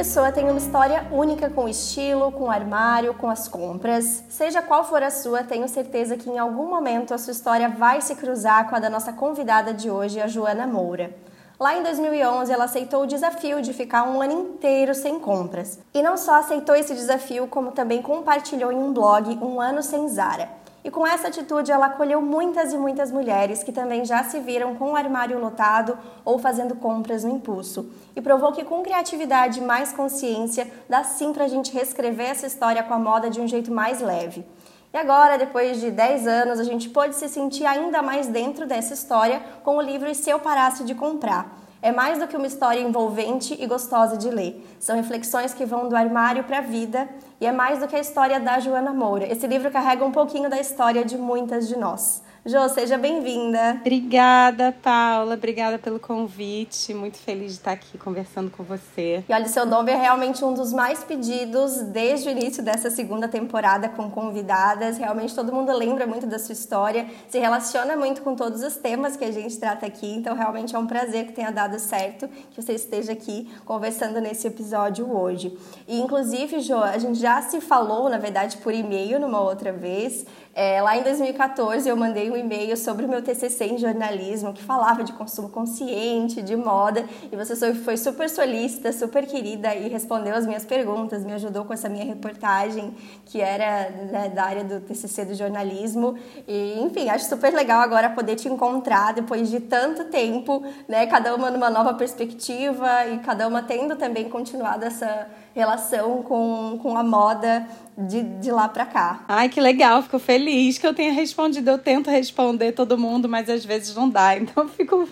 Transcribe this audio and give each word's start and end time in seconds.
Pessoa 0.00 0.32
tem 0.32 0.48
uma 0.48 0.56
história 0.56 1.06
única 1.12 1.50
com 1.50 1.64
o 1.64 1.68
estilo, 1.68 2.32
com 2.32 2.44
o 2.44 2.50
armário, 2.50 3.12
com 3.12 3.28
as 3.28 3.46
compras. 3.46 4.24
Seja 4.30 4.62
qual 4.62 4.82
for 4.82 5.02
a 5.02 5.10
sua, 5.10 5.44
tenho 5.44 5.68
certeza 5.68 6.16
que 6.16 6.30
em 6.30 6.38
algum 6.38 6.70
momento 6.70 7.12
a 7.12 7.18
sua 7.18 7.32
história 7.32 7.68
vai 7.68 8.00
se 8.00 8.14
cruzar 8.14 8.66
com 8.70 8.74
a 8.74 8.78
da 8.78 8.88
nossa 8.88 9.12
convidada 9.12 9.74
de 9.74 9.90
hoje, 9.90 10.18
a 10.18 10.26
Joana 10.26 10.66
Moura. 10.66 11.14
Lá 11.58 11.76
em 11.76 11.82
2011, 11.82 12.50
ela 12.50 12.64
aceitou 12.64 13.02
o 13.02 13.06
desafio 13.06 13.60
de 13.60 13.74
ficar 13.74 14.04
um 14.04 14.22
ano 14.22 14.32
inteiro 14.32 14.94
sem 14.94 15.20
compras. 15.20 15.78
E 15.92 16.02
não 16.02 16.16
só 16.16 16.36
aceitou 16.36 16.74
esse 16.74 16.94
desafio, 16.94 17.46
como 17.46 17.72
também 17.72 18.00
compartilhou 18.00 18.72
em 18.72 18.78
um 18.78 18.94
blog 18.94 19.38
Um 19.42 19.60
Ano 19.60 19.82
Sem 19.82 20.08
Zara. 20.08 20.48
E 20.82 20.90
com 20.90 21.06
essa 21.06 21.28
atitude, 21.28 21.70
ela 21.70 21.86
acolheu 21.86 22.22
muitas 22.22 22.72
e 22.72 22.78
muitas 22.78 23.12
mulheres 23.12 23.62
que 23.62 23.70
também 23.70 24.04
já 24.04 24.24
se 24.24 24.40
viram 24.40 24.74
com 24.74 24.92
o 24.92 24.96
armário 24.96 25.38
lotado 25.38 25.98
ou 26.24 26.38
fazendo 26.38 26.74
compras 26.74 27.22
no 27.22 27.30
impulso. 27.30 27.90
E 28.16 28.22
provou 28.22 28.50
que 28.52 28.64
com 28.64 28.82
criatividade 28.82 29.58
e 29.58 29.62
mais 29.62 29.92
consciência, 29.92 30.70
dá 30.88 31.04
sim 31.04 31.32
para 31.32 31.44
a 31.44 31.48
gente 31.48 31.72
reescrever 31.72 32.30
essa 32.30 32.46
história 32.46 32.82
com 32.82 32.94
a 32.94 32.98
moda 32.98 33.28
de 33.28 33.40
um 33.40 33.46
jeito 33.46 33.70
mais 33.70 34.00
leve. 34.00 34.44
E 34.92 34.96
agora, 34.96 35.38
depois 35.38 35.80
de 35.80 35.90
10 35.90 36.26
anos, 36.26 36.58
a 36.58 36.64
gente 36.64 36.88
pode 36.88 37.14
se 37.14 37.28
sentir 37.28 37.64
ainda 37.64 38.02
mais 38.02 38.26
dentro 38.26 38.66
dessa 38.66 38.94
história 38.94 39.40
com 39.62 39.76
o 39.76 39.82
livro 39.82 40.12
Se 40.14 40.30
Eu 40.30 40.40
Parasse 40.40 40.82
de 40.82 40.94
Comprar. 40.94 41.59
É 41.82 41.90
mais 41.90 42.18
do 42.18 42.28
que 42.28 42.36
uma 42.36 42.46
história 42.46 42.80
envolvente 42.80 43.56
e 43.58 43.66
gostosa 43.66 44.16
de 44.16 44.28
ler. 44.28 44.66
São 44.78 44.96
reflexões 44.96 45.54
que 45.54 45.64
vão 45.64 45.88
do 45.88 45.96
armário 45.96 46.44
para 46.44 46.58
a 46.58 46.62
vida 46.62 47.08
e 47.40 47.46
é 47.46 47.52
mais 47.52 47.78
do 47.80 47.88
que 47.88 47.96
a 47.96 48.00
história 48.00 48.38
da 48.38 48.60
Joana 48.60 48.92
Moura. 48.92 49.30
Esse 49.30 49.46
livro 49.46 49.70
carrega 49.70 50.04
um 50.04 50.12
pouquinho 50.12 50.50
da 50.50 50.60
história 50.60 51.04
de 51.04 51.16
muitas 51.16 51.68
de 51.68 51.76
nós. 51.76 52.22
Jô, 52.46 52.66
seja 52.70 52.96
bem-vinda. 52.96 53.76
Obrigada, 53.82 54.74
Paula. 54.82 55.34
Obrigada 55.34 55.78
pelo 55.78 56.00
convite. 56.00 56.94
Muito 56.94 57.18
feliz 57.18 57.52
de 57.52 57.58
estar 57.58 57.72
aqui 57.72 57.98
conversando 57.98 58.50
com 58.50 58.64
você. 58.64 59.22
E 59.28 59.32
olha, 59.34 59.46
seu 59.46 59.66
nome 59.66 59.92
é 59.92 59.94
realmente 59.94 60.42
um 60.42 60.54
dos 60.54 60.72
mais 60.72 61.04
pedidos 61.04 61.82
desde 61.82 62.30
o 62.30 62.30
início 62.30 62.62
dessa 62.62 62.88
segunda 62.88 63.28
temporada 63.28 63.90
com 63.90 64.10
convidadas. 64.10 64.96
Realmente 64.96 65.34
todo 65.34 65.52
mundo 65.52 65.70
lembra 65.76 66.06
muito 66.06 66.26
da 66.26 66.38
sua 66.38 66.54
história, 66.54 67.06
se 67.28 67.38
relaciona 67.38 67.94
muito 67.94 68.22
com 68.22 68.34
todos 68.34 68.62
os 68.62 68.74
temas 68.74 69.18
que 69.18 69.24
a 69.24 69.30
gente 69.30 69.58
trata 69.58 69.84
aqui. 69.84 70.10
Então, 70.10 70.34
realmente 70.34 70.74
é 70.74 70.78
um 70.78 70.86
prazer 70.86 71.26
que 71.26 71.32
tenha 71.32 71.50
dado 71.50 71.78
certo 71.78 72.26
que 72.26 72.62
você 72.62 72.72
esteja 72.72 73.12
aqui 73.12 73.50
conversando 73.66 74.18
nesse 74.18 74.46
episódio 74.46 75.14
hoje. 75.14 75.58
E, 75.86 76.00
inclusive, 76.00 76.60
Jô, 76.60 76.78
a 76.78 76.96
gente 76.96 77.20
já 77.20 77.42
se 77.42 77.60
falou, 77.60 78.08
na 78.08 78.16
verdade, 78.16 78.56
por 78.56 78.72
e-mail 78.72 79.20
numa 79.20 79.40
outra 79.40 79.72
vez. 79.72 80.24
É, 80.54 80.82
lá 80.82 80.96
em 80.96 81.02
2014 81.02 81.88
eu 81.88 81.96
mandei 81.96 82.29
um 82.30 82.36
e-mail 82.36 82.76
sobre 82.76 83.04
o 83.04 83.08
meu 83.08 83.22
TCC 83.22 83.66
em 83.66 83.78
jornalismo 83.78 84.52
que 84.52 84.62
falava 84.62 85.02
de 85.02 85.12
consumo 85.12 85.48
consciente, 85.48 86.42
de 86.42 86.56
moda, 86.56 87.04
e 87.30 87.36
você 87.36 87.74
foi 87.74 87.96
super 87.96 88.28
solícita, 88.28 88.92
super 88.92 89.26
querida 89.26 89.74
e 89.74 89.88
respondeu 89.88 90.34
as 90.34 90.46
minhas 90.46 90.64
perguntas, 90.64 91.24
me 91.24 91.32
ajudou 91.32 91.64
com 91.64 91.72
essa 91.72 91.88
minha 91.88 92.04
reportagem 92.04 92.94
que 93.26 93.40
era 93.40 93.90
né, 93.90 94.28
da 94.28 94.44
área 94.44 94.64
do 94.64 94.80
TCC 94.80 95.24
do 95.24 95.34
jornalismo. 95.34 96.16
E 96.46 96.80
enfim, 96.80 97.08
acho 97.08 97.26
super 97.26 97.52
legal 97.52 97.80
agora 97.80 98.10
poder 98.10 98.36
te 98.36 98.48
encontrar 98.48 99.12
depois 99.12 99.50
de 99.50 99.60
tanto 99.60 100.04
tempo, 100.04 100.64
né, 100.88 101.06
cada 101.06 101.34
uma 101.34 101.50
numa 101.50 101.70
nova 101.70 101.94
perspectiva 101.94 103.06
e 103.06 103.18
cada 103.18 103.46
uma 103.46 103.62
tendo 103.62 103.96
também 103.96 104.28
continuado 104.28 104.84
essa 104.84 105.28
relação 105.54 106.22
com, 106.22 106.78
com 106.82 106.96
a 106.96 107.02
moda 107.02 107.66
de, 107.96 108.22
de 108.22 108.50
lá 108.50 108.68
para 108.68 108.86
cá. 108.86 109.24
Ai, 109.28 109.48
que 109.48 109.60
legal, 109.60 110.02
fico 110.02 110.18
feliz 110.18 110.78
que 110.78 110.86
eu 110.86 110.94
tenha 110.94 111.12
respondido. 111.12 111.70
Eu 111.70 111.78
tento 111.78 112.10
responder 112.10 112.72
todo 112.72 112.96
mundo, 112.96 113.28
mas 113.28 113.48
às 113.48 113.64
vezes 113.64 113.94
não 113.94 114.08
dá. 114.08 114.36
Então 114.40 114.68
fico 114.68 115.08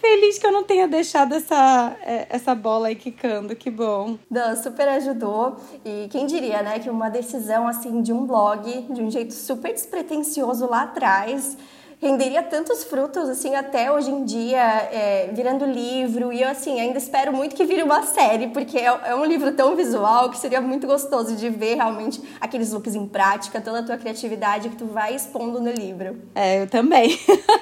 feliz 0.00 0.38
que 0.38 0.46
eu 0.46 0.52
não 0.52 0.64
tenha 0.64 0.88
deixado 0.88 1.34
essa, 1.34 1.96
é, 2.02 2.26
essa 2.30 2.54
bola 2.54 2.88
aí 2.88 2.96
quicando, 2.96 3.54
que 3.54 3.70
bom. 3.70 4.16
Dan, 4.30 4.56
super 4.56 4.88
ajudou. 4.88 5.56
E 5.84 6.08
quem 6.08 6.26
diria, 6.26 6.62
né, 6.62 6.78
que 6.78 6.88
uma 6.88 7.10
decisão 7.10 7.68
assim 7.68 8.00
de 8.00 8.12
um 8.12 8.24
blog, 8.26 8.86
de 8.90 9.02
um 9.02 9.10
jeito 9.10 9.34
super 9.34 9.72
despretensioso 9.72 10.66
lá 10.66 10.82
atrás, 10.82 11.56
renderia 12.00 12.42
tantos 12.42 12.82
frutos, 12.82 13.28
assim, 13.28 13.54
até 13.54 13.92
hoje 13.92 14.10
em 14.10 14.24
dia, 14.24 14.58
é, 14.90 15.30
virando 15.32 15.66
livro. 15.66 16.32
E 16.32 16.40
eu, 16.40 16.48
assim, 16.48 16.80
ainda 16.80 16.98
espero 16.98 17.32
muito 17.32 17.54
que 17.54 17.64
vire 17.64 17.82
uma 17.82 18.02
série, 18.04 18.48
porque 18.48 18.78
é, 18.78 18.84
é, 18.84 19.14
um 19.14 19.24
livro 19.24 19.52
tão 19.52 19.76
visual 19.76 20.30
que 20.30 20.38
seria 20.38 20.60
muito 20.60 20.86
gostoso 20.86 21.36
de 21.36 21.50
ver 21.50 21.74
realmente 21.74 22.22
aqueles 22.40 22.72
looks 22.72 22.94
em 22.94 23.06
prática, 23.06 23.60
toda 23.60 23.80
a 23.80 23.82
tua 23.82 23.98
criatividade 23.98 24.70
que 24.70 24.76
tu 24.76 24.86
vai 24.86 25.14
expondo 25.14 25.60
no 25.60 25.70
livro. 25.70 26.16
É, 26.34 26.62
eu 26.62 26.66
também. 26.66 27.18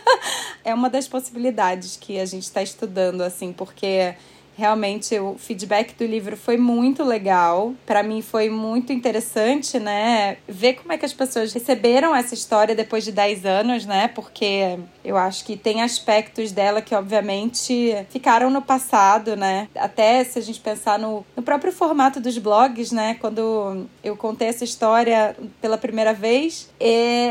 é 0.65 0.73
uma 0.73 0.89
das 0.89 1.09
possibilidades 1.09 1.97
que 1.97 2.21
a 2.21 2.25
gente 2.25 2.45
está 2.45 2.63
estudando, 2.63 3.23
assim, 3.23 3.53
porque 3.53 4.15
Realmente 4.59 5.17
o 5.21 5.37
feedback 5.39 5.95
do 5.95 6.05
livro 6.05 6.37
foi 6.37 6.57
muito 6.57 7.05
legal. 7.05 7.75
Para 7.87 8.03
mim 8.03 8.21
foi 8.21 8.51
muito 8.51 8.93
interessante, 8.93 9.79
né? 9.79 10.39
Ver 10.49 10.75
como 10.75 10.93
é 10.93 10.99
que 10.99 11.07
as 11.07 11.13
pessoas 11.13 11.53
receberam 11.53 12.13
essa 12.13 12.35
história 12.35 12.75
depois 12.75 13.05
de 13.05 13.13
10 13.13 13.47
anos, 13.47 13.87
né? 13.87 14.09
Porque 14.09 14.77
eu 15.05 15.17
acho 15.17 15.45
que 15.45 15.57
tem 15.57 15.81
aspectos 15.81 16.51
dela 16.51 16.83
que, 16.83 16.93
obviamente, 16.93 17.95
ficaram 18.11 18.51
no 18.51 18.61
passado, 18.61 19.37
né? 19.37 19.69
Até 19.77 20.25
se 20.25 20.41
a 20.41 20.43
gente 20.43 20.59
pensar 20.59 20.99
no, 20.99 21.25
no 21.37 21.43
próprio 21.45 21.71
formato 21.71 22.19
dos 22.19 22.37
blogs, 22.37 22.91
né? 22.91 23.17
Quando 23.21 23.87
eu 24.03 24.17
contei 24.17 24.49
essa 24.49 24.65
história 24.65 25.37
pela 25.61 25.79
primeira 25.79 26.13
vez, 26.13 26.69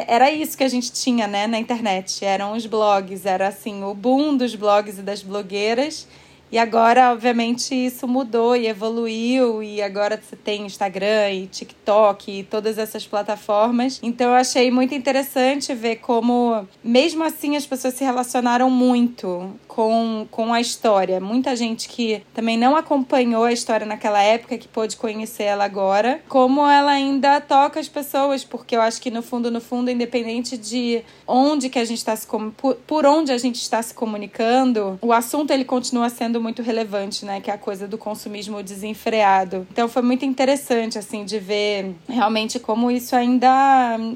era 0.08 0.32
isso 0.32 0.58
que 0.58 0.64
a 0.64 0.70
gente 0.70 0.94
tinha, 0.94 1.28
né? 1.28 1.46
Na 1.46 1.60
internet. 1.60 2.24
Eram 2.24 2.54
os 2.54 2.66
blogs, 2.66 3.26
era 3.26 3.50
assim, 3.50 3.84
o 3.84 3.94
boom 3.94 4.38
dos 4.38 4.56
blogs 4.56 4.98
e 4.98 5.02
das 5.02 5.22
blogueiras. 5.22 6.08
E 6.52 6.58
agora, 6.58 7.12
obviamente, 7.12 7.74
isso 7.74 8.08
mudou 8.08 8.56
e 8.56 8.68
evoluiu, 8.68 9.62
e 9.62 9.82
agora 9.82 10.20
você 10.22 10.36
tem 10.36 10.66
Instagram 10.66 11.32
e 11.32 11.48
TikTok 11.48 12.40
e 12.40 12.44
todas 12.44 12.78
essas 12.78 13.06
plataformas. 13.06 14.00
Então 14.02 14.30
eu 14.30 14.36
achei 14.36 14.72
muito 14.72 14.94
interessante 14.94 15.74
ver 15.74 15.98
como, 15.98 16.68
mesmo 16.84 17.24
assim, 17.24 17.56
as 17.56 17.66
pessoas 17.66 17.96
se 17.96 18.04
relacionaram 18.04 18.70
muito 18.70 19.54
com, 19.68 20.26
com 20.32 20.54
a 20.54 20.62
história. 20.62 21.20
Muita 21.20 21.56
gente 21.56 21.90
que 21.90 22.24
também 22.34 22.58
não 22.58 22.76
acompanhou 22.76 23.44
a 23.44 23.52
história 23.52 23.86
naquela 23.86 24.22
época, 24.22 24.58
que 24.58 24.68
pôde 24.68 24.96
conhecer 24.96 25.44
ela 25.44 25.66
agora, 25.66 26.22
como 26.28 26.66
ela 26.68 26.92
ainda 26.92 27.42
toca 27.42 27.80
as 27.80 27.90
pessoas, 27.90 28.44
porque 28.44 28.76
eu 28.76 28.82
acho 28.82 29.02
que 29.02 29.12
no 29.12 29.22
fundo, 29.22 29.52
no 29.52 29.62
fundo, 29.62 29.92
independente 29.92 30.58
de 30.58 31.04
onde 31.28 31.70
que 31.70 31.78
a 31.78 31.86
gente 31.86 31.98
está 31.98 32.16
se 32.16 32.26
por, 32.26 32.76
por 32.88 33.06
onde 33.06 33.32
a 33.32 33.38
gente 33.38 33.62
está 33.62 33.82
se 33.82 33.94
comunicando, 33.94 34.98
o 35.02 35.12
assunto 35.12 35.52
ele 35.52 35.66
continua 35.66 36.10
sendo 36.10 36.37
sendo 36.38 36.42
muito 36.42 36.62
relevante, 36.62 37.26
né? 37.26 37.42
Que 37.42 37.52
é 37.52 37.54
a 37.54 37.58
coisa 37.58 37.88
do 37.88 37.98
consumismo 37.98 38.62
desenfreado. 38.64 39.68
Então 39.72 39.88
foi 39.90 40.02
muito 40.02 40.24
interessante, 40.24 40.98
assim, 40.98 41.26
de 41.26 41.40
ver 41.40 41.96
realmente 42.08 42.60
como 42.60 42.90
isso 42.90 43.16
ainda 43.16 43.48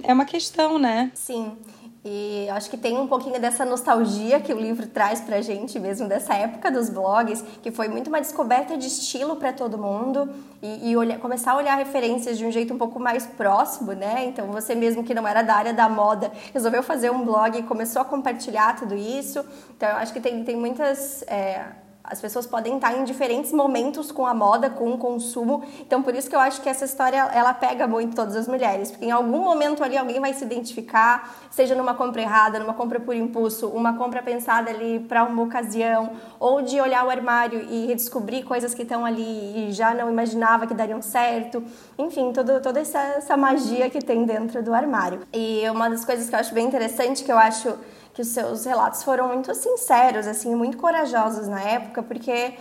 é 0.03 0.13
uma 0.13 0.25
questão, 0.25 0.77
né? 0.77 1.11
Sim. 1.13 1.51
E 2.03 2.49
acho 2.49 2.67
que 2.67 2.77
tem 2.77 2.97
um 2.97 3.05
pouquinho 3.05 3.39
dessa 3.39 3.63
nostalgia 3.63 4.39
que 4.39 4.51
o 4.51 4.59
livro 4.59 4.87
traz 4.87 5.21
pra 5.21 5.39
gente 5.39 5.79
mesmo, 5.79 6.07
dessa 6.07 6.33
época 6.33 6.71
dos 6.71 6.89
blogs, 6.89 7.43
que 7.61 7.69
foi 7.69 7.87
muito 7.89 8.07
uma 8.07 8.19
descoberta 8.19 8.75
de 8.75 8.87
estilo 8.87 9.35
para 9.35 9.53
todo 9.53 9.77
mundo 9.77 10.27
e, 10.63 10.89
e 10.89 10.97
olhar, 10.97 11.19
começar 11.19 11.51
a 11.51 11.57
olhar 11.57 11.75
referências 11.75 12.39
de 12.39 12.45
um 12.45 12.51
jeito 12.51 12.73
um 12.73 12.77
pouco 12.77 12.99
mais 12.99 13.27
próximo, 13.27 13.91
né? 13.93 14.25
Então 14.25 14.47
você 14.47 14.73
mesmo 14.73 15.03
que 15.03 15.13
não 15.13 15.27
era 15.27 15.43
da 15.43 15.53
área 15.53 15.73
da 15.73 15.87
moda, 15.87 16.31
resolveu 16.51 16.81
fazer 16.81 17.11
um 17.11 17.23
blog 17.23 17.59
e 17.59 17.61
começou 17.61 18.01
a 18.01 18.05
compartilhar 18.05 18.75
tudo 18.75 18.95
isso. 18.95 19.45
Então 19.77 19.87
eu 19.87 19.97
acho 19.97 20.11
que 20.11 20.19
tem, 20.19 20.43
tem 20.43 20.55
muitas. 20.55 21.21
É, 21.27 21.65
as 22.03 22.19
pessoas 22.19 22.47
podem 22.47 22.75
estar 22.75 22.97
em 22.97 23.03
diferentes 23.03 23.51
momentos 23.51 24.11
com 24.11 24.25
a 24.25 24.33
moda, 24.33 24.69
com 24.69 24.91
o 24.91 24.97
consumo. 24.97 25.63
Então, 25.79 26.01
por 26.01 26.15
isso 26.15 26.29
que 26.29 26.35
eu 26.35 26.39
acho 26.39 26.61
que 26.61 26.69
essa 26.69 26.85
história 26.85 27.29
ela 27.33 27.53
pega 27.53 27.87
muito 27.87 28.15
todas 28.15 28.35
as 28.35 28.47
mulheres, 28.47 28.91
porque 28.91 29.05
em 29.05 29.11
algum 29.11 29.39
momento 29.39 29.83
ali 29.83 29.97
alguém 29.97 30.19
vai 30.19 30.33
se 30.33 30.43
identificar, 30.43 31.35
seja 31.49 31.75
numa 31.75 31.93
compra 31.93 32.21
errada, 32.21 32.59
numa 32.59 32.73
compra 32.73 32.99
por 32.99 33.15
impulso, 33.15 33.67
uma 33.67 33.93
compra 33.97 34.21
pensada 34.21 34.69
ali 34.69 34.99
para 34.99 35.23
uma 35.23 35.43
ocasião, 35.43 36.11
ou 36.39 36.61
de 36.61 36.79
olhar 36.81 37.05
o 37.05 37.09
armário 37.09 37.61
e 37.69 37.85
redescobrir 37.85 38.45
coisas 38.45 38.73
que 38.73 38.81
estão 38.81 39.05
ali 39.05 39.69
e 39.69 39.71
já 39.71 39.93
não 39.93 40.09
imaginava 40.09 40.65
que 40.65 40.73
dariam 40.73 41.01
certo. 41.01 41.63
Enfim, 41.97 42.31
todo, 42.33 42.61
toda 42.61 42.79
essa, 42.79 42.99
essa 42.99 43.37
magia 43.37 43.89
que 43.89 43.99
tem 43.99 44.25
dentro 44.25 44.63
do 44.63 44.73
armário. 44.73 45.21
E 45.33 45.63
uma 45.69 45.89
das 45.89 46.03
coisas 46.03 46.29
que 46.29 46.35
eu 46.35 46.39
acho 46.39 46.53
bem 46.53 46.65
interessante, 46.65 47.23
que 47.23 47.31
eu 47.31 47.37
acho 47.37 47.77
que 48.13 48.21
os 48.21 48.27
seus 48.27 48.65
relatos 48.65 49.03
foram 49.03 49.27
muito 49.27 49.53
sinceros, 49.55 50.27
assim, 50.27 50.53
muito 50.55 50.77
corajosos 50.77 51.47
na 51.47 51.61
época, 51.61 52.03
porque 52.03 52.53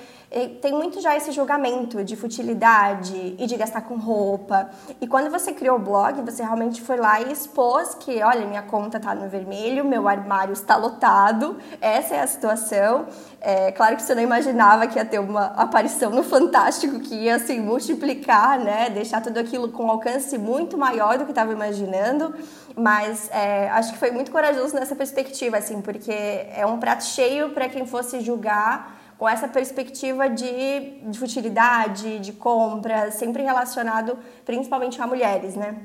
tem 0.63 0.73
muito 0.73 1.01
já 1.01 1.17
esse 1.17 1.33
julgamento 1.33 2.05
de 2.05 2.15
futilidade 2.15 3.35
e 3.37 3.47
de 3.47 3.57
gastar 3.57 3.81
com 3.81 3.97
roupa. 3.97 4.71
E 5.01 5.07
quando 5.09 5.29
você 5.29 5.53
criou 5.53 5.77
o 5.77 5.81
blog, 5.81 6.23
você 6.23 6.41
realmente 6.43 6.81
foi 6.81 6.97
lá 6.97 7.21
e 7.21 7.33
expôs 7.33 7.97
que, 7.97 8.23
olha, 8.23 8.47
minha 8.47 8.63
conta 8.63 9.01
tá 9.01 9.13
no 9.13 9.29
vermelho, 9.29 9.85
meu 9.85 10.07
armário 10.07 10.53
está 10.53 10.77
lotado, 10.77 11.59
essa 11.81 12.15
é 12.15 12.21
a 12.21 12.27
situação. 12.29 13.07
É, 13.41 13.73
claro 13.73 13.97
que 13.97 14.03
você 14.03 14.15
não 14.15 14.23
imaginava 14.23 14.87
que 14.87 14.99
ia 14.99 15.05
ter 15.05 15.19
uma 15.19 15.47
aparição 15.47 16.11
no 16.11 16.23
Fantástico 16.23 17.01
que 17.01 17.15
ia 17.15 17.35
assim 17.35 17.59
multiplicar, 17.59 18.59
né, 18.61 18.89
deixar 18.89 19.21
tudo 19.21 19.39
aquilo 19.39 19.71
com 19.71 19.87
um 19.87 19.91
alcance 19.91 20.39
muito 20.39 20.79
maior 20.79 21.19
do 21.19 21.25
que 21.25 21.33
estava 21.33 21.53
imaginando. 21.53 22.33
Mas 22.77 23.29
é, 23.33 23.69
acho 23.71 23.93
que 23.93 23.99
foi 23.99 24.13
muito 24.13 24.31
corajoso 24.31 24.77
nessa 24.77 24.95
perspectiva, 24.95 25.57
assim, 25.57 25.81
porque 25.81 26.13
é 26.13 26.65
um 26.65 26.79
prato 26.79 27.03
cheio 27.03 27.51
para 27.51 27.69
quem 27.69 27.85
fosse 27.85 28.21
julgar 28.21 29.00
com 29.21 29.29
essa 29.29 29.47
perspectiva 29.47 30.31
de, 30.31 31.03
de 31.03 31.19
futilidade, 31.19 32.21
de 32.21 32.33
compra, 32.33 33.11
sempre 33.11 33.43
relacionado 33.43 34.19
principalmente 34.47 35.01
a 35.03 35.07
mulheres, 35.07 35.55
né? 35.55 35.77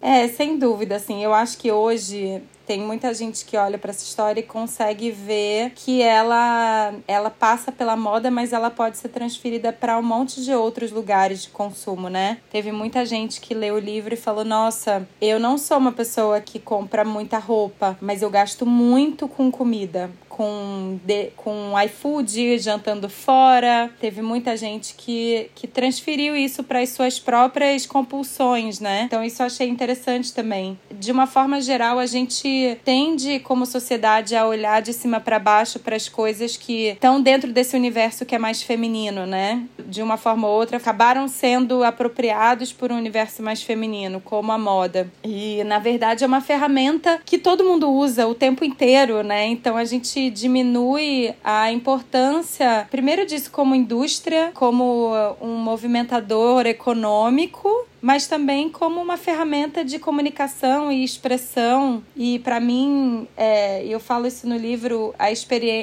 É, 0.00 0.26
sem 0.28 0.58
dúvida, 0.58 0.96
assim, 0.96 1.22
eu 1.22 1.34
acho 1.34 1.58
que 1.58 1.70
hoje 1.70 2.42
tem 2.66 2.80
muita 2.80 3.12
gente 3.12 3.44
que 3.44 3.58
olha 3.58 3.76
para 3.76 3.90
essa 3.90 4.04
história 4.04 4.40
e 4.40 4.42
consegue 4.42 5.10
ver 5.10 5.72
que 5.74 6.00
ela 6.00 6.94
ela 7.06 7.28
passa 7.28 7.70
pela 7.70 7.96
moda, 7.96 8.30
mas 8.30 8.54
ela 8.54 8.70
pode 8.70 8.96
ser 8.96 9.08
transferida 9.08 9.70
para 9.70 9.98
um 9.98 10.02
monte 10.02 10.42
de 10.42 10.54
outros 10.54 10.90
lugares 10.90 11.42
de 11.42 11.50
consumo, 11.50 12.08
né? 12.08 12.38
Teve 12.50 12.72
muita 12.72 13.04
gente 13.04 13.38
que 13.38 13.52
leu 13.54 13.74
o 13.74 13.78
livro 13.78 14.14
e 14.14 14.16
falou: 14.16 14.44
"Nossa, 14.44 15.06
eu 15.20 15.38
não 15.38 15.58
sou 15.58 15.76
uma 15.76 15.92
pessoa 15.92 16.40
que 16.40 16.58
compra 16.58 17.04
muita 17.04 17.38
roupa, 17.38 17.98
mas 18.00 18.22
eu 18.22 18.30
gasto 18.30 18.64
muito 18.64 19.26
com 19.28 19.50
comida 19.50 20.10
com, 20.38 21.00
de, 21.04 21.30
com 21.36 21.72
iFood, 21.84 22.58
jantando 22.60 23.08
fora. 23.08 23.90
Teve 24.00 24.22
muita 24.22 24.56
gente 24.56 24.94
que, 24.94 25.50
que 25.52 25.66
transferiu 25.66 26.36
isso 26.36 26.62
para 26.62 26.78
as 26.78 26.90
suas 26.90 27.18
próprias 27.18 27.84
compulsões, 27.84 28.78
né? 28.78 29.02
Então, 29.06 29.24
isso 29.24 29.42
eu 29.42 29.46
achei 29.46 29.68
interessante 29.68 30.32
também. 30.32 30.78
De 30.92 31.10
uma 31.10 31.26
forma 31.26 31.60
geral, 31.60 31.98
a 31.98 32.06
gente 32.06 32.78
tende, 32.84 33.40
como 33.40 33.66
sociedade, 33.66 34.36
a 34.36 34.46
olhar 34.46 34.80
de 34.80 34.92
cima 34.92 35.18
para 35.18 35.40
baixo 35.40 35.80
para 35.80 35.96
as 35.96 36.08
coisas 36.08 36.56
que 36.56 36.90
estão 36.90 37.20
dentro 37.20 37.52
desse 37.52 37.74
universo 37.74 38.24
que 38.24 38.36
é 38.36 38.38
mais 38.38 38.62
feminino, 38.62 39.26
né? 39.26 39.64
De 39.88 40.00
uma 40.02 40.16
forma 40.16 40.46
ou 40.46 40.54
outra, 40.54 40.76
acabaram 40.76 41.26
sendo 41.26 41.82
apropriados 41.82 42.72
por 42.72 42.92
um 42.92 42.96
universo 42.96 43.42
mais 43.42 43.60
feminino, 43.60 44.20
como 44.20 44.52
a 44.52 44.58
moda. 44.58 45.10
E, 45.24 45.64
na 45.64 45.80
verdade, 45.80 46.22
é 46.22 46.26
uma 46.28 46.40
ferramenta 46.40 47.20
que 47.24 47.38
todo 47.38 47.64
mundo 47.64 47.90
usa 47.90 48.28
o 48.28 48.36
tempo 48.36 48.64
inteiro, 48.64 49.24
né? 49.24 49.44
Então, 49.44 49.76
a 49.76 49.84
gente 49.84 50.27
diminui 50.30 51.34
a 51.42 51.70
importância, 51.70 52.86
primeiro 52.90 53.26
disso 53.26 53.50
como 53.50 53.74
indústria, 53.74 54.50
como 54.54 55.12
um 55.40 55.56
movimentador 55.56 56.66
econômico 56.66 57.87
mas 58.00 58.26
também 58.26 58.68
como 58.68 59.00
uma 59.00 59.16
ferramenta 59.16 59.84
de 59.84 59.98
comunicação 59.98 60.90
e 60.90 61.02
expressão. 61.04 62.02
E 62.16 62.38
para 62.40 62.60
mim, 62.60 63.26
é, 63.36 63.84
eu 63.84 64.00
falo 64.00 64.26
isso 64.26 64.48
no 64.48 64.56
livro, 64.56 65.14
a 65.18 65.28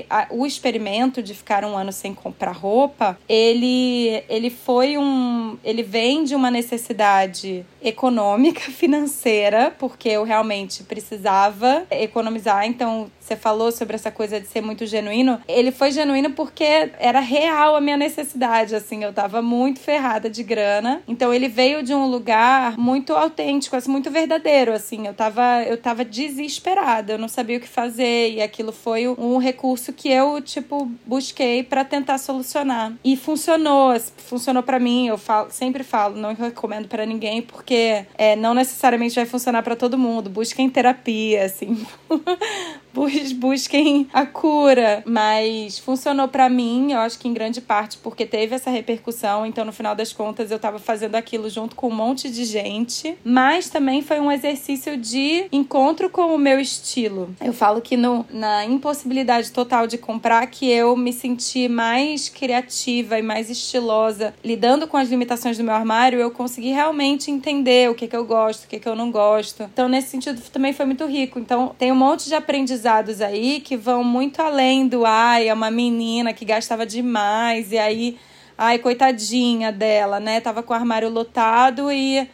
a, 0.10 0.28
o 0.32 0.46
experimento 0.46 1.22
de 1.22 1.34
ficar 1.34 1.64
um 1.64 1.78
ano 1.78 1.92
sem 1.92 2.14
comprar 2.14 2.52
roupa, 2.52 3.18
ele, 3.28 4.24
ele 4.28 4.50
foi 4.50 4.98
um. 4.98 5.58
ele 5.64 5.84
vem 5.84 6.24
de 6.24 6.36
uma 6.36 6.52
necessidade 6.52 7.66
econômica, 7.82 8.62
financeira, 8.72 9.74
porque 9.78 10.10
eu 10.10 10.24
realmente 10.24 10.84
precisava 10.84 11.86
economizar. 11.90 12.66
Então, 12.66 13.10
você 13.20 13.36
falou 13.36 13.72
sobre 13.72 13.96
essa 13.96 14.12
coisa 14.12 14.40
de 14.40 14.48
ser 14.48 14.62
muito 14.62 14.86
genuíno. 14.86 15.42
Ele 15.48 15.72
foi 15.72 15.92
genuíno 15.92 16.32
porque 16.32 16.92
era 17.00 17.20
real 17.20 17.76
a 17.76 17.82
minha 17.82 17.98
necessidade, 17.98 18.76
assim, 18.76 19.04
eu 19.04 19.14
tava 19.14 19.42
muito 19.42 19.80
ferrada 19.80 20.30
de 20.30 20.44
grana. 20.44 21.02
Então, 21.08 21.34
ele 21.34 21.48
veio 21.48 21.82
de 21.82 21.94
um 21.94 22.06
lugar 22.16 22.78
muito 22.78 23.14
autêntico, 23.14 23.76
assim, 23.76 23.92
muito 23.92 24.10
verdadeiro, 24.10 24.74
assim. 24.74 25.08
Eu 25.08 25.14
tava, 25.14 25.64
eu 25.64 25.78
tava 25.78 26.04
desesperada, 26.04 27.14
eu 27.14 27.18
não 27.18 27.28
sabia 27.28 27.58
o 27.58 27.60
que 27.62 27.68
fazer 27.68 28.32
e 28.32 28.42
aquilo 28.42 28.72
foi 28.72 29.08
um 29.08 29.38
recurso 29.38 29.94
que 29.94 30.10
eu, 30.10 30.42
tipo, 30.42 30.90
busquei 31.06 31.64
para 31.64 31.84
tentar 31.84 32.18
solucionar. 32.18 32.94
E 33.04 33.16
funcionou, 33.16 34.00
funcionou 34.18 34.64
para 34.64 34.80
mim. 34.80 35.08
Eu 35.08 35.18
falo, 35.18 35.50
sempre 35.52 35.84
falo, 35.84 36.16
não 36.16 36.34
recomendo 36.34 36.88
para 36.88 37.06
ninguém 37.06 37.42
porque 37.42 38.06
é, 38.18 38.36
não 38.36 38.54
necessariamente 38.54 39.16
vai 39.16 39.26
funcionar 39.26 39.64
para 39.64 39.76
todo 39.76 39.98
mundo. 39.98 40.30
Busquem 40.30 40.70
terapia, 40.70 41.46
assim. 41.46 41.86
busquem 43.36 44.08
a 44.14 44.26
cura. 44.26 45.04
Mas 45.06 45.78
funcionou 45.78 46.28
para 46.28 46.50
mim, 46.50 46.94
eu 46.94 47.00
acho 47.00 47.20
que 47.20 47.28
em 47.28 47.34
grande 47.34 47.62
parte 47.62 47.98
porque 47.98 48.26
teve 48.26 48.56
essa 48.56 48.70
repercussão. 48.70 49.46
Então, 49.46 49.66
no 49.66 49.72
final 49.72 49.96
das 49.96 50.14
contas, 50.14 50.52
eu 50.52 50.60
tava 50.60 50.80
fazendo 50.80 51.16
aquilo 51.16 51.50
junto 51.50 51.76
com 51.76 51.90
monte 51.96 52.30
de 52.30 52.46
gente. 52.46 53.18
Mas 53.24 53.70
também 53.70 54.02
foi 54.02 54.20
um 54.20 54.32
exercício 54.32 54.98
de 54.98 55.46
encontro 55.52 56.10
com 56.10 56.36
o 56.36 56.38
meu 56.38 56.60
estilo. 56.60 57.34
Eu 57.42 57.54
falo 57.54 57.82
que 57.82 57.98
no, 57.98 58.26
na 58.30 58.66
impossibilidade 58.66 59.52
total 59.52 59.88
de 59.88 59.98
comprar, 59.98 60.46
que 60.48 60.70
eu 60.70 60.96
me 60.96 61.14
senti 61.14 61.68
mais 61.68 62.30
criativa 62.30 63.18
e 63.18 63.22
mais 63.22 63.50
estilosa 63.50 64.34
lidando 64.44 64.88
com 64.88 64.98
as 64.98 65.10
limitações 65.10 65.58
do 65.58 65.64
meu 65.64 65.74
armário, 65.74 66.20
eu 66.20 66.32
consegui 66.32 66.70
realmente 66.70 67.32
entender 67.32 67.90
o 67.90 67.96
que, 67.96 68.08
que 68.08 68.16
eu 68.16 68.26
gosto, 68.26 68.66
o 68.66 68.68
que, 68.68 68.80
que 68.80 68.88
eu 68.88 68.96
não 68.96 69.12
gosto. 69.12 69.64
Então, 69.64 69.88
nesse 69.88 70.10
sentido, 70.10 70.42
também 70.52 70.74
foi 70.74 70.86
muito 70.86 71.06
rico. 71.06 71.40
Então, 71.40 71.74
tem 71.78 71.92
um 71.92 71.96
monte 71.96 72.28
de 72.28 72.36
aprendizado 72.36 72.76
aprendizados 72.76 73.22
aí 73.22 73.60
que 73.60 73.78
vão 73.78 74.04
muito 74.04 74.42
além 74.42 74.88
do 74.88 75.06
ai, 75.06 75.48
é 75.48 75.54
uma 75.54 75.70
menina 75.72 76.34
que 76.34 76.44
gastava 76.44 76.86
demais 76.86 77.72
e 77.72 77.78
aí, 77.78 78.18
ai, 78.58 78.80
coitadinha 78.80 79.72
dela, 79.72 80.20
né? 80.20 80.40
Tava 80.42 80.64
com 80.64 80.74
o 80.74 80.76
armário 80.76 81.10
lotado 81.10 81.92
e 81.92 82.30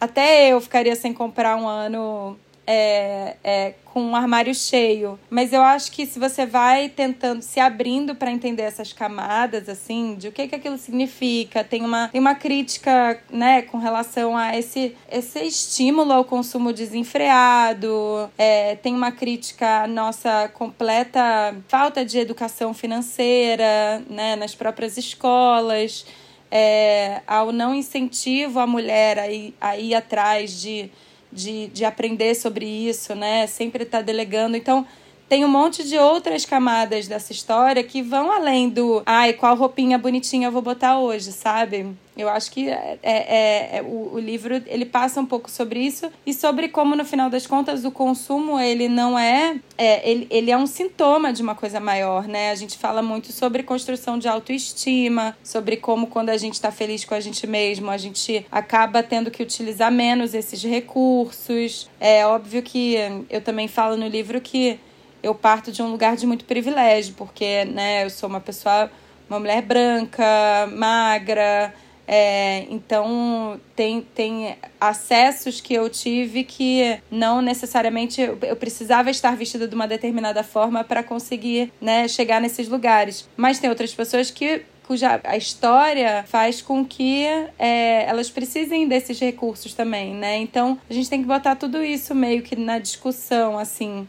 até 0.00 0.52
eu 0.52 0.60
ficaria 0.60 0.96
sem 0.96 1.12
comprar 1.12 1.56
um 1.56 1.66
ano 1.66 2.38
é, 2.66 3.36
é, 3.42 3.74
com 3.84 4.02
um 4.02 4.16
armário 4.16 4.54
cheio. 4.54 5.18
Mas 5.28 5.52
eu 5.52 5.62
acho 5.62 5.90
que 5.90 6.06
se 6.06 6.18
você 6.18 6.46
vai 6.46 6.88
tentando, 6.88 7.42
se 7.42 7.60
abrindo 7.60 8.14
para 8.14 8.30
entender 8.30 8.62
essas 8.62 8.92
camadas, 8.92 9.68
assim, 9.68 10.14
de 10.14 10.28
o 10.28 10.32
que, 10.32 10.48
que 10.48 10.54
aquilo 10.54 10.78
significa, 10.78 11.64
tem 11.64 11.82
uma, 11.84 12.08
tem 12.08 12.20
uma 12.20 12.34
crítica, 12.34 13.20
né, 13.30 13.62
com 13.62 13.78
relação 13.78 14.36
a 14.36 14.56
esse, 14.56 14.96
esse 15.10 15.40
estímulo 15.40 16.12
ao 16.12 16.24
consumo 16.24 16.72
desenfreado, 16.72 18.30
é, 18.38 18.76
tem 18.76 18.94
uma 18.94 19.12
crítica 19.12 19.82
à 19.82 19.86
nossa 19.86 20.48
completa 20.48 21.54
falta 21.68 22.04
de 22.04 22.18
educação 22.18 22.72
financeira, 22.72 24.02
né, 24.08 24.36
nas 24.36 24.54
próprias 24.54 24.96
escolas. 24.96 26.06
É, 26.54 27.22
ao 27.26 27.50
não 27.50 27.74
incentivo 27.74 28.60
à 28.60 28.66
mulher 28.66 29.18
a 29.18 29.26
ir, 29.30 29.54
a 29.58 29.78
ir 29.78 29.94
atrás 29.94 30.60
de 30.60 30.90
de, 31.32 31.68
de 31.68 31.84
aprender 31.84 32.34
sobre 32.34 32.66
isso, 32.66 33.14
né? 33.14 33.46
Sempre 33.46 33.84
tá 33.84 34.02
delegando. 34.02 34.56
Então, 34.56 34.86
tem 35.32 35.46
um 35.46 35.48
monte 35.48 35.82
de 35.82 35.96
outras 35.96 36.44
camadas 36.44 37.08
dessa 37.08 37.32
história 37.32 37.82
que 37.82 38.02
vão 38.02 38.30
além 38.30 38.68
do 38.68 39.02
ai, 39.06 39.32
qual 39.32 39.56
roupinha 39.56 39.96
bonitinha 39.96 40.48
eu 40.48 40.52
vou 40.52 40.60
botar 40.60 40.98
hoje, 40.98 41.32
sabe? 41.32 41.86
Eu 42.14 42.28
acho 42.28 42.50
que 42.50 42.68
é, 42.68 42.98
é, 43.02 43.12
é, 43.12 43.78
é, 43.78 43.82
o, 43.82 44.12
o, 44.12 44.18
livro 44.18 44.62
ele 44.66 44.84
passa 44.84 45.18
um 45.18 45.24
pouco 45.24 45.50
sobre 45.50 45.80
isso 45.80 46.12
e 46.26 46.34
sobre 46.34 46.68
como 46.68 46.94
no 46.94 47.02
final 47.06 47.30
das 47.30 47.46
contas 47.46 47.82
o 47.86 47.90
consumo 47.90 48.60
ele 48.60 48.86
não 48.86 49.18
é, 49.18 49.58
é 49.78 50.06
ele, 50.06 50.26
ele 50.28 50.50
é 50.50 50.58
um 50.58 50.66
sintoma 50.66 51.32
de 51.32 51.40
uma 51.40 51.54
coisa 51.54 51.80
maior, 51.80 52.28
né? 52.28 52.50
A 52.50 52.54
gente 52.54 52.76
fala 52.76 53.00
muito 53.00 53.32
sobre 53.32 53.62
construção 53.62 54.18
de 54.18 54.28
autoestima, 54.28 55.34
sobre 55.42 55.78
como 55.78 56.08
quando 56.08 56.28
a 56.28 56.36
gente 56.36 56.52
está 56.52 56.70
feliz 56.70 57.06
com 57.06 57.14
a 57.14 57.20
gente 57.20 57.46
mesmo 57.46 57.90
a 57.90 57.96
gente 57.96 58.44
acaba 58.52 59.02
tendo 59.02 59.30
que 59.30 59.42
utilizar 59.42 59.90
menos 59.90 60.34
esses 60.34 60.62
recursos. 60.62 61.88
É 61.98 62.26
óbvio 62.26 62.62
que 62.62 62.96
eu 63.30 63.40
também 63.40 63.66
falo 63.66 63.96
no 63.96 64.06
livro 64.06 64.38
que 64.38 64.78
eu 65.22 65.34
parto 65.34 65.70
de 65.70 65.82
um 65.82 65.90
lugar 65.90 66.16
de 66.16 66.26
muito 66.26 66.44
privilégio, 66.44 67.14
porque, 67.16 67.64
né, 67.66 68.04
eu 68.04 68.10
sou 68.10 68.28
uma 68.28 68.40
pessoa, 68.40 68.90
uma 69.28 69.38
mulher 69.38 69.62
branca, 69.62 70.24
magra, 70.72 71.72
é, 72.06 72.66
então 72.68 73.60
tem, 73.76 74.02
tem 74.14 74.56
acessos 74.80 75.60
que 75.60 75.72
eu 75.72 75.88
tive 75.88 76.44
que 76.44 76.98
não 77.10 77.40
necessariamente 77.40 78.20
eu 78.20 78.56
precisava 78.56 79.10
estar 79.10 79.36
vestida 79.36 79.68
de 79.68 79.74
uma 79.74 79.86
determinada 79.86 80.42
forma 80.42 80.82
para 80.82 81.02
conseguir 81.02 81.72
né, 81.80 82.08
chegar 82.08 82.40
nesses 82.40 82.68
lugares. 82.68 83.28
Mas 83.36 83.58
tem 83.58 83.70
outras 83.70 83.94
pessoas 83.94 84.30
que 84.30 84.62
cuja 84.86 85.20
a 85.24 85.36
história 85.36 86.24
faz 86.26 86.60
com 86.60 86.84
que 86.84 87.24
é, 87.58 88.04
elas 88.04 88.28
precisem 88.28 88.88
desses 88.88 89.18
recursos 89.18 89.72
também, 89.72 90.12
né? 90.12 90.36
Então 90.38 90.78
a 90.90 90.92
gente 90.92 91.08
tem 91.08 91.22
que 91.22 91.26
botar 91.26 91.56
tudo 91.56 91.82
isso 91.82 92.14
meio 92.14 92.42
que 92.42 92.56
na 92.56 92.78
discussão, 92.78 93.58
assim. 93.58 94.06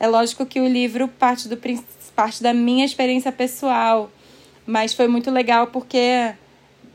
É 0.00 0.06
lógico 0.06 0.46
que 0.46 0.60
o 0.60 0.68
livro 0.68 1.08
parte, 1.08 1.48
do, 1.48 1.58
parte 2.14 2.42
da 2.42 2.54
minha 2.54 2.84
experiência 2.84 3.32
pessoal, 3.32 4.10
mas 4.64 4.94
foi 4.94 5.08
muito 5.08 5.30
legal 5.30 5.68
porque 5.68 6.34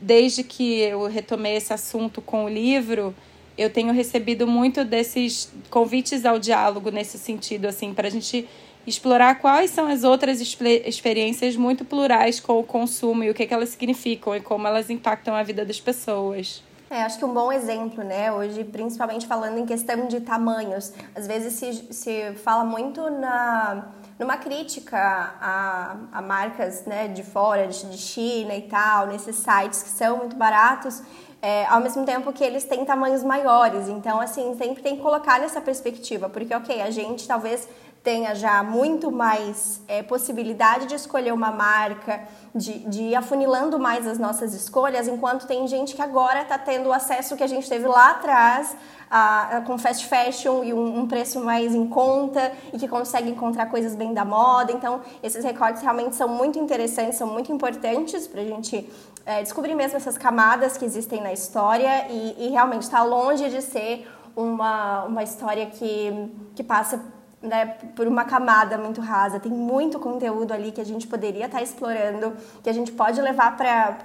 desde 0.00 0.42
que 0.42 0.80
eu 0.80 1.06
retomei 1.06 1.56
esse 1.56 1.72
assunto 1.72 2.22
com 2.22 2.44
o 2.44 2.48
livro, 2.48 3.14
eu 3.56 3.70
tenho 3.70 3.92
recebido 3.92 4.46
muito 4.46 4.84
desses 4.84 5.52
convites 5.70 6.24
ao 6.24 6.38
diálogo 6.38 6.90
nesse 6.90 7.18
sentido, 7.18 7.66
assim, 7.66 7.94
para 7.94 8.08
a 8.08 8.10
gente 8.10 8.48
explorar 8.86 9.36
quais 9.36 9.70
são 9.70 9.86
as 9.86 10.04
outras 10.04 10.40
experiências 10.40 11.56
muito 11.56 11.84
plurais 11.84 12.38
com 12.38 12.58
o 12.58 12.64
consumo 12.64 13.24
e 13.24 13.30
o 13.30 13.34
que, 13.34 13.46
que 13.46 13.54
elas 13.54 13.70
significam 13.70 14.36
e 14.36 14.40
como 14.40 14.66
elas 14.66 14.90
impactam 14.90 15.34
a 15.34 15.42
vida 15.42 15.64
das 15.64 15.80
pessoas. 15.80 16.62
É, 16.90 17.02
acho 17.02 17.18
que 17.18 17.24
um 17.24 17.32
bom 17.32 17.50
exemplo, 17.50 18.04
né? 18.04 18.30
Hoje, 18.30 18.62
principalmente 18.64 19.26
falando 19.26 19.58
em 19.58 19.66
questão 19.66 20.06
de 20.06 20.20
tamanhos, 20.20 20.92
às 21.14 21.26
vezes 21.26 21.54
se, 21.54 21.92
se 21.92 22.34
fala 22.36 22.64
muito 22.64 23.10
na 23.10 23.88
numa 24.18 24.36
crítica 24.36 24.96
a, 25.40 25.96
a 26.12 26.22
marcas 26.22 26.84
né, 26.84 27.08
de 27.08 27.22
fora, 27.22 27.66
de, 27.66 27.84
de 27.90 27.98
China 27.98 28.54
e 28.54 28.62
tal, 28.62 29.08
nesses 29.08 29.36
sites 29.36 29.82
que 29.82 29.88
são 29.88 30.18
muito 30.18 30.36
baratos, 30.36 31.02
é, 31.42 31.66
ao 31.66 31.80
mesmo 31.80 32.04
tempo 32.06 32.32
que 32.32 32.42
eles 32.42 32.64
têm 32.64 32.84
tamanhos 32.84 33.22
maiores. 33.22 33.88
Então, 33.88 34.20
assim, 34.20 34.56
sempre 34.56 34.82
tem 34.82 34.96
que 34.96 35.02
colocar 35.02 35.40
nessa 35.40 35.60
perspectiva, 35.60 36.28
porque, 36.28 36.54
ok, 36.54 36.80
a 36.80 36.90
gente 36.90 37.26
talvez 37.26 37.68
tenha 38.04 38.34
já 38.34 38.62
muito 38.62 39.10
mais 39.10 39.80
é, 39.88 40.02
possibilidade 40.02 40.84
de 40.84 40.94
escolher 40.94 41.32
uma 41.32 41.50
marca, 41.50 42.20
de, 42.54 42.80
de 42.80 43.02
ir 43.04 43.14
afunilando 43.14 43.80
mais 43.80 44.06
as 44.06 44.18
nossas 44.18 44.52
escolhas, 44.52 45.08
enquanto 45.08 45.46
tem 45.46 45.66
gente 45.66 45.94
que 45.94 46.02
agora 46.02 46.42
está 46.42 46.58
tendo 46.58 46.90
o 46.90 46.92
acesso 46.92 47.34
que 47.34 47.42
a 47.42 47.46
gente 47.46 47.66
teve 47.66 47.86
lá 47.88 48.10
atrás 48.10 48.76
a, 49.10 49.56
a, 49.56 49.60
com 49.62 49.78
fast 49.78 50.06
fashion 50.06 50.62
e 50.62 50.74
um, 50.74 51.00
um, 51.00 51.08
preço 51.08 51.40
mais 51.40 51.74
em 51.74 51.86
conta 51.86 52.52
e 52.74 52.78
que 52.78 52.86
consegue 52.86 53.30
encontrar 53.30 53.66
coisas 53.66 53.96
bem 53.96 54.12
da 54.12 54.24
moda. 54.24 54.70
Então, 54.70 55.00
esses 55.22 55.42
recortes 55.42 55.80
realmente 55.80 56.14
são 56.14 56.28
muito 56.28 56.58
interessantes, 56.58 57.16
são 57.16 57.26
muito 57.26 57.50
importantes 57.50 58.26
para 58.26 58.42
a 58.42 58.44
gente 58.44 58.86
é, 59.24 59.42
descobrir 59.42 59.74
mesmo 59.74 59.96
essas 59.96 60.18
camadas 60.18 60.76
que 60.76 60.84
existem 60.84 61.22
na 61.22 61.32
história 61.32 62.06
e, 62.10 62.48
e 62.48 62.50
realmente 62.50 62.82
está 62.82 63.02
longe 63.02 63.48
de 63.48 63.62
ser 63.62 64.06
uma, 64.36 65.04
uma 65.04 65.22
história 65.22 65.64
que, 65.66 66.30
que 66.54 66.62
passa 66.62 67.13
né, 67.44 67.76
por 67.94 68.06
uma 68.06 68.24
camada 68.24 68.76
muito 68.78 69.00
rasa. 69.00 69.38
Tem 69.38 69.52
muito 69.52 69.98
conteúdo 69.98 70.52
ali 70.52 70.72
que 70.72 70.80
a 70.80 70.84
gente 70.84 71.06
poderia 71.06 71.46
estar 71.46 71.58
tá 71.58 71.64
explorando, 71.64 72.36
que 72.62 72.68
a 72.68 72.72
gente 72.72 72.90
pode 72.92 73.20
levar 73.20 73.56
para 73.56 73.98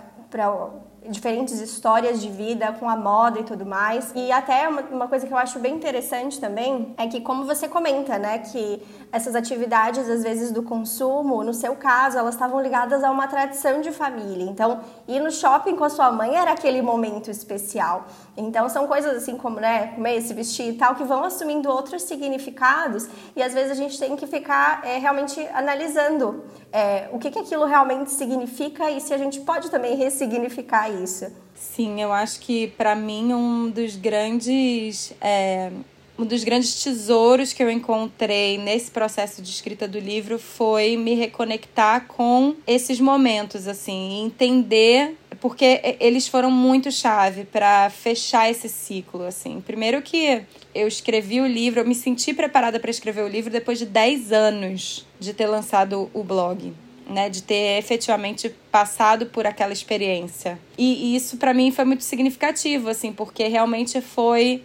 diferentes 1.07 1.59
histórias 1.59 2.21
de 2.21 2.29
vida 2.29 2.73
com 2.73 2.89
a 2.89 2.95
moda 2.95 3.39
e 3.39 3.43
tudo 3.43 3.65
mais. 3.65 4.11
E 4.15 4.31
até 4.31 4.67
uma, 4.67 4.81
uma, 4.81 5.07
coisa 5.07 5.25
que 5.25 5.33
eu 5.33 5.37
acho 5.37 5.59
bem 5.59 5.75
interessante 5.75 6.39
também 6.39 6.93
é 6.97 7.07
que, 7.07 7.21
como 7.21 7.45
você 7.45 7.67
comenta, 7.67 8.17
né, 8.17 8.39
que 8.39 8.81
essas 9.11 9.35
atividades, 9.35 10.09
às 10.09 10.23
vezes, 10.23 10.51
do 10.51 10.63
consumo, 10.63 11.43
no 11.43 11.53
seu 11.53 11.75
caso, 11.75 12.17
elas 12.17 12.35
estavam 12.35 12.61
ligadas 12.61 13.03
a 13.03 13.11
uma 13.11 13.27
tradição 13.27 13.81
de 13.81 13.91
família. 13.91 14.43
Então, 14.43 14.81
ir 15.07 15.19
no 15.19 15.31
shopping 15.31 15.75
com 15.75 15.83
a 15.83 15.89
sua 15.89 16.11
mãe 16.11 16.35
era 16.35 16.51
aquele 16.51 16.81
momento 16.81 17.31
especial. 17.31 18.05
Então, 18.35 18.69
são 18.69 18.87
coisas 18.87 19.17
assim 19.17 19.37
como, 19.37 19.59
né, 19.59 19.87
comer, 19.95 20.21
se 20.21 20.33
vestir 20.33 20.69
e 20.69 20.73
tal, 20.73 20.95
que 20.95 21.03
vão 21.03 21.23
assumindo 21.23 21.69
outros 21.69 22.03
significados 22.03 23.07
e 23.35 23.41
às 23.41 23.53
vezes 23.53 23.71
a 23.71 23.75
gente 23.75 23.97
tem 23.97 24.15
que 24.15 24.27
ficar 24.27 24.81
é, 24.83 24.97
realmente 24.97 25.39
analisando 25.53 26.43
é, 26.71 27.09
o 27.11 27.19
que, 27.19 27.31
que 27.31 27.39
aquilo 27.39 27.65
realmente 27.65 28.11
significa 28.11 28.89
e 28.91 29.01
se 29.01 29.13
a 29.13 29.17
gente 29.17 29.41
pode 29.41 29.69
também 29.69 29.95
ressignificar 29.95 30.88
isso. 30.89 31.27
Sim, 31.55 32.01
eu 32.01 32.11
acho 32.11 32.39
que 32.39 32.67
para 32.67 32.95
mim 32.95 33.33
um 33.33 33.69
dos 33.69 33.95
grandes 33.95 35.13
é, 35.19 35.71
um 36.17 36.25
dos 36.25 36.43
grandes 36.43 36.83
tesouros 36.83 37.53
que 37.53 37.63
eu 37.63 37.71
encontrei 37.71 38.57
nesse 38.57 38.91
processo 38.91 39.41
de 39.41 39.49
escrita 39.49 39.87
do 39.87 39.99
livro 39.99 40.37
foi 40.37 40.97
me 40.97 41.15
reconectar 41.15 42.07
com 42.07 42.55
esses 42.67 42.99
momentos, 42.99 43.67
assim, 43.67 44.25
entender 44.25 45.15
porque 45.39 45.97
eles 46.01 46.27
foram 46.27 46.51
muito 46.51 46.91
chave 46.91 47.45
para 47.45 47.89
fechar 47.89 48.49
esse 48.51 48.67
ciclo, 48.67 49.23
assim. 49.23 49.61
Primeiro 49.61 50.01
que 50.01 50.41
eu 50.75 50.87
escrevi 50.87 51.39
o 51.39 51.47
livro, 51.47 51.79
eu 51.79 51.87
me 51.87 51.95
senti 51.95 52.33
preparada 52.33 52.79
para 52.79 52.91
escrever 52.91 53.23
o 53.23 53.27
livro 53.27 53.49
depois 53.49 53.79
de 53.79 53.85
10 53.85 54.33
anos 54.33 55.05
de 55.17 55.33
ter 55.33 55.47
lançado 55.47 56.09
o 56.13 56.23
blog. 56.23 56.73
Né, 57.09 57.27
de 57.27 57.41
ter 57.41 57.79
efetivamente 57.79 58.49
passado 58.71 59.25
por 59.25 59.47
aquela 59.47 59.73
experiência. 59.73 60.59
E, 60.77 61.07
e 61.07 61.15
isso 61.15 61.37
para 61.37 61.55
mim 61.55 61.71
foi 61.71 61.83
muito 61.83 62.03
significativo, 62.03 62.87
assim, 62.87 63.11
porque 63.11 63.47
realmente 63.47 63.99
foi 63.99 64.61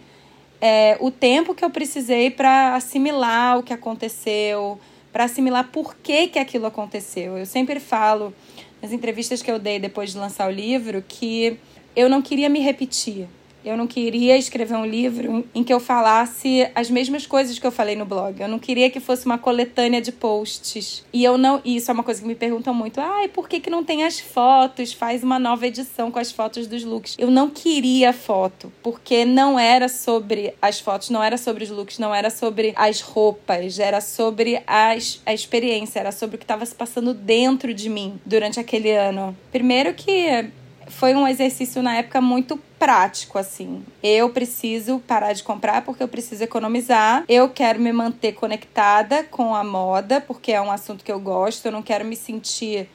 é, 0.61 0.95
o 0.99 1.09
tempo 1.09 1.55
que 1.55 1.65
eu 1.65 1.69
precisei 1.69 2.29
para 2.29 2.75
assimilar 2.75 3.57
o 3.57 3.63
que 3.63 3.73
aconteceu, 3.73 4.79
para 5.11 5.23
assimilar 5.23 5.69
por 5.71 5.95
que, 5.95 6.27
que 6.27 6.39
aquilo 6.39 6.65
aconteceu. 6.65 7.37
Eu 7.37 7.45
sempre 7.45 7.79
falo 7.79 8.33
nas 8.81 8.91
entrevistas 8.91 9.41
que 9.41 9.49
eu 9.49 9.57
dei 9.57 9.79
depois 9.79 10.11
de 10.11 10.17
lançar 10.17 10.47
o 10.47 10.51
livro 10.51 11.03
que 11.07 11.57
eu 11.95 12.09
não 12.09 12.21
queria 12.21 12.49
me 12.49 12.59
repetir. 12.59 13.27
Eu 13.65 13.75
não 13.75 13.87
queria 13.87 14.37
escrever 14.37 14.75
um 14.75 14.85
livro 14.85 15.43
em 15.53 15.63
que 15.63 15.73
eu 15.73 15.79
falasse 15.79 16.69
as 16.75 16.87
mesmas 16.89 17.25
coisas 17.25 17.57
que 17.57 17.65
eu 17.65 17.71
falei 17.71 17.95
no 17.95 18.05
blog. 18.05 18.39
Eu 18.39 18.47
não 18.47 18.59
queria 18.59 18.91
que 18.91 18.99
fosse 18.99 19.25
uma 19.25 19.39
coletânea 19.39 19.99
de 19.99 20.11
posts. 20.11 21.03
E 21.11 21.23
eu 21.23 21.35
não. 21.35 21.59
E 21.65 21.77
isso 21.77 21.89
é 21.89 21.93
uma 21.93 22.03
coisa 22.03 22.21
que 22.21 22.27
me 22.27 22.35
perguntam 22.35 22.75
muito. 22.75 23.01
Ai, 23.01 23.27
por 23.27 23.49
que, 23.49 23.59
que 23.59 23.69
não 23.69 23.83
tem 23.83 24.03
as 24.03 24.19
fotos? 24.19 24.93
Faz 24.93 25.23
uma 25.23 25.39
nova 25.39 25.65
edição 25.65 26.11
com 26.11 26.19
as 26.19 26.31
fotos 26.31 26.67
dos 26.67 26.83
looks. 26.83 27.15
Eu 27.17 27.31
não 27.31 27.49
queria 27.49 28.13
foto, 28.13 28.71
porque 28.83 29.25
não 29.25 29.59
era 29.59 29.89
sobre 29.89 30.53
as 30.61 30.79
fotos, 30.79 31.09
não 31.09 31.23
era 31.23 31.37
sobre 31.37 31.63
os 31.63 31.71
looks, 31.71 31.97
não 31.97 32.13
era 32.13 32.29
sobre 32.29 32.71
as 32.75 33.01
roupas, 33.01 33.79
era 33.79 33.99
sobre 33.99 34.61
as, 34.67 35.21
a 35.25 35.33
experiência, 35.33 35.99
era 35.99 36.11
sobre 36.11 36.35
o 36.35 36.37
que 36.37 36.43
estava 36.43 36.65
se 36.65 36.75
passando 36.75 37.15
dentro 37.15 37.73
de 37.73 37.89
mim 37.89 38.19
durante 38.23 38.59
aquele 38.59 38.91
ano. 38.91 39.35
Primeiro 39.51 39.93
que 39.95 40.51
foi 40.87 41.13
um 41.15 41.27
exercício 41.27 41.81
na 41.81 41.95
época 41.95 42.21
muito 42.21 42.57
prático, 42.79 43.37
assim. 43.37 43.83
Eu 44.01 44.29
preciso 44.29 44.99
parar 44.99 45.33
de 45.33 45.43
comprar 45.43 45.83
porque 45.83 46.03
eu 46.03 46.07
preciso 46.07 46.43
economizar. 46.43 47.23
Eu 47.27 47.49
quero 47.49 47.79
me 47.79 47.91
manter 47.91 48.33
conectada 48.33 49.23
com 49.23 49.55
a 49.55 49.63
moda, 49.63 50.21
porque 50.21 50.51
é 50.51 50.61
um 50.61 50.71
assunto 50.71 51.03
que 51.03 51.11
eu 51.11 51.19
gosto. 51.19 51.65
Eu 51.65 51.71
não 51.71 51.81
quero 51.81 52.05
me 52.05 52.15
sentir, 52.15 52.89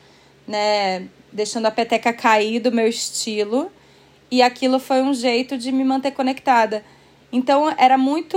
né, 0.47 1.09
deixando 1.33 1.67
a 1.67 1.71
peteca 1.71 2.13
cair 2.13 2.61
do 2.61 2.73
meu 2.73 2.87
estilo. 2.87 3.71
E 4.31 4.43
aquilo 4.43 4.79
foi 4.79 5.03
um 5.03 5.13
jeito 5.13 5.59
de 5.59 5.73
me 5.73 5.85
manter 5.85 6.13
conectada. 6.13 6.85
Então 7.33 7.73
era 7.77 7.97
muito, 7.97 8.37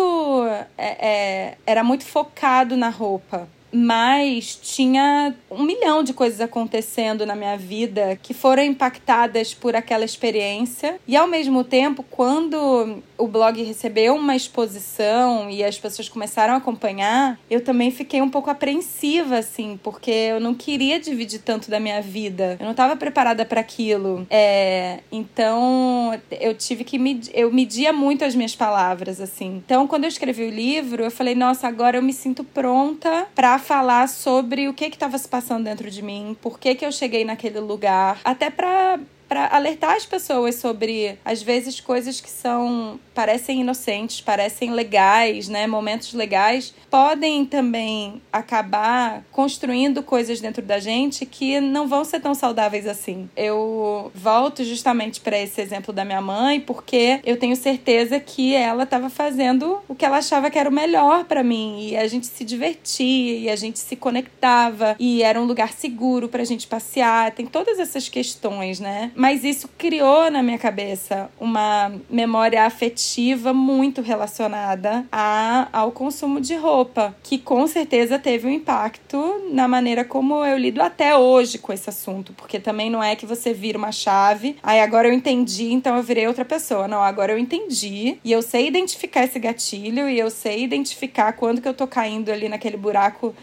é, 0.77 1.07
é, 1.07 1.57
era 1.65 1.83
muito 1.83 2.05
focado 2.05 2.75
na 2.77 2.89
roupa 2.89 3.47
mas 3.73 4.55
tinha 4.61 5.33
um 5.49 5.63
milhão 5.63 6.03
de 6.03 6.13
coisas 6.13 6.39
acontecendo 6.39 7.25
na 7.25 7.35
minha 7.35 7.57
vida 7.57 8.17
que 8.21 8.33
foram 8.33 8.61
impactadas 8.61 9.53
por 9.53 9.75
aquela 9.75 10.05
experiência. 10.05 10.99
E 11.07 11.17
ao 11.17 11.27
mesmo 11.27 11.63
tempo, 11.63 12.05
quando 12.11 13.01
o 13.23 13.27
blog 13.27 13.63
recebeu 13.63 14.15
uma 14.15 14.35
exposição 14.35 15.49
e 15.49 15.63
as 15.63 15.79
pessoas 15.79 16.09
começaram 16.09 16.55
a 16.55 16.57
acompanhar, 16.57 17.39
eu 17.49 17.63
também 17.63 17.89
fiquei 17.89 18.21
um 18.21 18.29
pouco 18.29 18.49
apreensiva, 18.49 19.37
assim, 19.37 19.79
porque 19.81 20.11
eu 20.11 20.41
não 20.41 20.53
queria 20.53 20.99
dividir 20.99 21.39
tanto 21.39 21.71
da 21.71 21.79
minha 21.79 22.01
vida. 22.01 22.57
Eu 22.59 22.65
não 22.65 22.71
estava 22.71 22.97
preparada 22.97 23.45
para 23.45 23.61
aquilo. 23.61 24.27
É, 24.29 24.99
então, 25.09 26.19
eu 26.31 26.53
tive 26.53 26.83
que 26.83 26.99
medir, 26.99 27.31
eu 27.33 27.49
media 27.49 27.93
muito 27.93 28.25
as 28.25 28.35
minhas 28.35 28.55
palavras, 28.55 29.21
assim. 29.21 29.61
Então, 29.65 29.87
quando 29.87 30.03
eu 30.03 30.09
escrevi 30.09 30.43
o 30.43 30.49
livro, 30.49 31.03
eu 31.03 31.11
falei, 31.11 31.33
nossa, 31.33 31.65
agora 31.65 31.97
eu 31.97 32.01
me 32.01 32.11
sinto 32.11 32.43
pronta 32.43 33.25
para 33.33 33.57
falar 33.57 34.09
sobre 34.09 34.67
o 34.67 34.73
que 34.73 34.83
estava 34.85 35.17
se 35.17 35.29
passando 35.29 35.63
dentro 35.63 35.89
de 35.89 36.01
mim, 36.01 36.35
por 36.41 36.59
que, 36.59 36.75
que 36.75 36.85
eu 36.85 36.91
cheguei 36.91 37.23
naquele 37.23 37.61
lugar, 37.61 38.19
até 38.25 38.49
para 38.49 38.99
para 39.33 39.47
alertar 39.47 39.95
as 39.95 40.05
pessoas 40.05 40.53
sobre, 40.57 41.17
às 41.25 41.41
vezes, 41.41 41.79
coisas 41.79 42.21
que 42.21 42.29
são 42.29 42.99
parecem 43.13 43.61
inocentes, 43.61 44.21
parecem 44.21 44.71
legais, 44.71 45.47
né? 45.47 45.67
Momentos 45.67 46.13
legais 46.13 46.73
podem 46.89 47.45
também 47.45 48.21
acabar 48.31 49.23
construindo 49.31 50.03
coisas 50.03 50.41
dentro 50.41 50.61
da 50.61 50.79
gente 50.79 51.25
que 51.25 51.59
não 51.59 51.87
vão 51.87 52.03
ser 52.03 52.19
tão 52.19 52.33
saudáveis 52.33 52.87
assim. 52.87 53.29
Eu 53.35 54.11
volto 54.13 54.63
justamente 54.63 55.21
para 55.21 55.37
esse 55.37 55.61
exemplo 55.61 55.93
da 55.93 56.03
minha 56.03 56.21
mãe, 56.21 56.59
porque 56.59 57.19
eu 57.23 57.37
tenho 57.37 57.55
certeza 57.55 58.19
que 58.19 58.53
ela 58.53 58.83
estava 58.83 59.09
fazendo 59.09 59.79
o 59.87 59.95
que 59.95 60.05
ela 60.05 60.17
achava 60.17 60.49
que 60.49 60.59
era 60.59 60.69
o 60.69 60.73
melhor 60.73 61.25
para 61.25 61.43
mim 61.43 61.87
e 61.87 61.97
a 61.97 62.07
gente 62.07 62.27
se 62.27 62.43
divertia 62.43 63.37
e 63.37 63.49
a 63.49 63.55
gente 63.55 63.79
se 63.79 63.95
conectava 63.95 64.95
e 64.99 65.23
era 65.23 65.39
um 65.39 65.45
lugar 65.45 65.71
seguro 65.73 66.27
para 66.27 66.41
a 66.41 66.45
gente 66.45 66.67
passear. 66.67 67.31
Tem 67.31 67.45
todas 67.45 67.79
essas 67.79 68.09
questões, 68.09 68.79
né? 68.79 69.11
Mas 69.23 69.45
isso 69.45 69.69
criou 69.77 70.29
na 70.29 70.43
minha 70.43 70.57
cabeça 70.57 71.31
uma 71.39 71.93
memória 72.09 72.65
afetiva 72.65 73.53
muito 73.53 74.01
relacionada 74.01 75.05
a, 75.09 75.69
ao 75.71 75.93
consumo 75.93 76.41
de 76.41 76.55
roupa 76.55 77.15
que 77.23 77.37
com 77.37 77.65
certeza 77.65 78.19
teve 78.19 78.45
um 78.45 78.49
impacto 78.49 79.49
na 79.49 79.65
maneira 79.65 80.03
como 80.03 80.43
eu 80.43 80.57
lido 80.57 80.81
até 80.81 81.15
hoje 81.15 81.57
com 81.57 81.71
esse 81.71 81.89
assunto, 81.89 82.33
porque 82.33 82.59
também 82.59 82.89
não 82.89 83.01
é 83.01 83.15
que 83.15 83.25
você 83.25 83.53
vira 83.53 83.77
uma 83.77 83.93
chave, 83.93 84.57
aí 84.61 84.81
agora 84.81 85.07
eu 85.07 85.13
entendi, 85.13 85.71
então 85.71 85.95
eu 85.95 86.03
virei 86.03 86.27
outra 86.27 86.43
pessoa. 86.43 86.85
Não, 86.89 87.01
agora 87.01 87.31
eu 87.31 87.37
entendi 87.37 88.17
e 88.25 88.29
eu 88.29 88.41
sei 88.41 88.67
identificar 88.67 89.23
esse 89.23 89.39
gatilho 89.39 90.09
e 90.09 90.19
eu 90.19 90.29
sei 90.29 90.65
identificar 90.65 91.31
quando 91.31 91.61
que 91.61 91.67
eu 91.69 91.73
tô 91.73 91.87
caindo 91.87 92.29
ali 92.29 92.49
naquele 92.49 92.75
buraco 92.75 93.33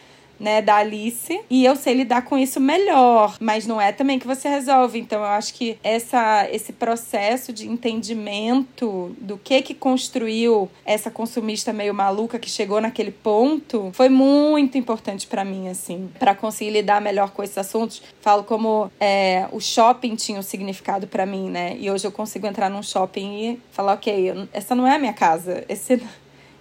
né, 0.40 0.62
da 0.62 0.76
Alice, 0.76 1.40
e 1.50 1.64
eu 1.64 1.76
sei 1.76 1.94
lidar 1.94 2.22
com 2.22 2.38
isso 2.38 2.58
melhor, 2.58 3.36
mas 3.38 3.66
não 3.66 3.80
é 3.80 3.92
também 3.92 4.18
que 4.18 4.26
você 4.26 4.48
resolve. 4.48 4.98
Então 4.98 5.20
eu 5.20 5.26
acho 5.26 5.54
que 5.54 5.78
essa 5.84 6.48
esse 6.50 6.72
processo 6.72 7.52
de 7.52 7.68
entendimento 7.68 9.14
do 9.20 9.36
que 9.36 9.60
que 9.60 9.74
construiu 9.74 10.68
essa 10.84 11.10
consumista 11.10 11.72
meio 11.72 11.94
maluca 11.94 12.38
que 12.38 12.48
chegou 12.48 12.80
naquele 12.80 13.10
ponto 13.10 13.90
foi 13.92 14.08
muito 14.08 14.78
importante 14.78 15.26
para 15.26 15.44
mim 15.44 15.68
assim, 15.68 16.10
para 16.18 16.34
conseguir 16.34 16.70
lidar 16.70 17.00
melhor 17.00 17.30
com 17.30 17.42
esses 17.42 17.58
assuntos. 17.58 18.02
Falo 18.20 18.44
como 18.44 18.90
é, 18.98 19.46
o 19.52 19.60
shopping 19.60 20.14
tinha 20.14 20.38
um 20.38 20.42
significado 20.42 21.06
para 21.06 21.26
mim, 21.26 21.50
né? 21.50 21.76
E 21.78 21.90
hoje 21.90 22.06
eu 22.06 22.12
consigo 22.12 22.46
entrar 22.46 22.70
num 22.70 22.82
shopping 22.82 23.44
e 23.44 23.62
falar, 23.72 23.94
ok, 23.94 24.48
essa 24.52 24.74
não 24.74 24.86
é 24.86 24.96
a 24.96 24.98
minha 24.98 25.12
casa. 25.12 25.64
Esse, 25.68 26.02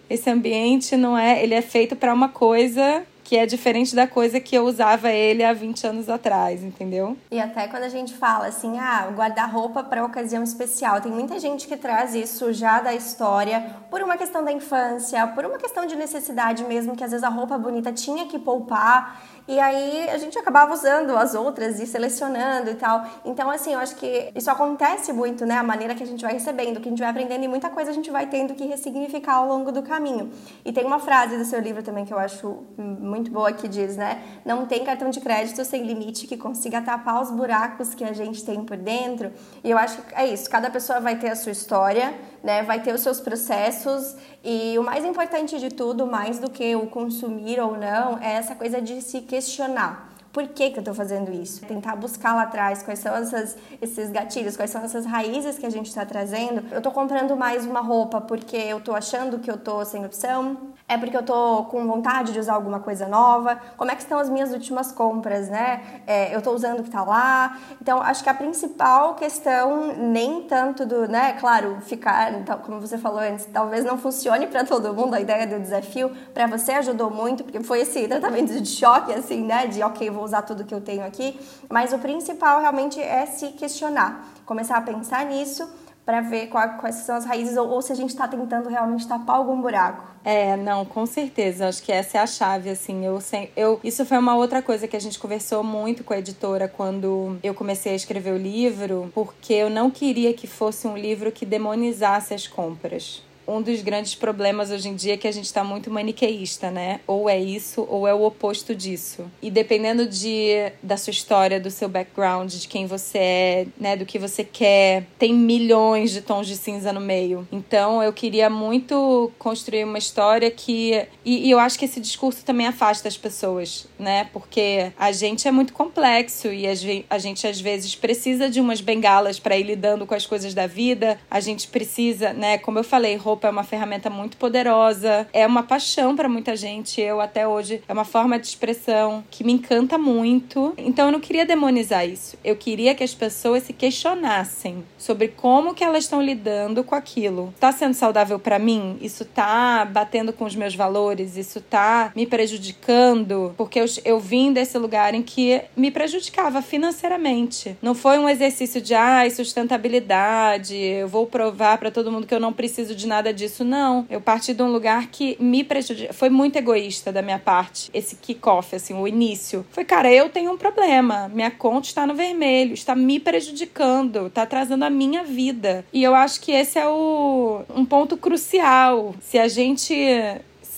esse 0.10 0.30
ambiente 0.30 0.96
não 0.98 1.18
é. 1.18 1.42
Ele 1.44 1.54
é 1.54 1.62
feito 1.62 1.96
para 1.96 2.14
uma 2.14 2.30
coisa 2.30 3.06
que 3.30 3.38
é 3.38 3.46
diferente 3.46 3.96
da 3.96 4.08
coisa 4.08 4.40
que 4.40 4.56
eu 4.56 4.66
usava 4.66 5.12
ele 5.12 5.44
há 5.44 5.54
20 5.54 5.86
anos 5.86 6.10
atrás, 6.10 6.64
entendeu? 6.64 7.16
E 7.30 7.40
até 7.40 7.68
quando 7.68 7.84
a 7.84 7.88
gente 7.88 8.16
fala 8.16 8.48
assim, 8.48 8.80
ah, 8.80 9.08
guarda-roupa 9.16 9.84
para 9.84 10.04
ocasião 10.04 10.42
especial, 10.42 11.00
tem 11.00 11.12
muita 11.12 11.40
gente 11.40 11.68
que 11.68 11.78
traz 11.78 12.16
isso 12.16 12.52
já 12.52 12.82
da 12.82 12.92
história 12.96 13.76
por 13.92 14.02
uma 14.02 14.18
questão 14.18 14.44
da 14.44 14.52
infância, 14.52 15.28
por 15.28 15.46
uma 15.46 15.60
questão 15.60 15.86
de 15.86 15.96
necessidade 15.96 16.64
mesmo, 16.64 16.96
que 16.96 17.04
às 17.04 17.12
vezes 17.12 17.24
a 17.24 17.30
roupa 17.30 17.56
bonita 17.56 17.94
tinha 17.94 18.26
que 18.26 18.40
poupar 18.40 19.22
e 19.50 19.60
aí 19.60 20.08
a 20.12 20.18
gente 20.20 20.38
acabava 20.38 20.72
usando 20.72 21.18
as 21.18 21.34
outras 21.34 21.80
e 21.80 21.88
selecionando 21.88 22.70
e 22.70 22.76
tal. 22.76 23.04
Então, 23.26 23.50
assim, 23.50 23.74
eu 23.74 23.80
acho 23.80 23.96
que 23.96 24.32
isso 24.36 24.52
acontece 24.52 25.12
muito, 25.12 25.44
né? 25.44 25.56
A 25.56 25.64
maneira 25.64 25.96
que 25.96 26.04
a 26.04 26.06
gente 26.06 26.22
vai 26.22 26.34
recebendo, 26.34 26.80
que 26.80 26.88
a 26.88 26.92
gente 26.92 27.00
vai 27.00 27.10
aprendendo 27.10 27.44
e 27.44 27.48
muita 27.48 27.68
coisa 27.68 27.90
a 27.90 27.94
gente 27.94 28.12
vai 28.12 28.28
tendo 28.28 28.54
que 28.54 28.68
ressignificar 28.68 29.38
ao 29.38 29.48
longo 29.48 29.72
do 29.72 29.82
caminho. 29.82 30.32
E 30.64 30.72
tem 30.72 30.86
uma 30.86 31.00
frase 31.00 31.36
do 31.36 31.44
seu 31.46 31.60
livro 31.60 31.82
também 31.82 32.06
que 32.06 32.14
eu 32.14 32.20
acho 32.20 32.64
muito 32.78 33.32
boa 33.32 33.52
que 33.52 33.68
diz, 33.68 33.98
né? 33.98 34.22
Não 34.46 34.68
tem 34.68 34.86
cartão 34.86 35.10
de 35.10 35.20
crédito 35.20 35.66
sem 35.66 35.84
limite 35.84 36.28
que 36.28 36.38
consiga 36.38 36.80
tapar 36.80 37.20
os 37.20 37.32
buracos 37.32 37.96
que 37.96 38.04
a 38.04 38.14
gente 38.14 38.46
tem 38.46 38.64
por 38.64 38.78
dentro. 38.78 39.32
E 39.64 39.72
eu 39.72 39.80
acho 39.80 40.00
que 40.04 40.14
é 40.14 40.28
isso. 40.28 40.48
Cada 40.48 40.70
pessoa 40.70 41.00
vai 41.00 41.16
ter 41.16 41.30
a 41.30 41.36
sua 41.36 41.52
história, 41.52 42.14
né? 42.44 42.64
Vai 42.64 42.82
ter 42.82 42.94
os 42.94 43.02
seus 43.02 43.20
processos 43.20 44.16
e 44.44 44.78
o 44.78 44.84
mais 44.84 45.04
importante 45.04 45.60
de 45.60 45.70
tudo, 45.70 46.06
mais 46.06 46.40
do 46.40 46.50
que 46.50 46.76
o 46.76 46.88
consumir 46.88 47.60
ou 47.60 47.78
não, 47.78 48.18
é 48.20 48.34
essa 48.34 48.56
coisa 48.56 48.82
de 48.82 49.02
se 49.02 49.22
questionar. 49.22 50.10
Por 50.32 50.48
que, 50.48 50.70
que 50.70 50.78
eu 50.78 50.82
estou 50.82 50.94
fazendo 50.94 51.32
isso? 51.34 51.66
Tentar 51.66 51.96
buscar 51.96 52.36
lá 52.36 52.44
atrás 52.44 52.84
quais 52.84 53.00
são 53.00 53.16
essas, 53.16 53.58
esses 53.82 54.12
gatilhos, 54.12 54.56
quais 54.56 54.70
são 54.70 54.84
essas 54.84 55.06
raízes 55.06 55.58
que 55.58 55.66
a 55.66 55.72
gente 55.72 55.88
está 55.88 56.06
trazendo. 56.06 56.64
Eu 56.72 56.78
estou 56.78 56.92
comprando 56.92 57.36
mais 57.36 57.66
uma 57.66 57.82
roupa 57.82 58.22
porque 58.22 58.56
eu 58.56 58.78
estou 58.78 58.96
achando 58.96 59.40
que 59.40 59.50
eu 59.50 59.56
estou 59.56 59.84
sem 59.84 60.06
opção? 60.06 60.69
É 60.90 60.98
porque 60.98 61.16
eu 61.16 61.22
tô 61.22 61.66
com 61.66 61.86
vontade 61.86 62.34
de 62.34 62.40
usar 62.40 62.56
alguma 62.56 62.80
coisa 62.80 63.08
nova? 63.08 63.60
Como 63.78 63.92
é 63.92 63.96
que 63.96 64.02
estão 64.02 64.18
as 64.18 64.28
minhas 64.28 64.52
últimas 64.52 64.92
compras, 64.92 65.48
né? 65.48 66.02
É, 66.08 66.36
eu 66.36 66.42
tô 66.42 66.52
usando 66.52 66.80
o 66.80 66.84
que 66.84 66.90
tá 66.90 67.04
lá? 67.04 67.60
Então, 67.80 68.02
acho 68.02 68.24
que 68.24 68.30
a 68.30 68.34
principal 68.34 69.14
questão, 69.14 69.94
nem 69.96 70.42
tanto 70.48 70.88
do, 70.88 71.08
né? 71.08 71.34
Claro, 71.34 71.78
ficar, 71.82 72.34
então, 72.34 72.58
como 72.58 72.82
você 72.82 72.98
falou 72.98 73.20
antes, 73.20 73.46
talvez 73.54 73.86
não 73.86 74.00
funcione 74.00 74.48
para 74.48 74.64
todo 74.64 74.92
mundo 74.92 75.14
a 75.14 75.22
ideia 75.22 75.46
do 75.46 75.60
desafio. 75.60 76.10
Para 76.34 76.48
você 76.48 76.72
ajudou 76.72 77.12
muito, 77.12 77.44
porque 77.44 77.62
foi 77.62 77.82
esse 77.82 78.08
tratamento 78.08 78.60
de 78.60 78.68
choque, 78.68 79.14
assim, 79.14 79.46
né? 79.46 79.68
De, 79.68 79.84
ok, 79.84 80.10
vou 80.10 80.24
usar 80.24 80.42
tudo 80.42 80.64
que 80.64 80.74
eu 80.74 80.82
tenho 80.82 81.06
aqui. 81.06 81.40
Mas 81.70 81.94
o 81.94 82.00
principal 82.00 82.62
realmente 82.62 83.00
é 83.00 83.28
se 83.28 83.50
questionar. 83.50 84.26
Começar 84.44 84.78
a 84.78 84.82
pensar 84.82 85.24
nisso 85.26 85.70
para 86.10 86.22
ver 86.22 86.48
quais 86.48 86.96
são 86.96 87.16
as 87.16 87.24
raízes 87.24 87.56
ou, 87.56 87.70
ou 87.70 87.84
se 87.84 87.92
a 87.92 87.96
gente 87.96 88.10
está 88.10 88.28
tentando 88.28 88.68
realmente 88.68 89.08
tapar 89.08 89.36
algum 89.36 89.62
buraco. 89.62 90.04
É, 90.26 90.58
não, 90.58 90.84
com 90.84 91.06
certeza. 91.06 91.68
Acho 91.68 91.84
que 91.84 91.92
essa 91.92 92.18
é 92.18 92.22
a 92.22 92.26
chave, 92.26 92.68
assim. 92.72 93.06
Eu, 93.06 93.20
eu, 93.56 93.80
isso 93.84 94.04
foi 94.04 94.18
uma 94.18 94.36
outra 94.36 94.60
coisa 94.60 94.88
que 94.88 94.96
a 94.98 95.00
gente 95.00 95.20
conversou 95.20 95.64
muito 95.64 96.04
com 96.04 96.12
a 96.12 96.18
editora 96.18 96.68
quando 96.68 97.38
eu 97.44 97.54
comecei 97.54 97.94
a 97.94 97.96
escrever 97.96 98.34
o 98.34 98.38
livro, 98.38 99.12
porque 99.14 99.54
eu 99.54 99.70
não 99.70 99.92
queria 99.92 100.34
que 100.34 100.48
fosse 100.48 100.88
um 100.88 100.98
livro 100.98 101.32
que 101.32 101.46
demonizasse 101.46 102.34
as 102.34 102.48
compras 102.48 103.24
um 103.50 103.62
dos 103.62 103.82
grandes 103.82 104.14
problemas 104.14 104.70
hoje 104.70 104.90
em 104.90 104.96
dia 104.96 105.14
é 105.16 105.18
que 105.18 105.28
a 105.28 105.32
gente 105.32 105.46
está 105.46 105.64
muito 105.64 105.90
maniqueísta, 105.90 106.70
né? 106.70 107.00
Ou 107.08 107.30
é 107.30 107.40
isso 107.40 107.86
ou 107.90 108.08
é 108.08 108.14
o 108.14 108.24
oposto 108.24 108.76
disso. 108.76 109.26
E 109.42 109.50
dependendo 109.50 110.08
de, 110.08 110.72
da 110.84 110.98
sua 110.98 111.12
história, 111.12 111.60
do 111.60 111.72
seu 111.72 111.90
background, 111.90 112.54
de 112.54 112.68
quem 112.68 112.86
você 112.86 113.18
é, 113.18 113.68
né, 113.80 113.98
do 113.98 114.06
que 114.06 114.20
você 114.20 114.44
quer, 114.44 115.06
tem 115.18 115.34
milhões 115.34 116.12
de 116.12 116.22
tons 116.22 116.48
de 116.48 116.56
cinza 116.56 116.94
no 116.94 117.02
meio. 117.02 117.48
Então 117.52 118.04
eu 118.04 118.14
queria 118.14 118.50
muito 118.50 119.32
construir 119.40 119.84
uma 119.84 119.98
história 119.98 120.52
que. 120.52 121.08
E, 121.26 121.48
e 121.48 121.52
eu 121.52 121.60
acho 121.60 121.80
que 121.80 121.86
esse 121.86 122.00
discurso 122.00 122.46
também 122.46 122.68
afasta 122.68 123.08
as 123.08 123.18
pessoas, 123.18 123.88
né? 123.98 124.30
Porque 124.32 124.92
a 124.98 125.12
gente 125.12 125.48
é 125.48 125.52
muito 125.52 125.74
complexo 125.74 126.48
e 126.50 126.66
a 127.10 127.18
gente 127.18 127.48
às 127.48 127.60
vezes 127.60 127.96
precisa 127.96 128.50
de 128.50 128.62
umas 128.62 128.82
bengalas 128.82 129.40
para 129.40 129.58
ir 129.58 129.64
lidando 129.64 130.06
com 130.06 130.14
as 130.14 130.26
coisas 130.26 130.54
da 130.54 130.68
vida. 130.68 131.20
A 131.30 131.40
gente 131.40 131.68
precisa, 131.68 132.34
né? 132.34 132.58
Como 132.58 132.78
eu 132.78 132.84
falei, 132.84 133.16
roupa 133.16 133.39
roupa 133.40 133.48
é 133.48 133.52
uma 133.52 133.64
ferramenta 133.64 134.10
muito 134.10 134.36
poderosa, 134.36 135.26
é 135.32 135.48
uma 135.48 135.64
paixão 135.64 136.14
para 136.14 136.28
muita 136.28 136.58
gente. 136.58 137.00
Eu 137.00 137.22
até 137.22 137.48
hoje 137.48 137.82
é 137.88 137.94
uma 137.94 138.04
forma 138.04 138.38
de 138.38 138.46
expressão 138.46 139.24
que 139.32 139.46
me 139.46 139.54
encanta 139.54 139.98
muito. 139.98 140.74
Então 140.78 141.06
eu 141.06 141.12
não 141.12 141.22
queria 141.22 141.46
demonizar 141.46 142.06
isso. 142.06 142.38
Eu 142.44 142.58
queria 142.58 142.94
que 142.94 143.04
as 143.04 143.14
pessoas 143.14 143.64
se 143.64 143.72
questionassem 143.72 144.84
sobre 144.98 145.30
como 145.30 145.74
que 145.74 145.84
elas 145.84 146.04
estão 146.04 146.22
lidando 146.22 146.84
com 146.84 146.96
aquilo. 146.96 147.54
Tá 147.60 147.72
sendo 147.72 147.94
saudável 147.94 148.38
para 148.38 148.60
mim? 148.60 148.98
Isso 149.02 149.24
tá 149.24 149.86
batendo 149.86 150.34
com 150.34 150.44
os 150.44 150.56
meus 150.56 150.76
valores? 150.76 151.38
Isso 151.38 151.62
tá 151.62 152.12
me 152.14 152.26
prejudicando? 152.26 153.54
Porque 153.56 153.80
eu, 153.80 153.86
eu 154.04 154.20
vim 154.20 154.52
desse 154.52 154.78
lugar 154.78 155.14
em 155.14 155.22
que 155.24 155.62
me 155.78 155.92
prejudicava 155.92 156.62
financeiramente. 156.62 157.78
Não 157.82 157.96
foi 157.96 158.20
um 158.20 158.28
exercício 158.28 158.82
de 158.82 158.94
ai, 158.94 159.30
sustentabilidade, 159.30 160.76
eu 160.76 161.08
vou 161.08 161.26
provar 161.26 161.78
para 161.78 161.90
todo 161.90 162.12
mundo 162.12 162.28
que 162.28 162.36
eu 162.36 162.40
não 162.40 162.52
preciso 162.52 162.94
de 162.94 163.08
nada 163.08 163.29
nada 163.30 163.34
disso, 163.34 163.64
não. 163.64 164.06
Eu 164.10 164.20
parti 164.20 164.54
de 164.54 164.62
um 164.62 164.72
lugar 164.72 165.08
que 165.08 165.38
me 165.40 165.64
prejudicou. 165.64 166.14
Foi 166.14 166.30
muito 166.30 166.58
egoísta 166.58 167.12
da 167.12 167.22
minha 167.22 167.40
parte, 167.40 167.90
esse 167.94 168.16
kick-off, 168.16 168.76
assim, 168.76 168.94
o 168.94 169.08
início. 169.08 169.66
Foi, 169.72 169.86
cara, 169.86 170.12
eu 170.12 170.30
tenho 170.30 170.52
um 170.52 170.58
problema. 170.58 171.30
Minha 171.34 171.52
conta 171.52 171.88
está 171.88 172.06
no 172.06 172.16
vermelho, 172.16 172.74
está 172.74 172.96
me 172.96 173.20
prejudicando, 173.20 174.28
está 174.28 174.44
atrasando 174.44 174.86
a 174.86 174.90
minha 174.90 175.24
vida. 175.24 175.86
E 175.94 176.04
eu 176.04 176.16
acho 176.16 176.42
que 176.42 176.52
esse 176.52 176.78
é 176.78 176.88
o, 176.88 177.62
um 177.76 177.86
ponto 177.86 178.18
crucial. 178.18 179.16
Se 179.22 179.38
a 179.38 179.48
gente 179.48 179.96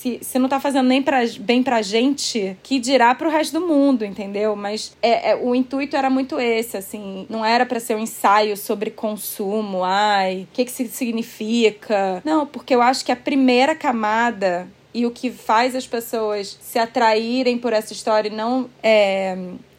se, 0.01 0.17
se 0.23 0.39
não 0.39 0.49
tá 0.49 0.59
fazendo 0.59 0.87
nem 0.87 1.01
pra, 1.01 1.19
bem 1.39 1.61
pra 1.61 1.83
gente, 1.83 2.57
que 2.63 2.79
dirá 2.79 3.13
pro 3.13 3.29
resto 3.29 3.59
do 3.59 3.67
mundo, 3.67 4.03
entendeu? 4.03 4.55
Mas 4.55 4.97
é, 4.99 5.29
é 5.31 5.35
o 5.35 5.53
intuito 5.53 5.95
era 5.95 6.09
muito 6.09 6.39
esse, 6.39 6.75
assim. 6.75 7.27
Não 7.29 7.45
era 7.45 7.67
para 7.67 7.79
ser 7.79 7.95
um 7.95 7.99
ensaio 7.99 8.57
sobre 8.57 8.89
consumo, 8.89 9.83
ai, 9.83 10.47
o 10.51 10.53
que, 10.53 10.65
que 10.65 10.71
significa. 10.71 12.19
Não, 12.25 12.47
porque 12.47 12.73
eu 12.73 12.81
acho 12.81 13.05
que 13.05 13.11
a 13.11 13.15
primeira 13.15 13.75
camada 13.75 14.67
e 14.91 15.05
o 15.05 15.11
que 15.11 15.29
faz 15.29 15.75
as 15.75 15.85
pessoas 15.85 16.57
se 16.59 16.79
atraírem 16.79 17.59
por 17.59 17.71
essa 17.71 17.93
história 17.93 18.27
e 18.27 18.35
não 18.35 18.69
é, 18.81 19.37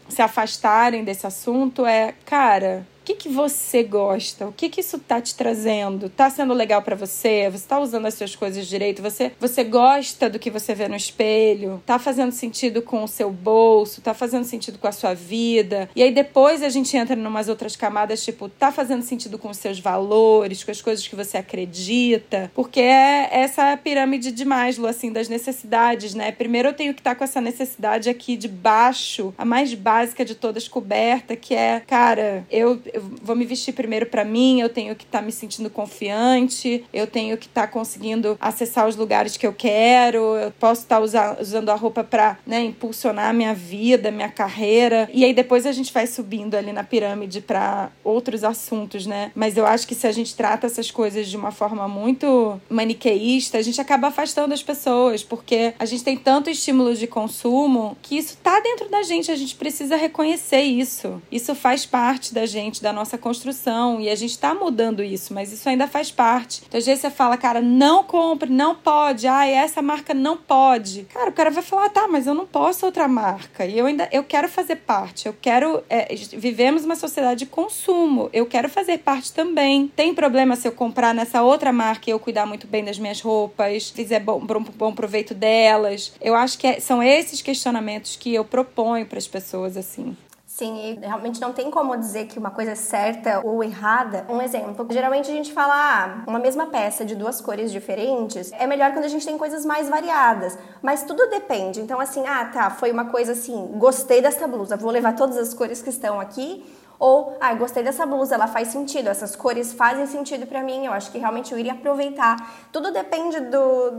se 0.08 0.22
afastarem 0.22 1.02
desse 1.02 1.26
assunto 1.26 1.84
é, 1.84 2.14
cara, 2.24 2.86
o 3.02 3.04
que, 3.04 3.14
que 3.14 3.28
você 3.28 3.82
gosta? 3.82 4.46
O 4.46 4.52
que, 4.52 4.68
que 4.68 4.80
isso 4.80 4.96
tá 4.96 5.20
te 5.20 5.34
trazendo? 5.34 6.08
Tá 6.08 6.30
sendo 6.30 6.54
legal 6.54 6.80
para 6.82 6.94
você? 6.94 7.50
Você 7.50 7.66
tá 7.66 7.80
usando 7.80 8.06
as 8.06 8.14
suas 8.14 8.36
coisas 8.36 8.64
direito? 8.68 9.02
Você, 9.02 9.32
você 9.40 9.64
gosta 9.64 10.30
do 10.30 10.38
que 10.38 10.48
você 10.52 10.72
vê 10.72 10.86
no 10.86 10.94
espelho? 10.94 11.82
Tá 11.84 11.98
fazendo 11.98 12.30
sentido 12.30 12.80
com 12.80 13.02
o 13.02 13.08
seu 13.08 13.28
bolso? 13.28 14.00
Tá 14.00 14.14
fazendo 14.14 14.44
sentido 14.44 14.78
com 14.78 14.86
a 14.86 14.92
sua 14.92 15.14
vida? 15.14 15.90
E 15.96 16.02
aí 16.02 16.12
depois 16.12 16.62
a 16.62 16.68
gente 16.68 16.96
entra 16.96 17.16
em 17.16 17.26
umas 17.26 17.48
outras 17.48 17.74
camadas, 17.74 18.24
tipo, 18.24 18.48
tá 18.48 18.70
fazendo 18.70 19.02
sentido 19.02 19.36
com 19.36 19.50
os 19.50 19.56
seus 19.56 19.80
valores, 19.80 20.62
com 20.62 20.70
as 20.70 20.80
coisas 20.80 21.06
que 21.06 21.16
você 21.16 21.38
acredita? 21.38 22.52
Porque 22.54 22.80
é 22.80 23.30
essa 23.32 23.76
pirâmide 23.76 24.30
de 24.30 24.44
Maslow, 24.44 24.88
assim, 24.88 25.10
das 25.10 25.28
necessidades, 25.28 26.14
né? 26.14 26.30
Primeiro 26.30 26.68
eu 26.68 26.72
tenho 26.72 26.94
que 26.94 27.00
estar 27.00 27.10
tá 27.10 27.16
com 27.16 27.24
essa 27.24 27.40
necessidade 27.40 28.08
aqui 28.08 28.36
de 28.36 28.46
baixo, 28.46 29.34
a 29.36 29.44
mais 29.44 29.74
básica 29.74 30.24
de 30.24 30.36
todas 30.36 30.68
coberta, 30.68 31.34
que 31.34 31.52
é, 31.52 31.80
cara, 31.80 32.46
eu 32.48 32.80
eu 32.92 33.02
vou 33.22 33.34
me 33.34 33.44
vestir 33.44 33.72
primeiro 33.72 34.06
para 34.06 34.24
mim, 34.24 34.60
eu 34.60 34.68
tenho 34.68 34.94
que 34.94 35.04
estar 35.04 35.20
tá 35.20 35.24
me 35.24 35.32
sentindo 35.32 35.70
confiante, 35.70 36.84
eu 36.92 37.06
tenho 37.06 37.36
que 37.36 37.46
estar 37.46 37.62
tá 37.62 37.68
conseguindo 37.68 38.36
acessar 38.40 38.86
os 38.86 38.96
lugares 38.96 39.36
que 39.36 39.46
eu 39.46 39.52
quero, 39.52 40.36
eu 40.36 40.50
posso 40.52 40.82
estar 40.82 41.00
tá 41.00 41.36
usando 41.40 41.68
a 41.70 41.74
roupa 41.74 42.04
para 42.04 42.38
né, 42.46 42.62
impulsionar 42.64 43.30
a 43.30 43.32
minha 43.32 43.54
vida, 43.54 44.10
minha 44.10 44.28
carreira. 44.28 45.08
E 45.12 45.24
aí 45.24 45.32
depois 45.32 45.66
a 45.66 45.72
gente 45.72 45.92
vai 45.92 46.06
subindo 46.06 46.54
ali 46.54 46.72
na 46.72 46.84
pirâmide 46.84 47.40
para 47.40 47.90
outros 48.04 48.44
assuntos, 48.44 49.06
né? 49.06 49.32
Mas 49.34 49.56
eu 49.56 49.66
acho 49.66 49.86
que 49.86 49.94
se 49.94 50.06
a 50.06 50.12
gente 50.12 50.34
trata 50.34 50.66
essas 50.66 50.90
coisas 50.90 51.28
de 51.28 51.36
uma 51.36 51.50
forma 51.50 51.88
muito 51.88 52.60
maniqueísta, 52.68 53.58
a 53.58 53.62
gente 53.62 53.80
acaba 53.80 54.08
afastando 54.08 54.52
as 54.52 54.62
pessoas, 54.62 55.22
porque 55.22 55.74
a 55.78 55.84
gente 55.84 56.04
tem 56.04 56.16
tanto 56.16 56.50
estímulo 56.50 56.94
de 56.94 57.06
consumo 57.06 57.96
que 58.02 58.16
isso 58.16 58.36
tá 58.42 58.60
dentro 58.60 58.88
da 58.88 59.02
gente, 59.02 59.30
a 59.30 59.36
gente 59.36 59.54
precisa 59.54 59.96
reconhecer 59.96 60.60
isso. 60.60 61.22
Isso 61.30 61.54
faz 61.54 61.86
parte 61.86 62.34
da 62.34 62.46
gente 62.46 62.81
da 62.82 62.92
nossa 62.92 63.16
construção 63.16 64.00
e 64.00 64.08
a 64.08 64.14
gente 64.14 64.32
está 64.32 64.54
mudando 64.54 65.02
isso, 65.02 65.32
mas 65.32 65.52
isso 65.52 65.68
ainda 65.68 65.86
faz 65.86 66.10
parte. 66.10 66.62
Então, 66.66 66.78
às 66.78 66.86
vezes 66.86 67.00
você 67.00 67.10
fala, 67.10 67.36
cara, 67.36 67.60
não 67.60 68.04
compre, 68.04 68.50
não 68.50 68.74
pode, 68.74 69.26
ah, 69.26 69.46
essa 69.46 69.80
marca 69.80 70.12
não 70.12 70.36
pode. 70.36 71.04
Cara, 71.04 71.30
o 71.30 71.32
cara 71.32 71.50
vai 71.50 71.62
falar, 71.62 71.88
tá, 71.88 72.06
mas 72.08 72.26
eu 72.26 72.34
não 72.34 72.46
posso 72.46 72.84
outra 72.84 73.08
marca 73.08 73.64
e 73.64 73.78
eu 73.78 73.86
ainda 73.86 74.08
eu 74.12 74.24
quero 74.24 74.48
fazer 74.48 74.76
parte, 74.76 75.26
eu 75.26 75.34
quero. 75.40 75.82
É, 75.88 76.14
vivemos 76.36 76.84
uma 76.84 76.96
sociedade 76.96 77.40
de 77.40 77.46
consumo, 77.46 78.28
eu 78.32 78.46
quero 78.46 78.68
fazer 78.68 78.98
parte 78.98 79.32
também. 79.32 79.88
Tem 79.94 80.14
problema 80.14 80.56
se 80.56 80.66
eu 80.66 80.72
comprar 80.72 81.14
nessa 81.14 81.42
outra 81.42 81.72
marca 81.72 82.10
e 82.10 82.12
eu 82.12 82.18
cuidar 82.18 82.46
muito 82.46 82.66
bem 82.66 82.84
das 82.84 82.98
minhas 82.98 83.20
roupas, 83.20 83.90
fizer 83.90 84.20
bom, 84.20 84.40
bom, 84.40 84.62
bom 84.62 84.92
proveito 84.92 85.34
delas? 85.34 86.12
Eu 86.20 86.34
acho 86.34 86.58
que 86.58 86.66
é, 86.66 86.80
são 86.80 87.02
esses 87.02 87.40
questionamentos 87.40 88.16
que 88.16 88.34
eu 88.34 88.44
proponho 88.44 89.06
para 89.06 89.18
as 89.18 89.28
pessoas 89.28 89.76
assim. 89.76 90.16
Sim, 90.54 90.76
e 90.78 90.94
realmente 91.00 91.40
não 91.40 91.50
tem 91.50 91.70
como 91.70 91.96
dizer 91.96 92.26
que 92.26 92.38
uma 92.38 92.50
coisa 92.50 92.72
é 92.72 92.74
certa 92.74 93.40
ou 93.42 93.64
errada. 93.64 94.26
Um 94.28 94.38
exemplo, 94.38 94.86
geralmente 94.90 95.30
a 95.30 95.32
gente 95.34 95.50
fala, 95.50 95.72
ah, 95.74 96.24
uma 96.28 96.38
mesma 96.38 96.66
peça 96.66 97.06
de 97.06 97.14
duas 97.14 97.40
cores 97.40 97.72
diferentes 97.72 98.52
é 98.52 98.66
melhor 98.66 98.92
quando 98.92 99.06
a 99.06 99.08
gente 99.08 99.24
tem 99.24 99.38
coisas 99.38 99.64
mais 99.64 99.88
variadas. 99.88 100.58
Mas 100.82 101.04
tudo 101.04 101.26
depende. 101.30 101.80
Então, 101.80 101.98
assim, 101.98 102.26
ah, 102.26 102.44
tá, 102.44 102.68
foi 102.68 102.92
uma 102.92 103.06
coisa 103.06 103.32
assim, 103.32 103.66
gostei 103.78 104.20
dessa 104.20 104.46
blusa, 104.46 104.76
vou 104.76 104.90
levar 104.90 105.16
todas 105.16 105.38
as 105.38 105.54
cores 105.54 105.80
que 105.80 105.88
estão 105.88 106.20
aqui 106.20 106.62
ou, 107.02 107.36
ah, 107.40 107.52
gostei 107.54 107.82
dessa 107.82 108.06
blusa, 108.06 108.36
ela 108.36 108.46
faz 108.46 108.68
sentido, 108.68 109.08
essas 109.08 109.34
cores 109.34 109.72
fazem 109.72 110.06
sentido 110.06 110.46
para 110.46 110.62
mim, 110.62 110.86
eu 110.86 110.92
acho 110.92 111.10
que 111.10 111.18
realmente 111.18 111.50
eu 111.50 111.58
iria 111.58 111.72
aproveitar. 111.72 112.68
Tudo 112.70 112.92
depende 112.92 113.40
do, 113.40 113.90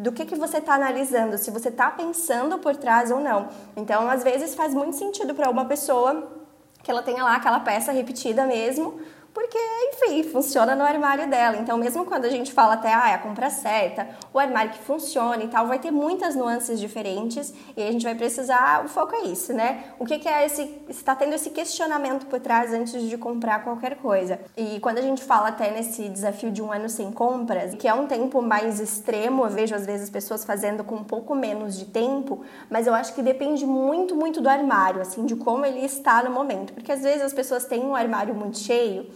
do 0.00 0.10
que, 0.10 0.24
que 0.24 0.34
você 0.34 0.56
está 0.56 0.72
analisando, 0.72 1.36
se 1.36 1.50
você 1.50 1.68
está 1.68 1.90
pensando 1.90 2.58
por 2.58 2.74
trás 2.74 3.10
ou 3.10 3.20
não. 3.20 3.50
Então, 3.76 4.08
às 4.08 4.24
vezes 4.24 4.54
faz 4.54 4.72
muito 4.72 4.96
sentido 4.96 5.34
para 5.34 5.50
uma 5.50 5.66
pessoa 5.66 6.32
que 6.82 6.90
ela 6.90 7.02
tenha 7.02 7.22
lá 7.22 7.36
aquela 7.36 7.60
peça 7.60 7.92
repetida 7.92 8.46
mesmo, 8.46 9.02
porque, 9.36 9.58
enfim, 9.92 10.22
funciona 10.22 10.74
no 10.74 10.82
armário 10.82 11.28
dela. 11.28 11.58
Então, 11.58 11.76
mesmo 11.76 12.06
quando 12.06 12.24
a 12.24 12.30
gente 12.30 12.54
fala 12.54 12.72
até 12.72 12.94
ah, 12.94 13.10
é 13.10 13.14
a 13.16 13.18
compra 13.18 13.50
certa, 13.50 14.08
o 14.32 14.38
armário 14.38 14.72
que 14.72 14.78
funciona 14.78 15.44
e 15.44 15.48
tal, 15.48 15.66
vai 15.66 15.78
ter 15.78 15.90
muitas 15.90 16.34
nuances 16.34 16.80
diferentes 16.80 17.52
e 17.76 17.82
a 17.82 17.92
gente 17.92 18.02
vai 18.02 18.14
precisar. 18.14 18.82
O 18.82 18.88
foco 18.88 19.14
é 19.14 19.24
isso, 19.24 19.52
né? 19.52 19.92
O 19.98 20.06
que, 20.06 20.18
que 20.18 20.26
é 20.26 20.46
esse. 20.46 20.80
está 20.88 21.14
tendo 21.14 21.34
esse 21.34 21.50
questionamento 21.50 22.24
por 22.24 22.40
trás 22.40 22.72
antes 22.72 23.02
de 23.02 23.18
comprar 23.18 23.62
qualquer 23.62 23.96
coisa. 23.96 24.40
E 24.56 24.80
quando 24.80 24.96
a 24.96 25.02
gente 25.02 25.22
fala 25.22 25.48
até 25.48 25.70
nesse 25.70 26.08
desafio 26.08 26.50
de 26.50 26.62
um 26.62 26.72
ano 26.72 26.88
sem 26.88 27.12
compras, 27.12 27.74
que 27.74 27.86
é 27.86 27.92
um 27.92 28.06
tempo 28.06 28.40
mais 28.40 28.80
extremo, 28.80 29.44
eu 29.44 29.50
vejo 29.50 29.74
às 29.74 29.84
vezes 29.84 30.08
pessoas 30.08 30.46
fazendo 30.46 30.82
com 30.82 30.94
um 30.94 31.04
pouco 31.04 31.34
menos 31.34 31.78
de 31.78 31.84
tempo, 31.84 32.40
mas 32.70 32.86
eu 32.86 32.94
acho 32.94 33.14
que 33.14 33.20
depende 33.20 33.66
muito, 33.66 34.16
muito 34.16 34.40
do 34.40 34.48
armário, 34.48 35.02
assim, 35.02 35.26
de 35.26 35.36
como 35.36 35.66
ele 35.66 35.84
está 35.84 36.22
no 36.22 36.30
momento. 36.30 36.72
Porque 36.72 36.90
às 36.90 37.02
vezes 37.02 37.20
as 37.20 37.34
pessoas 37.34 37.66
têm 37.66 37.84
um 37.84 37.94
armário 37.94 38.34
muito 38.34 38.56
cheio 38.56 39.06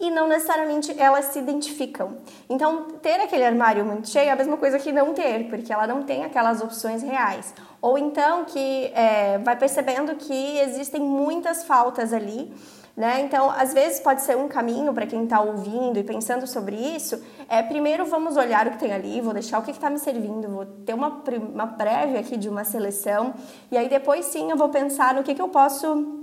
e 0.00 0.10
não 0.10 0.26
necessariamente 0.26 0.98
elas 0.98 1.26
se 1.26 1.38
identificam. 1.38 2.16
Então, 2.48 2.84
ter 3.02 3.20
aquele 3.20 3.44
armário 3.44 3.84
muito 3.84 4.08
cheio 4.08 4.28
é 4.28 4.32
a 4.32 4.36
mesma 4.36 4.56
coisa 4.56 4.78
que 4.78 4.90
não 4.90 5.12
ter, 5.12 5.48
porque 5.48 5.72
ela 5.72 5.86
não 5.86 6.02
tem 6.02 6.24
aquelas 6.24 6.62
opções 6.62 7.02
reais. 7.02 7.54
Ou 7.82 7.98
então 7.98 8.44
que 8.46 8.90
é, 8.94 9.38
vai 9.38 9.56
percebendo 9.56 10.14
que 10.16 10.58
existem 10.58 11.00
muitas 11.02 11.64
faltas 11.64 12.12
ali. 12.12 12.52
Né? 12.96 13.20
Então, 13.20 13.50
às 13.50 13.72
vezes 13.72 14.00
pode 14.00 14.20
ser 14.20 14.36
um 14.36 14.48
caminho 14.48 14.92
para 14.92 15.06
quem 15.06 15.24
está 15.24 15.40
ouvindo 15.40 15.98
e 15.98 16.02
pensando 16.02 16.46
sobre 16.46 16.76
isso. 16.76 17.22
É 17.48 17.62
primeiro 17.62 18.04
vamos 18.04 18.36
olhar 18.36 18.66
o 18.66 18.72
que 18.72 18.78
tem 18.78 18.92
ali, 18.92 19.20
vou 19.20 19.32
deixar 19.32 19.58
o 19.58 19.62
que 19.62 19.70
está 19.70 19.88
me 19.88 19.98
servindo, 19.98 20.48
vou 20.48 20.66
ter 20.66 20.92
uma, 20.92 21.22
uma 21.52 21.66
prévia 21.68 22.20
aqui 22.20 22.36
de 22.36 22.48
uma 22.48 22.64
seleção 22.64 23.32
e 23.70 23.78
aí 23.78 23.88
depois 23.88 24.26
sim 24.26 24.50
eu 24.50 24.56
vou 24.56 24.68
pensar 24.68 25.14
no 25.14 25.22
que, 25.22 25.34
que 25.34 25.40
eu 25.40 25.48
posso 25.48 26.19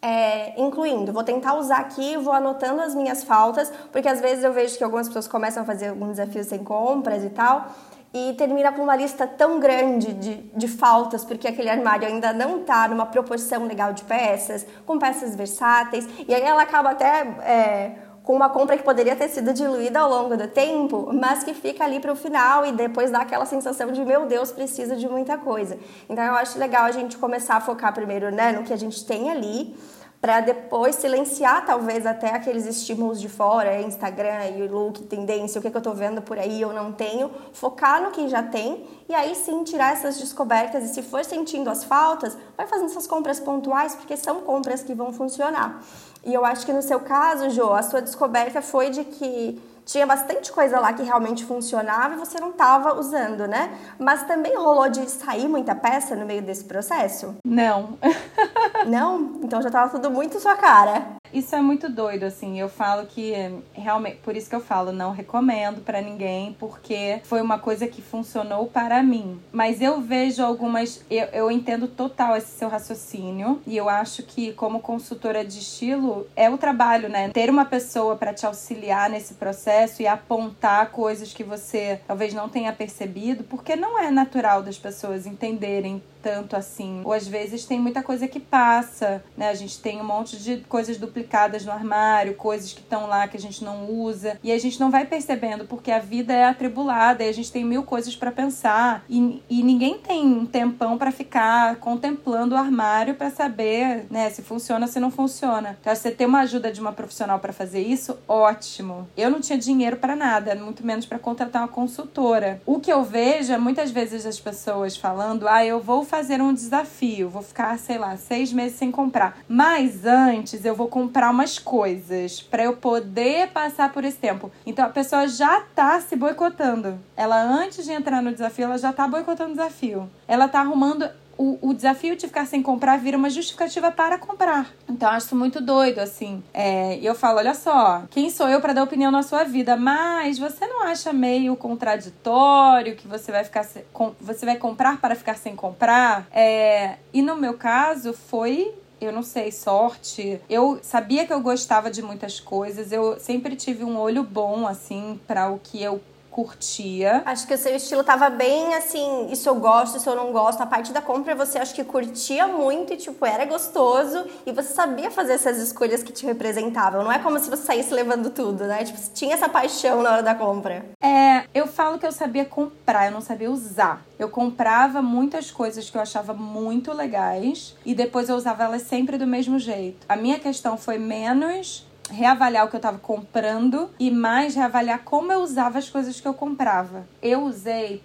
é, 0.00 0.60
incluindo. 0.60 1.12
Vou 1.12 1.24
tentar 1.24 1.54
usar 1.54 1.78
aqui, 1.78 2.16
vou 2.16 2.32
anotando 2.32 2.80
as 2.82 2.94
minhas 2.94 3.24
faltas, 3.24 3.72
porque 3.90 4.08
às 4.08 4.20
vezes 4.20 4.44
eu 4.44 4.52
vejo 4.52 4.76
que 4.76 4.84
algumas 4.84 5.06
pessoas 5.06 5.28
começam 5.28 5.62
a 5.62 5.66
fazer 5.66 5.88
alguns 5.88 6.16
desafios 6.16 6.46
sem 6.46 6.62
compras 6.62 7.24
e 7.24 7.30
tal, 7.30 7.66
e 8.14 8.32
termina 8.34 8.72
com 8.72 8.82
uma 8.82 8.96
lista 8.96 9.26
tão 9.26 9.60
grande 9.60 10.12
de, 10.14 10.36
de 10.36 10.68
faltas, 10.68 11.24
porque 11.24 11.46
aquele 11.46 11.68
armário 11.68 12.06
ainda 12.06 12.32
não 12.32 12.60
está 12.60 12.88
numa 12.88 13.04
proporção 13.06 13.66
legal 13.66 13.92
de 13.92 14.04
peças, 14.04 14.66
com 14.86 14.98
peças 14.98 15.36
versáteis, 15.36 16.08
e 16.26 16.34
aí 16.34 16.42
ela 16.42 16.62
acaba 16.62 16.90
até. 16.90 17.20
É, 17.42 18.05
com 18.26 18.34
uma 18.34 18.48
compra 18.48 18.76
que 18.76 18.82
poderia 18.82 19.14
ter 19.14 19.28
sido 19.28 19.54
diluída 19.54 20.00
ao 20.00 20.10
longo 20.10 20.36
do 20.36 20.48
tempo, 20.48 21.08
mas 21.12 21.44
que 21.44 21.54
fica 21.54 21.84
ali 21.84 22.00
para 22.00 22.12
o 22.12 22.16
final 22.16 22.66
e 22.66 22.72
depois 22.72 23.08
dá 23.08 23.20
aquela 23.20 23.46
sensação 23.46 23.92
de 23.92 24.04
meu 24.04 24.26
Deus, 24.26 24.50
precisa 24.50 24.96
de 24.96 25.08
muita 25.08 25.38
coisa. 25.38 25.78
Então 26.10 26.24
eu 26.24 26.34
acho 26.34 26.58
legal 26.58 26.86
a 26.86 26.90
gente 26.90 27.16
começar 27.16 27.54
a 27.54 27.60
focar 27.60 27.94
primeiro 27.94 28.32
né, 28.32 28.50
no 28.50 28.64
que 28.64 28.72
a 28.72 28.76
gente 28.76 29.06
tem 29.06 29.30
ali 29.30 29.76
para 30.20 30.40
depois 30.40 30.96
silenciar 30.96 31.64
talvez 31.64 32.04
até 32.04 32.34
aqueles 32.34 32.66
estímulos 32.66 33.20
de 33.20 33.28
fora, 33.28 33.80
Instagram, 33.80 34.46
e 34.56 34.66
look, 34.66 35.04
tendência, 35.04 35.60
o 35.60 35.62
que, 35.62 35.70
que 35.70 35.76
eu 35.76 35.78
estou 35.78 35.94
vendo 35.94 36.20
por 36.20 36.36
aí 36.36 36.60
eu 36.60 36.72
não 36.72 36.90
tenho, 36.90 37.30
focar 37.52 38.02
no 38.02 38.10
que 38.10 38.26
já 38.26 38.42
tem 38.42 38.88
e 39.08 39.14
aí 39.14 39.36
sim 39.36 39.62
tirar 39.62 39.92
essas 39.92 40.18
descobertas 40.18 40.82
e 40.82 40.88
se 40.88 41.00
for 41.00 41.24
sentindo 41.24 41.70
as 41.70 41.84
faltas, 41.84 42.36
vai 42.56 42.66
fazendo 42.66 42.90
essas 42.90 43.06
compras 43.06 43.38
pontuais 43.38 43.94
porque 43.94 44.16
são 44.16 44.40
compras 44.40 44.82
que 44.82 44.94
vão 44.94 45.12
funcionar. 45.12 45.80
E 46.26 46.34
eu 46.34 46.44
acho 46.44 46.66
que 46.66 46.72
no 46.72 46.82
seu 46.82 46.98
caso, 46.98 47.50
Jo, 47.50 47.72
a 47.72 47.82
sua 47.84 48.02
descoberta 48.02 48.60
foi 48.60 48.90
de 48.90 49.04
que 49.04 49.62
tinha 49.86 50.04
bastante 50.04 50.50
coisa 50.50 50.80
lá 50.80 50.92
que 50.92 51.04
realmente 51.04 51.44
funcionava 51.44 52.14
e 52.14 52.18
você 52.18 52.40
não 52.40 52.50
estava 52.50 52.98
usando, 52.98 53.46
né? 53.46 53.70
Mas 53.98 54.24
também 54.24 54.56
rolou 54.56 54.90
de 54.90 55.08
sair 55.08 55.48
muita 55.48 55.76
peça 55.76 56.16
no 56.16 56.26
meio 56.26 56.42
desse 56.42 56.64
processo? 56.64 57.36
Não. 57.46 57.96
não? 58.84 59.38
Então 59.42 59.62
já 59.62 59.68
estava 59.68 59.88
tudo 59.88 60.10
muito 60.10 60.40
sua 60.40 60.56
cara. 60.56 61.16
Isso 61.32 61.54
é 61.54 61.60
muito 61.60 61.88
doido, 61.88 62.24
assim. 62.24 62.58
Eu 62.58 62.68
falo 62.68 63.06
que 63.06 63.32
realmente, 63.74 64.16
por 64.18 64.36
isso 64.36 64.48
que 64.48 64.56
eu 64.56 64.60
falo, 64.60 64.92
não 64.92 65.12
recomendo 65.12 65.82
para 65.82 66.00
ninguém, 66.00 66.56
porque 66.58 67.20
foi 67.24 67.40
uma 67.40 67.58
coisa 67.58 67.86
que 67.86 68.00
funcionou 68.00 68.66
para 68.66 69.02
mim. 69.02 69.40
Mas 69.52 69.80
eu 69.80 70.00
vejo 70.00 70.42
algumas. 70.42 71.04
Eu, 71.10 71.26
eu 71.26 71.50
entendo 71.50 71.88
total 71.88 72.36
esse 72.36 72.56
seu 72.56 72.68
raciocínio, 72.68 73.60
e 73.66 73.76
eu 73.76 73.88
acho 73.88 74.22
que, 74.22 74.52
como 74.52 74.80
consultora 74.80 75.44
de 75.44 75.58
estilo, 75.58 76.26
é 76.34 76.48
o 76.48 76.56
trabalho, 76.56 77.08
né? 77.08 77.28
Ter 77.28 77.50
uma 77.50 77.64
pessoa 77.64 78.16
para 78.16 78.32
te 78.32 78.46
auxiliar 78.46 79.10
nesse 79.10 79.34
processo 79.34 79.75
e 80.02 80.06
apontar 80.06 80.90
coisas 80.90 81.32
que 81.32 81.44
você 81.44 82.00
talvez 82.06 82.32
não 82.32 82.48
tenha 82.48 82.72
percebido, 82.72 83.44
porque 83.44 83.76
não 83.76 83.98
é 83.98 84.10
natural 84.10 84.62
das 84.62 84.78
pessoas 84.78 85.26
entenderem 85.26 86.02
tanto 86.26 86.56
assim. 86.56 87.02
Ou 87.04 87.12
às 87.12 87.28
vezes 87.28 87.64
tem 87.64 87.78
muita 87.78 88.02
coisa 88.02 88.26
que 88.26 88.40
passa, 88.40 89.22
né? 89.36 89.48
A 89.48 89.54
gente 89.54 89.78
tem 89.78 90.00
um 90.00 90.04
monte 90.04 90.36
de 90.36 90.56
coisas 90.68 90.96
duplicadas 90.96 91.64
no 91.64 91.70
armário, 91.70 92.34
coisas 92.34 92.72
que 92.72 92.80
estão 92.80 93.06
lá 93.06 93.28
que 93.28 93.36
a 93.36 93.40
gente 93.40 93.62
não 93.62 93.88
usa 93.88 94.36
e 94.42 94.50
a 94.50 94.58
gente 94.58 94.80
não 94.80 94.90
vai 94.90 95.06
percebendo 95.06 95.66
porque 95.66 95.92
a 95.92 96.00
vida 96.00 96.32
é 96.32 96.44
atribulada 96.44 97.22
e 97.22 97.28
a 97.28 97.32
gente 97.32 97.52
tem 97.52 97.64
mil 97.64 97.84
coisas 97.84 98.16
para 98.16 98.32
pensar 98.32 99.04
e, 99.08 99.40
e 99.48 99.62
ninguém 99.62 99.98
tem 99.98 100.26
um 100.26 100.44
tempão 100.44 100.98
para 100.98 101.12
ficar 101.12 101.76
contemplando 101.76 102.56
o 102.56 102.58
armário 102.58 103.14
para 103.14 103.30
saber, 103.30 104.06
né, 104.10 104.28
se 104.28 104.42
funciona 104.42 104.88
se 104.88 104.98
não 104.98 105.12
funciona. 105.12 105.78
Então, 105.80 105.94
você 105.94 106.10
ter 106.10 106.26
uma 106.26 106.40
ajuda 106.40 106.72
de 106.72 106.80
uma 106.80 106.92
profissional 106.92 107.38
para 107.38 107.52
fazer 107.52 107.82
isso, 107.82 108.18
ótimo. 108.26 109.08
Eu 109.16 109.30
não 109.30 109.40
tinha 109.40 109.56
dinheiro 109.56 109.96
para 109.96 110.16
nada, 110.16 110.56
muito 110.56 110.84
menos 110.84 111.06
para 111.06 111.20
contratar 111.20 111.62
uma 111.62 111.68
consultora. 111.68 112.60
O 112.66 112.80
que 112.80 112.92
eu 112.92 113.04
vejo 113.04 113.52
é 113.52 113.58
muitas 113.58 113.92
vezes 113.92 114.26
as 114.26 114.40
pessoas 114.40 114.96
falando: 114.96 115.46
"Ah, 115.46 115.64
eu 115.64 115.80
vou 115.80 116.04
fazer 116.04 116.15
fazer 116.16 116.40
um 116.40 116.54
desafio, 116.54 117.28
vou 117.28 117.42
ficar, 117.42 117.78
sei 117.78 117.98
lá, 117.98 118.16
seis 118.16 118.50
meses 118.50 118.78
sem 118.78 118.90
comprar. 118.90 119.36
Mas 119.46 120.06
antes 120.06 120.64
eu 120.64 120.74
vou 120.74 120.88
comprar 120.88 121.30
umas 121.30 121.58
coisas 121.58 122.40
para 122.40 122.64
eu 122.64 122.74
poder 122.74 123.48
passar 123.48 123.92
por 123.92 124.02
esse 124.02 124.16
tempo. 124.16 124.50
Então 124.64 124.86
a 124.86 124.88
pessoa 124.88 125.28
já 125.28 125.60
tá 125.74 126.00
se 126.00 126.16
boicotando. 126.16 126.98
Ela, 127.14 127.42
antes 127.42 127.84
de 127.84 127.92
entrar 127.92 128.22
no 128.22 128.32
desafio, 128.32 128.64
ela 128.64 128.78
já 128.78 128.94
tá 128.94 129.06
boicotando 129.06 129.50
o 129.50 129.56
desafio. 129.56 130.08
Ela 130.26 130.48
tá 130.48 130.60
arrumando 130.60 131.06
o, 131.38 131.58
o 131.60 131.74
desafio 131.74 132.16
de 132.16 132.26
ficar 132.26 132.46
sem 132.46 132.62
comprar 132.62 132.98
vira 132.98 133.16
uma 133.16 133.30
justificativa 133.30 133.90
para 133.90 134.18
comprar. 134.18 134.70
Então, 134.88 135.08
acho 135.08 135.36
muito 135.36 135.60
doido, 135.60 135.98
assim. 135.98 136.42
É, 136.52 136.98
eu 137.02 137.14
falo, 137.14 137.38
olha 137.38 137.54
só, 137.54 138.04
quem 138.10 138.30
sou 138.30 138.48
eu 138.48 138.60
para 138.60 138.72
dar 138.72 138.82
opinião 138.82 139.10
na 139.10 139.22
sua 139.22 139.44
vida? 139.44 139.76
Mas 139.76 140.38
você 140.38 140.66
não 140.66 140.82
acha 140.82 141.12
meio 141.12 141.56
contraditório 141.56 142.96
que 142.96 143.06
você 143.06 143.30
vai 143.30 143.44
ficar 143.44 143.64
se, 143.64 143.84
com, 143.92 144.12
você 144.20 144.46
vai 144.46 144.56
comprar 144.56 145.00
para 145.00 145.14
ficar 145.14 145.36
sem 145.36 145.54
comprar? 145.54 146.26
É, 146.32 146.96
e 147.12 147.22
no 147.22 147.36
meu 147.36 147.54
caso, 147.54 148.12
foi 148.12 148.74
eu 149.00 149.12
não 149.12 149.22
sei, 149.22 149.52
sorte. 149.52 150.40
Eu 150.48 150.78
sabia 150.82 151.26
que 151.26 151.32
eu 151.32 151.40
gostava 151.40 151.90
de 151.90 152.02
muitas 152.02 152.40
coisas, 152.40 152.92
eu 152.92 153.18
sempre 153.20 153.54
tive 153.54 153.84
um 153.84 153.98
olho 153.98 154.22
bom, 154.22 154.66
assim, 154.66 155.20
para 155.26 155.50
o 155.50 155.58
que 155.58 155.82
eu 155.82 156.00
curtia. 156.36 157.22
Acho 157.24 157.46
que 157.46 157.54
o 157.54 157.56
seu 157.56 157.74
estilo 157.74 158.04
tava 158.04 158.28
bem 158.28 158.74
assim, 158.74 159.28
isso 159.32 159.48
eu 159.48 159.54
gosto, 159.54 159.96
isso 159.96 160.10
eu 160.10 160.14
não 160.14 160.32
gosto. 160.32 160.60
A 160.60 160.66
parte 160.66 160.92
da 160.92 161.00
compra 161.00 161.34
você 161.34 161.58
acho 161.58 161.74
que 161.74 161.82
curtia 161.82 162.46
muito 162.46 162.92
e 162.92 162.96
tipo, 162.98 163.24
era 163.24 163.46
gostoso 163.46 164.22
e 164.44 164.52
você 164.52 164.74
sabia 164.74 165.10
fazer 165.10 165.32
essas 165.32 165.56
escolhas 165.56 166.02
que 166.02 166.12
te 166.12 166.26
representavam. 166.26 167.02
Não 167.02 167.10
é 167.10 167.18
como 167.18 167.38
se 167.38 167.48
você 167.48 167.62
saísse 167.62 167.94
levando 167.94 168.28
tudo, 168.28 168.64
né? 168.64 168.84
Tipo, 168.84 168.98
tinha 169.14 169.34
essa 169.34 169.48
paixão 169.48 170.02
na 170.02 170.12
hora 170.12 170.22
da 170.22 170.34
compra. 170.34 170.84
É, 171.02 171.44
eu 171.54 171.66
falo 171.66 171.98
que 171.98 172.04
eu 172.04 172.12
sabia 172.12 172.44
comprar, 172.44 173.06
eu 173.06 173.12
não 173.12 173.22
sabia 173.22 173.50
usar. 173.50 174.04
Eu 174.18 174.28
comprava 174.28 175.00
muitas 175.00 175.50
coisas 175.50 175.88
que 175.88 175.96
eu 175.96 176.02
achava 176.02 176.34
muito 176.34 176.92
legais 176.92 177.74
e 177.82 177.94
depois 177.94 178.28
eu 178.28 178.36
usava 178.36 178.64
elas 178.64 178.82
sempre 178.82 179.16
do 179.16 179.26
mesmo 179.26 179.58
jeito. 179.58 180.04
A 180.06 180.16
minha 180.16 180.38
questão 180.38 180.76
foi 180.76 180.98
menos 180.98 181.86
reavaliar 182.10 182.64
o 182.64 182.68
que 182.68 182.76
eu 182.76 182.78
estava 182.78 182.98
comprando 182.98 183.90
e 183.98 184.10
mais 184.10 184.54
reavaliar 184.54 185.02
como 185.04 185.32
eu 185.32 185.40
usava 185.40 185.78
as 185.78 185.88
coisas 185.88 186.20
que 186.20 186.28
eu 186.28 186.34
comprava. 186.34 187.06
Eu 187.22 187.42
usei 187.42 188.02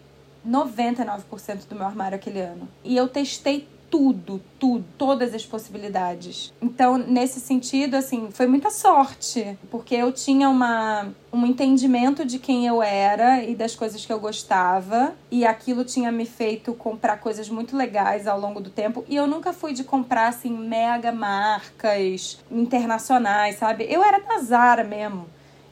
99% 0.48 1.68
do 1.68 1.76
meu 1.76 1.86
armário 1.86 2.16
aquele 2.16 2.42
ano. 2.42 2.68
E 2.84 2.98
eu 2.98 3.08
testei 3.08 3.68
tudo, 3.91 4.41
tudo, 4.58 4.86
todas 4.97 5.36
as 5.36 5.45
possibilidades. 5.45 6.54
Então, 6.62 6.97
nesse 6.97 7.41
sentido, 7.41 7.95
assim, 7.95 8.30
foi 8.32 8.47
muita 8.47 8.71
sorte, 8.71 9.60
porque 9.69 9.93
eu 9.93 10.13
tinha 10.13 10.49
uma, 10.49 11.10
um 11.32 11.45
entendimento 11.45 12.23
de 12.23 12.39
quem 12.39 12.65
eu 12.65 12.82
era 12.82 13.43
e 13.43 13.54
das 13.54 13.75
coisas 13.75 14.06
que 14.06 14.12
eu 14.12 14.19
gostava, 14.19 15.13
e 15.30 15.45
aquilo 15.45 15.84
tinha 15.84 16.10
me 16.10 16.25
feito 16.25 16.73
comprar 16.73 17.17
coisas 17.17 17.49
muito 17.49 17.75
legais 17.75 18.27
ao 18.27 18.39
longo 18.39 18.62
do 18.62 18.69
tempo, 18.69 19.04
e 19.10 19.15
eu 19.17 19.27
nunca 19.27 19.51
fui 19.51 19.73
de 19.73 19.84
comprar, 19.84 20.30
assim, 20.30 20.58
mega 20.58 21.12
marcas 21.12 22.39
internacionais, 22.49 23.58
sabe? 23.58 23.86
Eu 23.89 24.01
era 24.01 24.19
da 24.19 24.39
Zara 24.39 24.86
mesmo. 24.86 25.27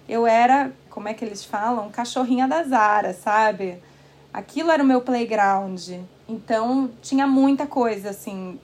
Eu 0.09 0.27
era, 0.27 0.73
como 0.89 1.07
é 1.07 1.13
que 1.13 1.23
eles 1.23 1.45
falam? 1.45 1.89
Cachorrinha 1.89 2.47
da 2.47 2.63
Zara, 2.63 3.13
sabe? 3.13 3.77
Aquilo 4.33 4.71
era 4.71 4.83
o 4.83 4.85
meu 4.85 5.01
playground. 5.01 5.79
Então, 6.29 6.91
tinha 7.01 7.25
muita 7.25 7.65
coisa, 7.65 8.11
assim, 8.11 8.59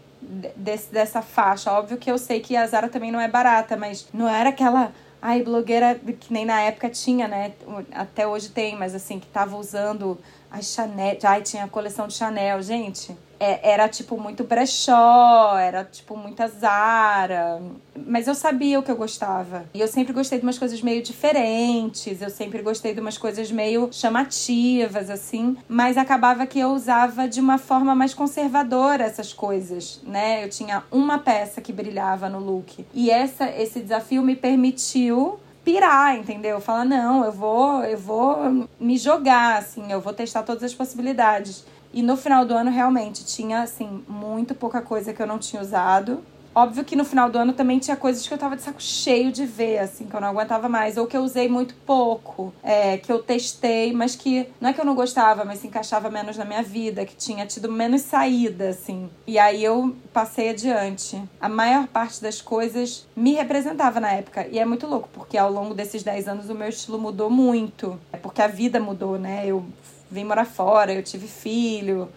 desse, 0.55 0.93
dessa 0.93 1.21
faixa. 1.21 1.71
Óbvio 1.71 1.97
que 1.97 2.11
eu 2.11 2.17
sei 2.17 2.39
que 2.39 2.55
a 2.55 2.65
Zara 2.67 2.87
também 2.87 3.11
não 3.11 3.19
é 3.19 3.27
barata, 3.27 3.75
mas 3.75 4.07
não 4.13 4.29
era 4.29 4.49
aquela. 4.49 4.91
Ai, 5.19 5.41
blogueira 5.41 5.95
que 6.19 6.31
nem 6.31 6.45
na 6.45 6.61
época 6.61 6.87
tinha, 6.89 7.27
né? 7.27 7.53
Até 7.91 8.27
hoje 8.27 8.49
tem, 8.49 8.75
mas 8.77 8.93
assim, 8.93 9.19
que 9.19 9.25
tava 9.25 9.57
usando 9.57 10.19
a 10.49 10.61
Chanel. 10.61 11.17
Ai, 11.23 11.41
tinha 11.41 11.63
a 11.63 11.67
coleção 11.67 12.07
de 12.07 12.13
Chanel, 12.13 12.61
gente 12.61 13.15
é, 13.39 13.71
era 13.71 13.87
tipo 13.87 14.19
muito 14.19 14.43
brechó, 14.43 15.57
era 15.57 15.83
tipo 15.83 16.17
muita 16.17 16.47
Zara. 16.47 17.61
Mas 18.07 18.27
eu 18.27 18.35
sabia 18.35 18.79
o 18.79 18.83
que 18.83 18.91
eu 18.91 18.95
gostava. 18.95 19.65
E 19.73 19.79
eu 19.79 19.87
sempre 19.87 20.13
gostei 20.13 20.39
de 20.39 20.45
umas 20.45 20.57
coisas 20.57 20.81
meio 20.81 21.01
diferentes, 21.01 22.21
eu 22.21 22.29
sempre 22.29 22.61
gostei 22.61 22.93
de 22.93 22.99
umas 22.99 23.17
coisas 23.17 23.51
meio 23.51 23.89
chamativas, 23.91 25.09
assim. 25.09 25.57
Mas 25.67 25.97
acabava 25.97 26.45
que 26.45 26.59
eu 26.59 26.69
usava 26.69 27.27
de 27.27 27.39
uma 27.39 27.57
forma 27.57 27.95
mais 27.95 28.13
conservadora 28.13 29.03
essas 29.03 29.33
coisas, 29.33 30.01
né? 30.03 30.43
Eu 30.43 30.49
tinha 30.49 30.83
uma 30.91 31.19
peça 31.19 31.61
que 31.61 31.71
brilhava 31.71 32.29
no 32.29 32.39
look. 32.39 32.85
E 32.93 33.09
essa, 33.09 33.49
esse 33.49 33.79
desafio 33.79 34.21
me 34.21 34.35
permitiu 34.35 35.39
pirar, 35.65 36.15
entendeu? 36.15 36.61
Falar, 36.61 36.85
não, 36.85 37.25
eu 37.25 37.31
vou, 37.31 37.83
eu 37.83 37.97
vou 37.97 38.67
me 38.79 38.97
jogar, 38.97 39.57
assim, 39.57 39.91
eu 39.91 39.99
vou 39.99 40.13
testar 40.13 40.43
todas 40.43 40.63
as 40.63 40.73
possibilidades. 40.73 41.65
E 41.91 42.03
no 42.03 42.15
final 42.15 42.45
do 42.45 42.53
ano, 42.53 42.69
realmente, 42.69 43.25
tinha, 43.25 43.63
assim, 43.63 44.03
muito 44.07 44.53
pouca 44.53 44.81
coisa 44.81 45.11
que 45.11 45.21
eu 45.21 45.27
não 45.27 45.39
tinha 45.39 45.61
usado. 45.61 46.23
Óbvio 46.55 46.85
que 46.85 46.95
no 46.95 47.03
final 47.03 47.29
do 47.29 47.37
ano 47.37 47.51
também 47.51 47.79
tinha 47.79 47.97
coisas 47.97 48.25
que 48.25 48.33
eu 48.33 48.37
tava 48.37 48.55
de 48.55 48.61
saco 48.61 48.81
cheio 48.81 49.29
de 49.29 49.45
ver, 49.45 49.79
assim, 49.79 50.05
que 50.05 50.15
eu 50.15 50.21
não 50.21 50.29
aguentava 50.29 50.69
mais. 50.69 50.95
Ou 50.95 51.05
que 51.05 51.17
eu 51.17 51.21
usei 51.21 51.49
muito 51.49 51.75
pouco, 51.85 52.53
é, 52.63 52.97
que 52.97 53.11
eu 53.11 53.21
testei, 53.21 53.91
mas 53.91 54.15
que 54.15 54.47
não 54.61 54.69
é 54.69 54.73
que 54.73 54.79
eu 54.79 54.85
não 54.85 54.95
gostava, 54.95 55.43
mas 55.43 55.59
se 55.59 55.67
encaixava 55.67 56.09
menos 56.09 56.37
na 56.37 56.45
minha 56.45 56.63
vida, 56.63 57.05
que 57.05 57.13
tinha 57.13 57.45
tido 57.45 57.69
menos 57.69 58.03
saída, 58.03 58.69
assim. 58.69 59.09
E 59.27 59.37
aí 59.37 59.61
eu 59.61 59.93
passei 60.13 60.51
adiante. 60.51 61.21
A 61.41 61.49
maior 61.49 61.87
parte 61.87 62.21
das 62.21 62.41
coisas 62.41 63.05
me 63.13 63.33
representava 63.33 63.99
na 63.99 64.13
época. 64.13 64.47
E 64.49 64.57
é 64.57 64.63
muito 64.63 64.87
louco, 64.87 65.09
porque 65.11 65.37
ao 65.37 65.51
longo 65.51 65.73
desses 65.73 66.03
10 66.03 66.29
anos 66.29 66.49
o 66.49 66.55
meu 66.55 66.69
estilo 66.69 66.97
mudou 66.97 67.29
muito. 67.29 67.99
É 68.13 68.17
porque 68.17 68.41
a 68.41 68.47
vida 68.47 68.79
mudou, 68.79 69.19
né? 69.19 69.43
Eu 69.45 69.65
vim 70.09 70.23
morar 70.23 70.45
fora, 70.45 70.93
eu 70.93 71.03
tive 71.03 71.27
filho, 71.27 72.07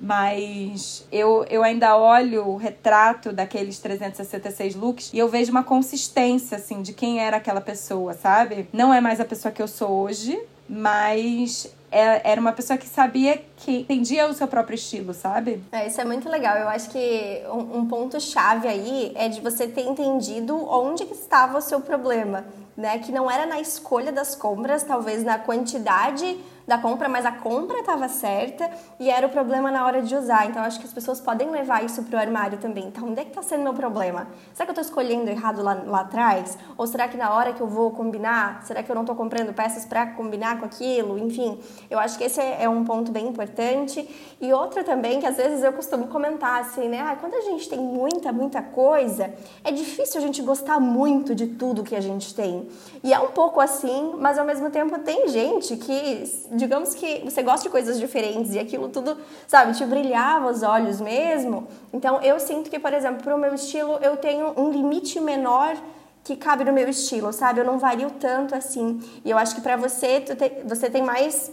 mas 0.00 1.06
eu, 1.10 1.44
eu 1.50 1.62
ainda 1.62 1.96
olho 1.96 2.46
o 2.46 2.56
retrato 2.56 3.32
daqueles 3.32 3.78
366 3.78 4.74
looks 4.76 5.10
e 5.12 5.18
eu 5.18 5.28
vejo 5.28 5.50
uma 5.50 5.64
consistência, 5.64 6.56
assim, 6.56 6.82
de 6.82 6.92
quem 6.92 7.20
era 7.20 7.38
aquela 7.38 7.60
pessoa, 7.60 8.14
sabe? 8.14 8.68
Não 8.72 8.94
é 8.94 9.00
mais 9.00 9.20
a 9.20 9.24
pessoa 9.24 9.50
que 9.50 9.60
eu 9.60 9.68
sou 9.68 9.90
hoje, 9.90 10.38
mas 10.68 11.72
é, 11.90 12.30
era 12.30 12.40
uma 12.40 12.52
pessoa 12.52 12.78
que 12.78 12.86
sabia 12.86 13.42
que 13.56 13.78
entendia 13.78 14.28
o 14.28 14.34
seu 14.34 14.46
próprio 14.46 14.74
estilo, 14.74 15.14
sabe? 15.14 15.62
É, 15.72 15.86
isso 15.86 16.00
é 16.00 16.04
muito 16.04 16.28
legal. 16.28 16.56
Eu 16.56 16.68
acho 16.68 16.90
que 16.90 17.42
um, 17.50 17.78
um 17.78 17.88
ponto-chave 17.88 18.68
aí 18.68 19.12
é 19.16 19.28
de 19.28 19.40
você 19.40 19.66
ter 19.66 19.82
entendido 19.82 20.56
onde 20.70 21.02
estava 21.04 21.58
o 21.58 21.60
seu 21.60 21.80
problema, 21.80 22.44
né? 22.76 22.98
Que 22.98 23.10
não 23.10 23.30
era 23.30 23.46
na 23.46 23.60
escolha 23.60 24.12
das 24.12 24.34
compras, 24.34 24.82
talvez 24.82 25.24
na 25.24 25.38
quantidade 25.38 26.38
da 26.68 26.76
compra, 26.76 27.08
mas 27.08 27.24
a 27.24 27.32
compra 27.32 27.78
estava 27.78 28.08
certa 28.10 28.70
e 29.00 29.08
era 29.08 29.26
o 29.26 29.30
problema 29.30 29.70
na 29.70 29.86
hora 29.86 30.02
de 30.02 30.14
usar. 30.14 30.46
Então 30.46 30.62
acho 30.62 30.78
que 30.78 30.86
as 30.86 30.92
pessoas 30.92 31.18
podem 31.18 31.50
levar 31.50 31.82
isso 31.82 32.02
pro 32.02 32.18
armário 32.18 32.58
também. 32.58 32.84
Então, 32.88 33.08
onde 33.08 33.20
é 33.20 33.24
que 33.24 33.30
está 33.30 33.42
sendo 33.42 33.62
meu 33.62 33.72
problema? 33.72 34.28
Será 34.52 34.66
que 34.66 34.78
eu 34.78 34.82
estou 34.82 34.84
escolhendo 34.84 35.30
errado 35.30 35.62
lá, 35.62 35.72
lá 35.86 36.00
atrás? 36.00 36.58
Ou 36.76 36.86
será 36.86 37.08
que 37.08 37.16
na 37.16 37.32
hora 37.32 37.54
que 37.54 37.60
eu 37.62 37.66
vou 37.66 37.90
combinar, 37.92 38.62
será 38.64 38.82
que 38.82 38.90
eu 38.90 38.94
não 38.94 39.02
estou 39.02 39.16
comprando 39.16 39.54
peças 39.54 39.86
para 39.86 40.08
combinar 40.08 40.58
com 40.58 40.66
aquilo? 40.66 41.18
Enfim, 41.18 41.58
eu 41.88 41.98
acho 41.98 42.18
que 42.18 42.24
esse 42.24 42.38
é, 42.38 42.64
é 42.64 42.68
um 42.68 42.84
ponto 42.84 43.10
bem 43.10 43.28
importante. 43.28 44.06
E 44.38 44.52
outra 44.52 44.84
também 44.84 45.20
que 45.20 45.26
às 45.26 45.38
vezes 45.38 45.64
eu 45.64 45.72
costumo 45.72 46.08
comentar 46.08 46.60
assim, 46.60 46.86
né? 46.86 47.00
Ah, 47.00 47.16
quando 47.16 47.32
a 47.32 47.40
gente 47.40 47.66
tem 47.66 47.78
muita, 47.78 48.30
muita 48.30 48.60
coisa, 48.60 49.32
é 49.64 49.72
difícil 49.72 50.20
a 50.20 50.22
gente 50.22 50.42
gostar 50.42 50.78
muito 50.78 51.34
de 51.34 51.46
tudo 51.46 51.82
que 51.82 51.96
a 51.96 52.00
gente 52.00 52.34
tem. 52.34 52.68
E 53.02 53.14
é 53.14 53.18
um 53.18 53.28
pouco 53.28 53.58
assim, 53.58 54.14
mas 54.18 54.36
ao 54.38 54.44
mesmo 54.44 54.68
tempo 54.68 54.98
tem 54.98 55.28
gente 55.28 55.74
que 55.78 56.57
digamos 56.58 56.94
que 56.94 57.22
você 57.24 57.42
gosta 57.42 57.62
de 57.62 57.70
coisas 57.70 57.98
diferentes 57.98 58.54
e 58.54 58.58
aquilo 58.58 58.88
tudo, 58.88 59.16
sabe, 59.46 59.72
te 59.72 59.84
brilhava 59.86 60.50
os 60.50 60.62
olhos 60.62 61.00
mesmo. 61.00 61.66
Então 61.92 62.20
eu 62.20 62.38
sinto 62.38 62.68
que, 62.68 62.78
por 62.78 62.92
exemplo, 62.92 63.22
para 63.22 63.34
o 63.34 63.38
meu 63.38 63.54
estilo, 63.54 63.98
eu 64.02 64.16
tenho 64.16 64.52
um 64.60 64.70
limite 64.70 65.18
menor 65.20 65.76
que 66.24 66.36
cabe 66.36 66.64
no 66.64 66.72
meu 66.72 66.88
estilo, 66.88 67.32
sabe? 67.32 67.60
Eu 67.60 67.64
não 67.64 67.78
vario 67.78 68.10
tanto 68.20 68.54
assim. 68.54 69.00
E 69.24 69.30
eu 69.30 69.38
acho 69.38 69.54
que 69.54 69.62
para 69.62 69.76
você, 69.76 70.20
te, 70.20 70.34
você 70.66 70.90
tem 70.90 71.02
mais 71.02 71.50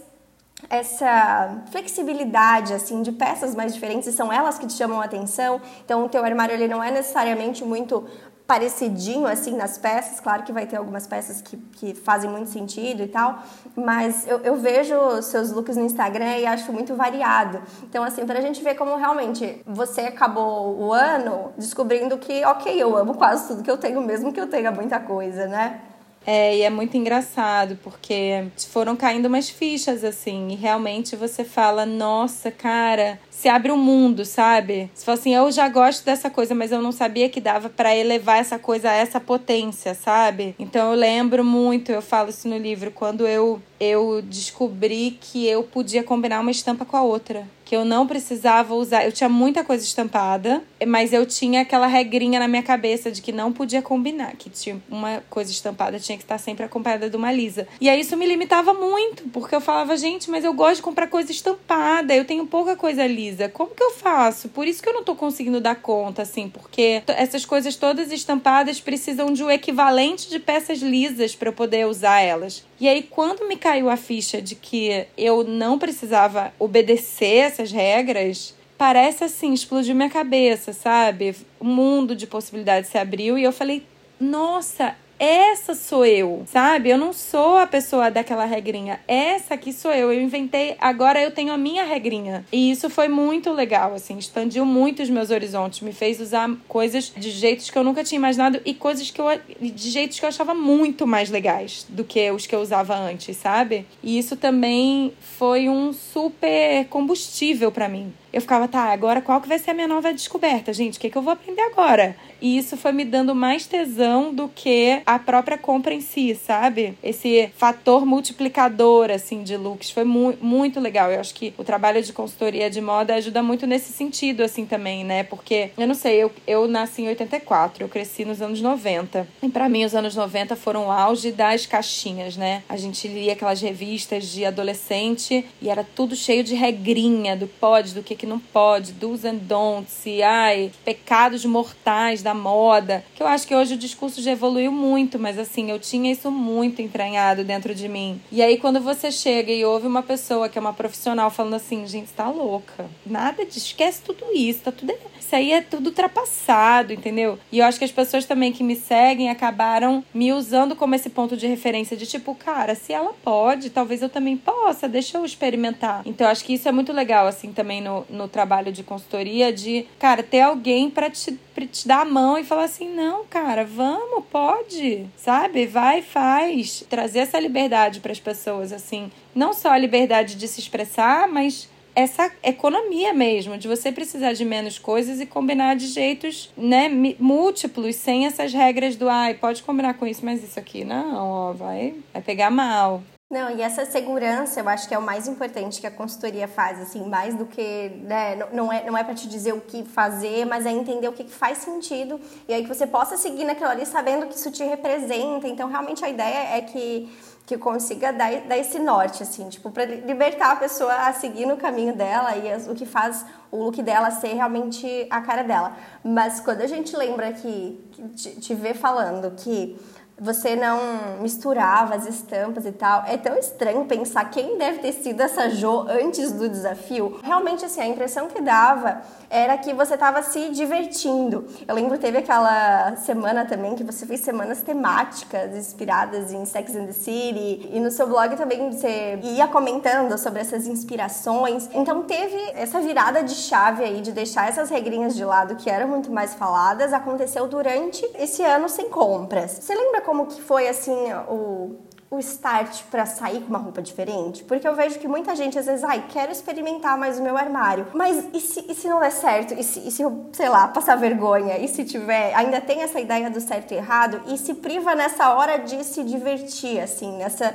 essa 0.68 1.62
flexibilidade 1.70 2.72
assim 2.72 3.02
de 3.02 3.12
peças 3.12 3.54
mais 3.54 3.74
diferentes 3.74 4.08
e 4.08 4.12
são 4.12 4.32
elas 4.32 4.58
que 4.58 4.66
te 4.66 4.74
chamam 4.74 5.00
a 5.00 5.04
atenção. 5.04 5.60
Então 5.84 6.04
o 6.04 6.08
teu 6.08 6.24
armário 6.24 6.54
ele 6.54 6.68
não 6.68 6.82
é 6.82 6.90
necessariamente 6.90 7.64
muito 7.64 8.06
parecidinho 8.46 9.26
assim 9.26 9.56
nas 9.56 9.76
peças, 9.76 10.20
claro 10.20 10.44
que 10.44 10.52
vai 10.52 10.66
ter 10.66 10.76
algumas 10.76 11.06
peças 11.06 11.40
que, 11.40 11.56
que 11.56 11.94
fazem 11.94 12.30
muito 12.30 12.48
sentido 12.48 13.02
e 13.02 13.08
tal, 13.08 13.42
mas 13.74 14.26
eu, 14.26 14.38
eu 14.40 14.56
vejo 14.56 14.94
seus 15.22 15.50
looks 15.50 15.76
no 15.76 15.84
Instagram 15.84 16.38
e 16.38 16.46
acho 16.46 16.72
muito 16.72 16.94
variado. 16.94 17.60
Então, 17.82 18.04
assim, 18.04 18.24
pra 18.24 18.40
gente 18.40 18.62
ver 18.62 18.74
como 18.74 18.96
realmente 18.96 19.62
você 19.66 20.02
acabou 20.02 20.78
o 20.78 20.92
ano 20.92 21.52
descobrindo 21.58 22.16
que, 22.18 22.44
ok, 22.44 22.80
eu 22.80 22.96
amo 22.96 23.14
quase 23.14 23.48
tudo 23.48 23.62
que 23.62 23.70
eu 23.70 23.78
tenho, 23.78 24.00
mesmo 24.00 24.32
que 24.32 24.40
eu 24.40 24.46
tenha 24.46 24.70
muita 24.70 25.00
coisa, 25.00 25.46
né? 25.46 25.80
É, 26.26 26.56
e 26.56 26.62
é 26.62 26.70
muito 26.70 26.96
engraçado, 26.96 27.78
porque 27.84 28.48
foram 28.70 28.96
caindo 28.96 29.26
umas 29.26 29.48
fichas, 29.48 30.02
assim, 30.02 30.48
e 30.50 30.54
realmente 30.56 31.14
você 31.14 31.44
fala, 31.44 31.86
nossa, 31.86 32.50
cara, 32.50 33.20
se 33.30 33.48
abre 33.48 33.70
um 33.70 33.76
mundo, 33.76 34.24
sabe? 34.24 34.90
Se 34.92 35.04
fala 35.04 35.16
assim, 35.16 35.34
eu 35.34 35.52
já 35.52 35.68
gosto 35.68 36.04
dessa 36.04 36.28
coisa, 36.28 36.52
mas 36.52 36.72
eu 36.72 36.82
não 36.82 36.90
sabia 36.90 37.28
que 37.28 37.40
dava 37.40 37.68
para 37.68 37.94
elevar 37.94 38.38
essa 38.38 38.58
coisa 38.58 38.90
a 38.90 38.94
essa 38.94 39.20
potência, 39.20 39.94
sabe? 39.94 40.56
Então 40.58 40.90
eu 40.90 40.98
lembro 40.98 41.44
muito, 41.44 41.92
eu 41.92 42.02
falo 42.02 42.30
isso 42.30 42.48
no 42.48 42.58
livro, 42.58 42.90
quando 42.90 43.26
eu 43.26 43.62
eu 43.78 44.22
descobri 44.22 45.18
que 45.20 45.46
eu 45.46 45.62
podia 45.62 46.02
combinar 46.02 46.40
uma 46.40 46.50
estampa 46.50 46.84
com 46.84 46.96
a 46.96 47.02
outra. 47.02 47.46
Que 47.66 47.76
eu 47.76 47.84
não 47.84 48.06
precisava 48.06 48.74
usar. 48.74 49.04
Eu 49.04 49.12
tinha 49.12 49.28
muita 49.28 49.64
coisa 49.64 49.84
estampada, 49.84 50.62
mas 50.86 51.12
eu 51.12 51.26
tinha 51.26 51.62
aquela 51.62 51.88
regrinha 51.88 52.38
na 52.38 52.46
minha 52.46 52.62
cabeça 52.62 53.10
de 53.10 53.20
que 53.20 53.32
não 53.32 53.52
podia 53.52 53.82
combinar. 53.82 54.36
Que 54.36 54.48
tinha 54.48 54.80
uma 54.88 55.22
coisa 55.28 55.50
estampada 55.50 55.98
tinha 55.98 56.16
que 56.16 56.24
estar 56.24 56.38
sempre 56.38 56.64
acompanhada 56.64 57.10
de 57.10 57.16
uma 57.16 57.32
lisa. 57.32 57.66
E 57.80 57.90
aí 57.90 58.00
isso 58.00 58.16
me 58.16 58.24
limitava 58.24 58.72
muito, 58.72 59.24
porque 59.30 59.54
eu 59.54 59.60
falava, 59.60 59.96
gente, 59.96 60.30
mas 60.30 60.44
eu 60.44 60.54
gosto 60.54 60.76
de 60.76 60.82
comprar 60.82 61.08
coisa 61.08 61.32
estampada, 61.32 62.14
eu 62.14 62.24
tenho 62.24 62.46
pouca 62.46 62.76
coisa 62.76 63.04
lisa. 63.06 63.48
Como 63.48 63.74
que 63.74 63.82
eu 63.82 63.90
faço? 63.90 64.48
Por 64.48 64.66
isso 64.66 64.80
que 64.80 64.88
eu 64.88 64.94
não 64.94 65.02
tô 65.02 65.16
conseguindo 65.16 65.60
dar 65.60 65.74
conta, 65.74 66.22
assim, 66.22 66.48
porque 66.48 67.02
essas 67.08 67.44
coisas 67.44 67.74
todas 67.74 68.12
estampadas 68.12 68.80
precisam 68.80 69.32
de 69.32 69.42
um 69.42 69.50
equivalente 69.50 70.30
de 70.30 70.38
peças 70.38 70.78
lisas 70.78 71.34
para 71.34 71.48
eu 71.48 71.52
poder 71.52 71.86
usar 71.86 72.20
elas. 72.20 72.64
E 72.78 72.86
aí, 72.86 73.02
quando 73.02 73.48
me 73.48 73.56
caiu 73.56 73.88
a 73.88 73.96
ficha 73.96 74.40
de 74.40 74.54
que 74.54 75.06
eu 75.16 75.42
não 75.42 75.78
precisava 75.78 76.52
obedecer 76.58 77.55
essas 77.56 77.72
regras, 77.72 78.54
parece 78.76 79.24
assim, 79.24 79.52
explodiu 79.52 79.94
minha 79.94 80.10
cabeça, 80.10 80.72
sabe? 80.72 81.34
Um 81.60 81.68
mundo 81.68 82.14
de 82.14 82.26
possibilidades 82.26 82.90
se 82.90 82.98
abriu 82.98 83.38
e 83.38 83.44
eu 83.44 83.52
falei: 83.52 83.86
nossa, 84.20 84.94
essa 85.18 85.74
sou 85.74 86.04
eu, 86.04 86.42
sabe? 86.46 86.90
Eu 86.90 86.98
não 86.98 87.12
sou 87.12 87.56
a 87.56 87.66
pessoa 87.66 88.10
daquela 88.10 88.44
regrinha. 88.44 89.00
Essa 89.08 89.54
aqui 89.54 89.72
sou 89.72 89.92
eu. 89.92 90.12
Eu 90.12 90.20
inventei, 90.20 90.76
agora 90.80 91.20
eu 91.20 91.30
tenho 91.30 91.52
a 91.52 91.56
minha 91.56 91.84
regrinha. 91.84 92.44
E 92.52 92.70
isso 92.70 92.90
foi 92.90 93.08
muito 93.08 93.52
legal, 93.52 93.94
assim, 93.94 94.18
expandiu 94.18 94.64
muito 94.64 95.02
os 95.02 95.10
meus 95.10 95.30
horizontes, 95.30 95.80
me 95.80 95.92
fez 95.92 96.20
usar 96.20 96.50
coisas 96.68 97.12
de 97.16 97.30
jeitos 97.30 97.70
que 97.70 97.78
eu 97.78 97.84
nunca 97.84 98.04
tinha 98.04 98.18
imaginado 98.18 98.60
e 98.64 98.74
coisas 98.74 99.10
que 99.10 99.20
eu 99.20 99.26
de 99.60 99.90
jeitos 99.90 100.18
que 100.18 100.24
eu 100.24 100.28
achava 100.28 100.54
muito 100.54 101.06
mais 101.06 101.30
legais 101.30 101.86
do 101.88 102.04
que 102.04 102.30
os 102.30 102.46
que 102.46 102.54
eu 102.54 102.60
usava 102.60 102.94
antes, 102.94 103.36
sabe? 103.36 103.86
E 104.02 104.18
isso 104.18 104.36
também 104.36 105.12
foi 105.38 105.68
um 105.68 105.92
super 105.92 106.86
combustível 106.88 107.72
para 107.72 107.88
mim 107.88 108.12
eu 108.36 108.42
ficava, 108.42 108.68
tá, 108.68 108.92
agora 108.92 109.22
qual 109.22 109.40
que 109.40 109.48
vai 109.48 109.58
ser 109.58 109.70
a 109.70 109.74
minha 109.74 109.88
nova 109.88 110.12
descoberta, 110.12 110.70
gente? 110.70 110.98
O 110.98 111.00
que, 111.00 111.08
que 111.08 111.16
eu 111.16 111.22
vou 111.22 111.32
aprender 111.32 111.62
agora? 111.62 112.14
E 112.38 112.58
isso 112.58 112.76
foi 112.76 112.92
me 112.92 113.02
dando 113.02 113.34
mais 113.34 113.64
tesão 113.66 114.34
do 114.34 114.46
que 114.46 115.00
a 115.06 115.18
própria 115.18 115.56
compra 115.56 115.94
em 115.94 116.02
si, 116.02 116.34
sabe? 116.34 116.92
Esse 117.02 117.50
fator 117.56 118.04
multiplicador, 118.04 119.10
assim, 119.10 119.42
de 119.42 119.56
looks 119.56 119.90
foi 119.90 120.04
mu 120.04 120.34
muito 120.38 120.78
legal. 120.78 121.10
Eu 121.10 121.18
acho 121.18 121.34
que 121.34 121.54
o 121.56 121.64
trabalho 121.64 122.02
de 122.02 122.12
consultoria 122.12 122.68
de 122.68 122.78
moda 122.78 123.14
ajuda 123.14 123.42
muito 123.42 123.66
nesse 123.66 123.90
sentido, 123.90 124.42
assim, 124.42 124.66
também, 124.66 125.02
né? 125.02 125.22
Porque, 125.22 125.70
eu 125.78 125.86
não 125.86 125.94
sei, 125.94 126.22
eu, 126.22 126.30
eu 126.46 126.68
nasci 126.68 127.02
em 127.02 127.08
84, 127.08 127.84
eu 127.84 127.88
cresci 127.88 128.26
nos 128.26 128.42
anos 128.42 128.60
90. 128.60 129.26
E 129.42 129.48
para 129.48 129.66
mim, 129.66 129.86
os 129.86 129.94
anos 129.94 130.14
90 130.14 130.54
foram 130.56 130.88
o 130.88 130.92
auge 130.92 131.32
das 131.32 131.64
caixinhas, 131.64 132.36
né? 132.36 132.62
A 132.68 132.76
gente 132.76 133.08
lia 133.08 133.32
aquelas 133.32 133.62
revistas 133.62 134.26
de 134.26 134.44
adolescente 134.44 135.46
e 135.62 135.70
era 135.70 135.82
tudo 135.82 136.14
cheio 136.14 136.44
de 136.44 136.54
regrinha 136.54 137.34
do 137.34 137.46
pode, 137.46 137.94
do 137.94 138.02
que, 138.02 138.14
que 138.14 138.25
que 138.26 138.28
não 138.28 138.40
pode, 138.40 138.92
do's 138.92 139.24
and 139.24 139.36
don'ts, 139.36 140.04
e 140.04 140.20
ai, 140.20 140.72
pecados 140.84 141.44
mortais 141.44 142.22
da 142.22 142.34
moda. 142.34 143.04
Que 143.14 143.22
eu 143.22 143.26
acho 143.26 143.46
que 143.46 143.54
hoje 143.54 143.74
o 143.74 143.78
discurso 143.78 144.20
já 144.20 144.32
evoluiu 144.32 144.72
muito, 144.72 145.18
mas 145.18 145.38
assim, 145.38 145.70
eu 145.70 145.78
tinha 145.78 146.10
isso 146.10 146.30
muito 146.30 146.82
entranhado 146.82 147.44
dentro 147.44 147.72
de 147.74 147.88
mim. 147.88 148.20
E 148.32 148.42
aí, 148.42 148.58
quando 148.58 148.80
você 148.80 149.12
chega 149.12 149.52
e 149.52 149.64
ouve 149.64 149.86
uma 149.86 150.02
pessoa 150.02 150.48
que 150.48 150.58
é 150.58 150.60
uma 150.60 150.72
profissional 150.72 151.30
falando 151.30 151.54
assim, 151.54 151.86
gente, 151.86 152.10
tá 152.10 152.28
louca. 152.28 152.86
Nada 153.06 153.46
de 153.46 153.58
esquece 153.58 154.02
tudo 154.02 154.24
isso, 154.34 154.60
tá 154.64 154.72
tudo. 154.72 154.92
Isso 155.26 155.34
aí 155.34 155.52
é 155.52 155.60
tudo 155.60 155.88
ultrapassado, 155.88 156.92
entendeu? 156.92 157.36
E 157.50 157.58
eu 157.58 157.64
acho 157.64 157.78
que 157.78 157.84
as 157.84 157.90
pessoas 157.90 158.24
também 158.24 158.52
que 158.52 158.62
me 158.62 158.76
seguem 158.76 159.28
acabaram 159.28 160.04
me 160.14 160.32
usando 160.32 160.76
como 160.76 160.94
esse 160.94 161.10
ponto 161.10 161.36
de 161.36 161.48
referência 161.48 161.96
de 161.96 162.06
tipo, 162.06 162.32
cara, 162.34 162.76
se 162.76 162.92
ela 162.92 163.12
pode, 163.24 163.70
talvez 163.70 164.02
eu 164.02 164.08
também 164.08 164.36
possa, 164.36 164.88
deixa 164.88 165.18
eu 165.18 165.24
experimentar. 165.24 166.02
Então, 166.06 166.28
eu 166.28 166.30
acho 166.30 166.44
que 166.44 166.54
isso 166.54 166.68
é 166.68 166.72
muito 166.72 166.92
legal, 166.92 167.26
assim, 167.26 167.52
também 167.52 167.80
no, 167.80 168.05
no 168.08 168.28
trabalho 168.28 168.72
de 168.72 168.82
consultoria 168.82 169.52
de, 169.52 169.86
cara, 169.98 170.22
ter 170.22 170.40
alguém 170.40 170.90
para 170.90 171.10
te, 171.10 171.32
pra 171.54 171.66
te 171.66 171.86
dar 171.86 172.00
a 172.00 172.04
mão 172.04 172.38
e 172.38 172.44
falar 172.44 172.64
assim: 172.64 172.88
não, 172.88 173.24
cara, 173.26 173.64
vamos, 173.64 174.24
pode, 174.30 175.06
sabe? 175.16 175.66
Vai, 175.66 176.02
faz. 176.02 176.84
Trazer 176.88 177.20
essa 177.20 177.38
liberdade 177.38 178.00
para 178.00 178.12
as 178.12 178.20
pessoas, 178.20 178.72
assim. 178.72 179.10
Não 179.34 179.52
só 179.52 179.70
a 179.70 179.78
liberdade 179.78 180.34
de 180.34 180.48
se 180.48 180.60
expressar, 180.60 181.28
mas 181.28 181.68
essa 181.96 182.30
economia 182.42 183.14
mesmo, 183.14 183.56
de 183.56 183.66
você 183.66 183.90
precisar 183.90 184.34
de 184.34 184.44
menos 184.44 184.78
coisas 184.78 185.18
e 185.18 185.24
combinar 185.24 185.76
de 185.76 185.86
jeitos, 185.86 186.52
né, 186.54 186.90
múltiplos, 187.18 187.96
sem 187.96 188.26
essas 188.26 188.52
regras 188.52 188.96
do 188.96 189.08
ai, 189.08 189.32
pode 189.32 189.62
combinar 189.62 189.94
com 189.94 190.06
isso, 190.06 190.22
mas 190.22 190.44
isso 190.44 190.58
aqui 190.58 190.84
não, 190.84 191.16
ó, 191.16 191.52
vai, 191.54 191.94
vai 192.12 192.20
pegar 192.20 192.50
mal. 192.50 193.02
Não, 193.28 193.50
e 193.50 193.60
essa 193.60 193.84
segurança 193.84 194.60
eu 194.60 194.68
acho 194.68 194.86
que 194.86 194.94
é 194.94 194.98
o 194.98 195.02
mais 195.02 195.26
importante 195.26 195.80
que 195.80 195.86
a 195.86 195.90
consultoria 195.90 196.46
faz, 196.46 196.80
assim, 196.80 197.08
mais 197.08 197.34
do 197.34 197.44
que, 197.44 197.88
né, 198.04 198.36
não 198.52 198.72
é, 198.72 198.86
não 198.86 198.96
é 198.96 199.02
para 199.02 199.14
te 199.16 199.28
dizer 199.28 199.52
o 199.52 199.60
que 199.60 199.82
fazer, 199.84 200.44
mas 200.44 200.64
é 200.64 200.70
entender 200.70 201.08
o 201.08 201.12
que 201.12 201.28
faz 201.28 201.58
sentido 201.58 202.20
e 202.46 202.54
aí 202.54 202.62
que 202.62 202.68
você 202.68 202.86
possa 202.86 203.16
seguir 203.16 203.44
naquilo 203.44 203.68
ali 203.68 203.84
sabendo 203.84 204.26
que 204.26 204.36
isso 204.36 204.52
te 204.52 204.62
representa. 204.62 205.48
Então, 205.48 205.68
realmente 205.68 206.04
a 206.04 206.08
ideia 206.08 206.56
é 206.56 206.60
que 206.60 207.10
que 207.46 207.56
consiga 207.56 208.12
dar, 208.12 208.40
dar 208.40 208.58
esse 208.58 208.80
norte, 208.80 209.22
assim, 209.22 209.48
tipo, 209.48 209.70
para 209.70 209.84
libertar 209.84 210.50
a 210.50 210.56
pessoa 210.56 210.92
a 210.92 211.12
seguir 211.12 211.46
no 211.46 211.56
caminho 211.56 211.94
dela 211.94 212.36
e 212.36 212.68
o 212.68 212.74
que 212.74 212.84
faz 212.84 213.24
o 213.52 213.62
look 213.62 213.80
dela 213.82 214.10
ser 214.10 214.34
realmente 214.34 215.06
a 215.08 215.20
cara 215.20 215.44
dela. 215.44 215.76
Mas 216.02 216.40
quando 216.40 216.62
a 216.62 216.66
gente 216.66 216.96
lembra 216.96 217.32
que, 217.32 217.80
que 217.92 218.08
te, 218.08 218.40
te 218.40 218.54
vê 218.54 218.74
falando 218.74 219.30
que 219.36 219.78
você 220.18 220.56
não 220.56 221.18
misturava 221.20 221.94
as 221.94 222.06
estampas 222.06 222.64
e 222.64 222.72
tal. 222.72 223.04
É 223.06 223.16
tão 223.16 223.36
estranho 223.36 223.84
pensar 223.84 224.24
quem 224.30 224.56
deve 224.56 224.78
ter 224.78 224.92
sido 224.92 225.20
essa 225.20 225.50
Jo 225.50 225.86
antes 225.88 226.32
do 226.32 226.48
desafio. 226.48 227.20
Realmente, 227.22 227.64
assim, 227.64 227.80
a 227.80 227.86
impressão 227.86 228.28
que 228.28 228.40
dava 228.40 229.02
era 229.28 229.56
que 229.58 229.74
você 229.74 229.94
estava 229.94 230.22
se 230.22 230.50
divertindo. 230.50 231.46
Eu 231.66 231.74
lembro 231.74 231.98
teve 231.98 232.18
aquela 232.18 232.96
semana 232.96 233.44
também 233.44 233.74
que 233.74 233.84
você 233.84 234.06
fez 234.06 234.20
semanas 234.20 234.62
temáticas 234.62 235.54
inspiradas 235.54 236.32
em 236.32 236.44
Sex 236.44 236.74
and 236.74 236.86
the 236.86 236.92
City 236.92 237.68
e 237.72 237.80
no 237.80 237.90
seu 237.90 238.06
blog 238.06 238.36
também 238.36 238.70
você 238.70 239.18
ia 239.22 239.46
comentando 239.48 240.16
sobre 240.16 240.40
essas 240.40 240.66
inspirações. 240.66 241.68
Então 241.74 242.04
teve 242.04 242.36
essa 242.54 242.80
virada 242.80 243.22
de 243.22 243.34
chave 243.34 243.84
aí 243.84 244.00
de 244.00 244.12
deixar 244.12 244.48
essas 244.48 244.70
regrinhas 244.70 245.14
de 245.14 245.24
lado 245.24 245.56
que 245.56 245.68
eram 245.68 245.88
muito 245.88 246.10
mais 246.10 246.34
faladas, 246.34 246.92
aconteceu 246.92 247.46
durante 247.46 248.08
esse 248.18 248.42
ano 248.42 248.68
sem 248.68 248.88
compras. 248.88 249.58
Você 249.60 249.74
lembra 249.74 250.00
como 250.06 250.26
que 250.26 250.40
foi 250.40 250.68
assim 250.68 251.12
o 251.28 251.84
o 252.08 252.20
start 252.20 252.84
para 252.90 253.04
sair 253.04 253.40
com 253.40 253.48
uma 253.48 253.58
roupa 253.58 253.82
diferente? 253.82 254.44
Porque 254.44 254.66
eu 254.66 254.76
vejo 254.76 254.98
que 254.98 255.08
muita 255.08 255.34
gente 255.34 255.58
às 255.58 255.66
vezes, 255.66 255.82
ai, 255.82 256.04
quero 256.08 256.30
experimentar 256.30 256.96
mais 256.96 257.18
o 257.18 257.22
meu 257.22 257.36
armário. 257.36 257.88
Mas 257.92 258.24
e 258.32 258.40
se, 258.40 258.64
e 258.68 258.74
se 258.74 258.88
não 258.88 259.00
der 259.00 259.10
certo? 259.10 259.54
E 259.54 259.64
se, 259.64 259.80
e 259.80 259.90
se 259.90 260.02
eu, 260.02 260.26
sei 260.32 260.48
lá, 260.48 260.68
passar 260.68 260.96
vergonha? 260.96 261.58
E 261.58 261.66
se 261.66 261.84
tiver, 261.84 262.32
ainda 262.34 262.60
tem 262.60 262.82
essa 262.82 263.00
ideia 263.00 263.28
do 263.28 263.40
certo 263.40 263.72
e 263.72 263.76
errado? 263.76 264.22
E 264.28 264.38
se 264.38 264.54
priva 264.54 264.94
nessa 264.94 265.34
hora 265.34 265.58
de 265.58 265.82
se 265.82 266.04
divertir, 266.04 266.78
assim, 266.80 267.18
nessa 267.18 267.54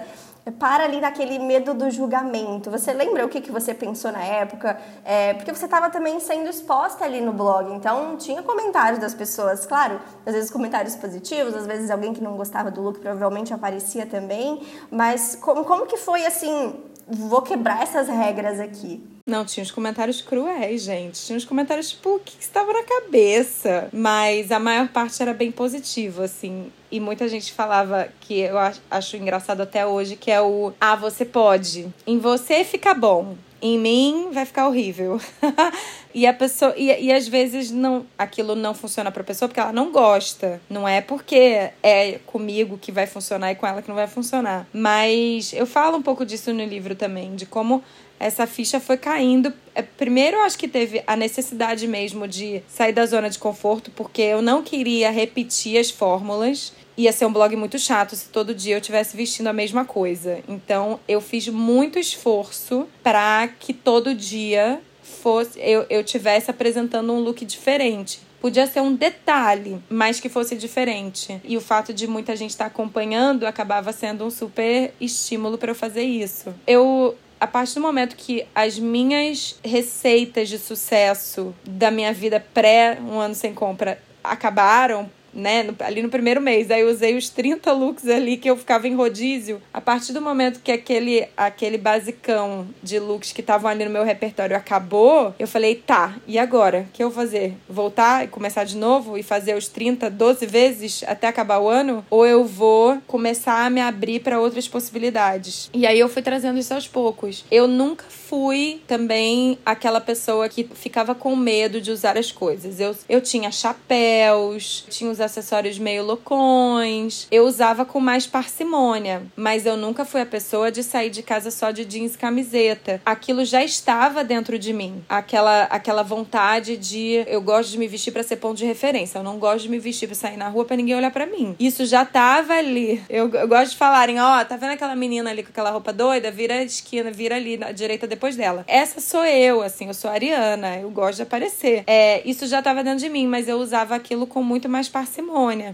para 0.49 0.85
ali 0.85 0.99
naquele 0.99 1.37
medo 1.37 1.73
do 1.73 1.91
julgamento. 1.91 2.71
Você 2.71 2.93
lembra 2.93 3.25
o 3.25 3.29
que, 3.29 3.41
que 3.41 3.51
você 3.51 3.73
pensou 3.73 4.11
na 4.11 4.23
época? 4.23 4.79
É, 5.05 5.33
porque 5.35 5.53
você 5.53 5.65
estava 5.65 5.89
também 5.89 6.19
sendo 6.19 6.49
exposta 6.49 7.05
ali 7.05 7.21
no 7.21 7.31
blog, 7.31 7.71
então 7.73 8.17
tinha 8.17 8.41
comentários 8.41 8.99
das 8.99 9.13
pessoas, 9.13 9.65
claro, 9.65 9.99
às 10.25 10.33
vezes 10.33 10.49
comentários 10.49 10.95
positivos, 10.95 11.53
às 11.53 11.67
vezes 11.67 11.91
alguém 11.91 12.13
que 12.13 12.23
não 12.23 12.35
gostava 12.35 12.71
do 12.71 12.81
look 12.81 12.99
provavelmente 12.99 13.53
aparecia 13.53 14.05
também, 14.05 14.61
mas 14.89 15.35
como, 15.35 15.63
como 15.63 15.85
que 15.85 15.97
foi 15.97 16.25
assim, 16.25 16.75
vou 17.07 17.41
quebrar 17.41 17.83
essas 17.83 18.07
regras 18.07 18.59
aqui? 18.59 19.20
Não, 19.31 19.45
tinha 19.45 19.63
os 19.63 19.71
comentários 19.71 20.21
cruéis, 20.21 20.81
gente. 20.81 21.25
Tinha 21.25 21.37
os 21.37 21.45
comentários, 21.45 21.91
tipo, 21.91 22.15
o 22.15 22.19
que 22.19 22.35
estava 22.37 22.73
na 22.73 22.83
cabeça? 22.83 23.87
Mas 23.93 24.51
a 24.51 24.59
maior 24.59 24.89
parte 24.89 25.21
era 25.21 25.33
bem 25.33 25.49
positivo, 25.49 26.21
assim. 26.21 26.69
E 26.91 26.99
muita 26.99 27.29
gente 27.29 27.53
falava 27.53 28.09
que 28.19 28.41
eu 28.41 28.57
acho 28.89 29.15
engraçado 29.15 29.61
até 29.61 29.85
hoje, 29.87 30.17
que 30.17 30.29
é 30.29 30.41
o 30.41 30.73
Ah, 30.81 30.97
você 30.97 31.23
pode. 31.23 31.87
Em 32.05 32.19
você 32.19 32.65
fica 32.65 32.93
bom. 32.93 33.37
Em 33.61 33.77
mim 33.77 34.29
vai 34.31 34.45
ficar 34.45 34.67
horrível. 34.67 35.19
e 36.13 36.25
a 36.25 36.33
pessoa. 36.33 36.73
E, 36.75 37.05
e 37.05 37.11
às 37.11 37.27
vezes 37.27 37.69
não 37.71 38.05
aquilo 38.17 38.55
não 38.55 38.73
funciona 38.73 39.11
pra 39.11 39.23
pessoa 39.23 39.47
porque 39.47 39.59
ela 39.59 39.71
não 39.71 39.91
gosta. 39.91 40.61
Não 40.69 40.87
é 40.87 41.01
porque 41.01 41.69
é 41.83 42.19
comigo 42.25 42.77
que 42.77 42.91
vai 42.91 43.05
funcionar 43.05 43.51
e 43.51 43.55
com 43.55 43.67
ela 43.67 43.81
que 43.81 43.87
não 43.87 43.95
vai 43.95 44.07
funcionar. 44.07 44.67
Mas 44.73 45.53
eu 45.53 45.65
falo 45.65 45.97
um 45.97 46.01
pouco 46.01 46.25
disso 46.25 46.53
no 46.53 46.63
livro 46.65 46.95
também, 46.95 47.35
de 47.35 47.45
como 47.45 47.83
essa 48.21 48.45
ficha 48.45 48.79
foi 48.79 48.97
caindo. 48.97 49.51
É, 49.73 49.81
primeiro, 49.81 50.37
eu 50.37 50.41
acho 50.41 50.57
que 50.57 50.67
teve 50.67 51.03
a 51.07 51.15
necessidade 51.15 51.87
mesmo 51.87 52.27
de 52.27 52.61
sair 52.67 52.93
da 52.93 53.05
zona 53.05 53.29
de 53.29 53.39
conforto, 53.39 53.89
porque 53.91 54.21
eu 54.21 54.41
não 54.41 54.61
queria 54.61 55.09
repetir 55.09 55.79
as 55.79 55.89
fórmulas. 55.89 56.71
Ia 56.97 57.11
ser 57.11 57.25
um 57.25 57.33
blog 57.33 57.55
muito 57.55 57.79
chato 57.79 58.15
se 58.15 58.29
todo 58.29 58.53
dia 58.53 58.75
eu 58.75 58.79
estivesse 58.79 59.15
vestindo 59.15 59.47
a 59.47 59.53
mesma 59.53 59.85
coisa. 59.85 60.39
Então, 60.47 60.99
eu 61.07 61.21
fiz 61.21 61.47
muito 61.47 61.97
esforço 61.97 62.87
para 63.01 63.47
que 63.47 63.73
todo 63.73 64.13
dia 64.13 64.81
fosse 65.01 65.59
eu, 65.59 65.85
eu 65.89 66.03
tivesse 66.03 66.49
apresentando 66.49 67.11
um 67.11 67.19
look 67.19 67.43
diferente 67.45 68.21
podia 68.41 68.65
ser 68.65 68.81
um 68.81 68.95
detalhe, 68.95 69.79
mas 69.87 70.19
que 70.19 70.27
fosse 70.27 70.55
diferente. 70.55 71.39
E 71.43 71.55
o 71.55 71.61
fato 71.61 71.93
de 71.93 72.07
muita 72.07 72.35
gente 72.35 72.49
estar 72.49 72.65
tá 72.65 72.71
acompanhando 72.71 73.45
acabava 73.45 73.93
sendo 73.93 74.25
um 74.25 74.31
super 74.31 74.93
estímulo 74.99 75.59
para 75.59 75.69
eu 75.71 75.75
fazer 75.75 76.01
isso. 76.01 76.53
Eu 76.65 77.15
a 77.39 77.47
partir 77.47 77.75
do 77.75 77.81
momento 77.81 78.15
que 78.15 78.45
as 78.53 78.77
minhas 78.77 79.59
receitas 79.63 80.49
de 80.49 80.59
sucesso 80.59 81.55
da 81.65 81.89
minha 81.89 82.13
vida 82.13 82.43
pré 82.53 82.99
um 83.01 83.19
ano 83.19 83.33
sem 83.33 83.53
compra 83.53 84.01
acabaram 84.23 85.09
né, 85.33 85.63
no, 85.63 85.75
ali 85.79 86.01
no 86.01 86.09
primeiro 86.09 86.41
mês. 86.41 86.69
Aí 86.71 86.81
eu 86.81 86.89
usei 86.89 87.15
os 87.15 87.29
30 87.29 87.71
looks 87.71 88.07
ali 88.07 88.37
que 88.37 88.49
eu 88.49 88.57
ficava 88.57 88.87
em 88.87 88.95
rodízio. 88.95 89.61
A 89.73 89.81
partir 89.81 90.13
do 90.13 90.21
momento 90.21 90.59
que 90.61 90.71
aquele, 90.71 91.27
aquele 91.35 91.77
basicão 91.77 92.67
de 92.81 92.99
looks 92.99 93.31
que 93.31 93.41
estavam 93.41 93.69
ali 93.69 93.85
no 93.85 93.91
meu 93.91 94.03
repertório 94.03 94.55
acabou, 94.55 95.33
eu 95.39 95.47
falei, 95.47 95.75
tá, 95.75 96.15
e 96.27 96.37
agora? 96.37 96.87
O 96.89 96.91
que 96.93 97.03
eu 97.03 97.09
vou 97.09 97.23
fazer? 97.23 97.55
Voltar 97.69 98.25
e 98.25 98.27
começar 98.27 98.63
de 98.63 98.77
novo 98.77 99.17
e 99.17 99.23
fazer 99.23 99.55
os 99.55 99.67
30, 99.67 100.09
12 100.09 100.45
vezes 100.45 101.03
até 101.07 101.27
acabar 101.27 101.59
o 101.59 101.69
ano? 101.69 102.05
Ou 102.09 102.25
eu 102.25 102.45
vou 102.45 102.97
começar 103.07 103.65
a 103.65 103.69
me 103.69 103.81
abrir 103.81 104.19
para 104.19 104.39
outras 104.39 104.67
possibilidades? 104.67 105.69
E 105.73 105.85
aí 105.85 105.99
eu 105.99 106.09
fui 106.09 106.21
trazendo 106.21 106.59
isso 106.59 106.73
aos 106.73 106.87
poucos. 106.87 107.45
Eu 107.49 107.67
nunca 107.67 108.05
fui 108.09 108.81
também 108.87 109.57
aquela 109.65 109.99
pessoa 109.99 110.47
que 110.47 110.67
ficava 110.73 111.13
com 111.13 111.35
medo 111.35 111.81
de 111.81 111.91
usar 111.91 112.17
as 112.17 112.31
coisas. 112.31 112.79
Eu, 112.79 112.95
eu 113.07 113.21
tinha 113.21 113.51
chapéus, 113.51 114.85
tinha 114.89 115.09
os 115.09 115.20
acessórios 115.21 115.77
meio 115.77 116.03
loucões. 116.03 117.27
Eu 117.31 117.45
usava 117.45 117.85
com 117.85 117.99
mais 117.99 118.27
parcimônia, 118.27 119.23
mas 119.35 119.65
eu 119.65 119.77
nunca 119.77 120.03
fui 120.03 120.21
a 120.21 120.25
pessoa 120.25 120.71
de 120.71 120.83
sair 120.83 121.09
de 121.09 121.23
casa 121.23 121.51
só 121.51 121.71
de 121.71 121.85
jeans 121.85 122.15
e 122.15 122.17
camiseta. 122.17 123.01
Aquilo 123.05 123.45
já 123.45 123.63
estava 123.63 124.23
dentro 124.23 124.57
de 124.57 124.73
mim. 124.73 125.03
Aquela, 125.07 125.63
aquela 125.63 126.03
vontade 126.03 126.77
de 126.77 127.23
eu 127.27 127.41
gosto 127.41 127.71
de 127.71 127.77
me 127.77 127.87
vestir 127.87 128.11
para 128.11 128.23
ser 128.23 128.37
ponto 128.37 128.57
de 128.57 128.65
referência. 128.65 129.19
Eu 129.19 129.23
não 129.23 129.37
gosto 129.37 129.63
de 129.63 129.69
me 129.69 129.79
vestir 129.79 130.07
para 130.07 130.15
sair 130.15 130.37
na 130.37 130.49
rua 130.49 130.65
para 130.65 130.75
ninguém 130.75 130.95
olhar 130.95 131.11
para 131.11 131.25
mim. 131.25 131.55
Isso 131.59 131.85
já 131.85 132.05
tava 132.05 132.53
ali. 132.53 133.01
Eu, 133.09 133.29
eu 133.29 133.47
gosto 133.47 133.71
de 133.71 133.77
falarem, 133.77 134.19
ó, 134.19 134.41
oh, 134.41 134.45
tá 134.45 134.55
vendo 134.57 134.71
aquela 134.71 134.95
menina 134.95 135.29
ali 135.29 135.43
com 135.43 135.49
aquela 135.49 135.69
roupa 135.69 135.93
doida? 135.93 136.31
Vira 136.31 136.55
a 136.55 136.63
esquina, 136.63 137.11
vira 137.11 137.35
ali 137.35 137.57
na 137.57 137.71
direita 137.71 138.07
depois 138.07 138.35
dela. 138.35 138.63
Essa 138.67 138.99
sou 138.99 139.25
eu, 139.25 139.61
assim, 139.61 139.87
eu 139.87 139.93
sou 139.93 140.09
Ariana, 140.09 140.77
eu 140.77 140.89
gosto 140.89 141.17
de 141.17 141.23
aparecer. 141.23 141.83
É, 141.87 142.21
isso 142.27 142.47
já 142.47 142.61
tava 142.61 142.83
dentro 142.83 142.99
de 142.99 143.09
mim, 143.09 143.27
mas 143.27 143.47
eu 143.47 143.57
usava 143.57 143.95
aquilo 143.95 144.25
com 144.25 144.43
muito 144.43 144.67
mais 144.69 144.87
parcimônia. 144.87 145.10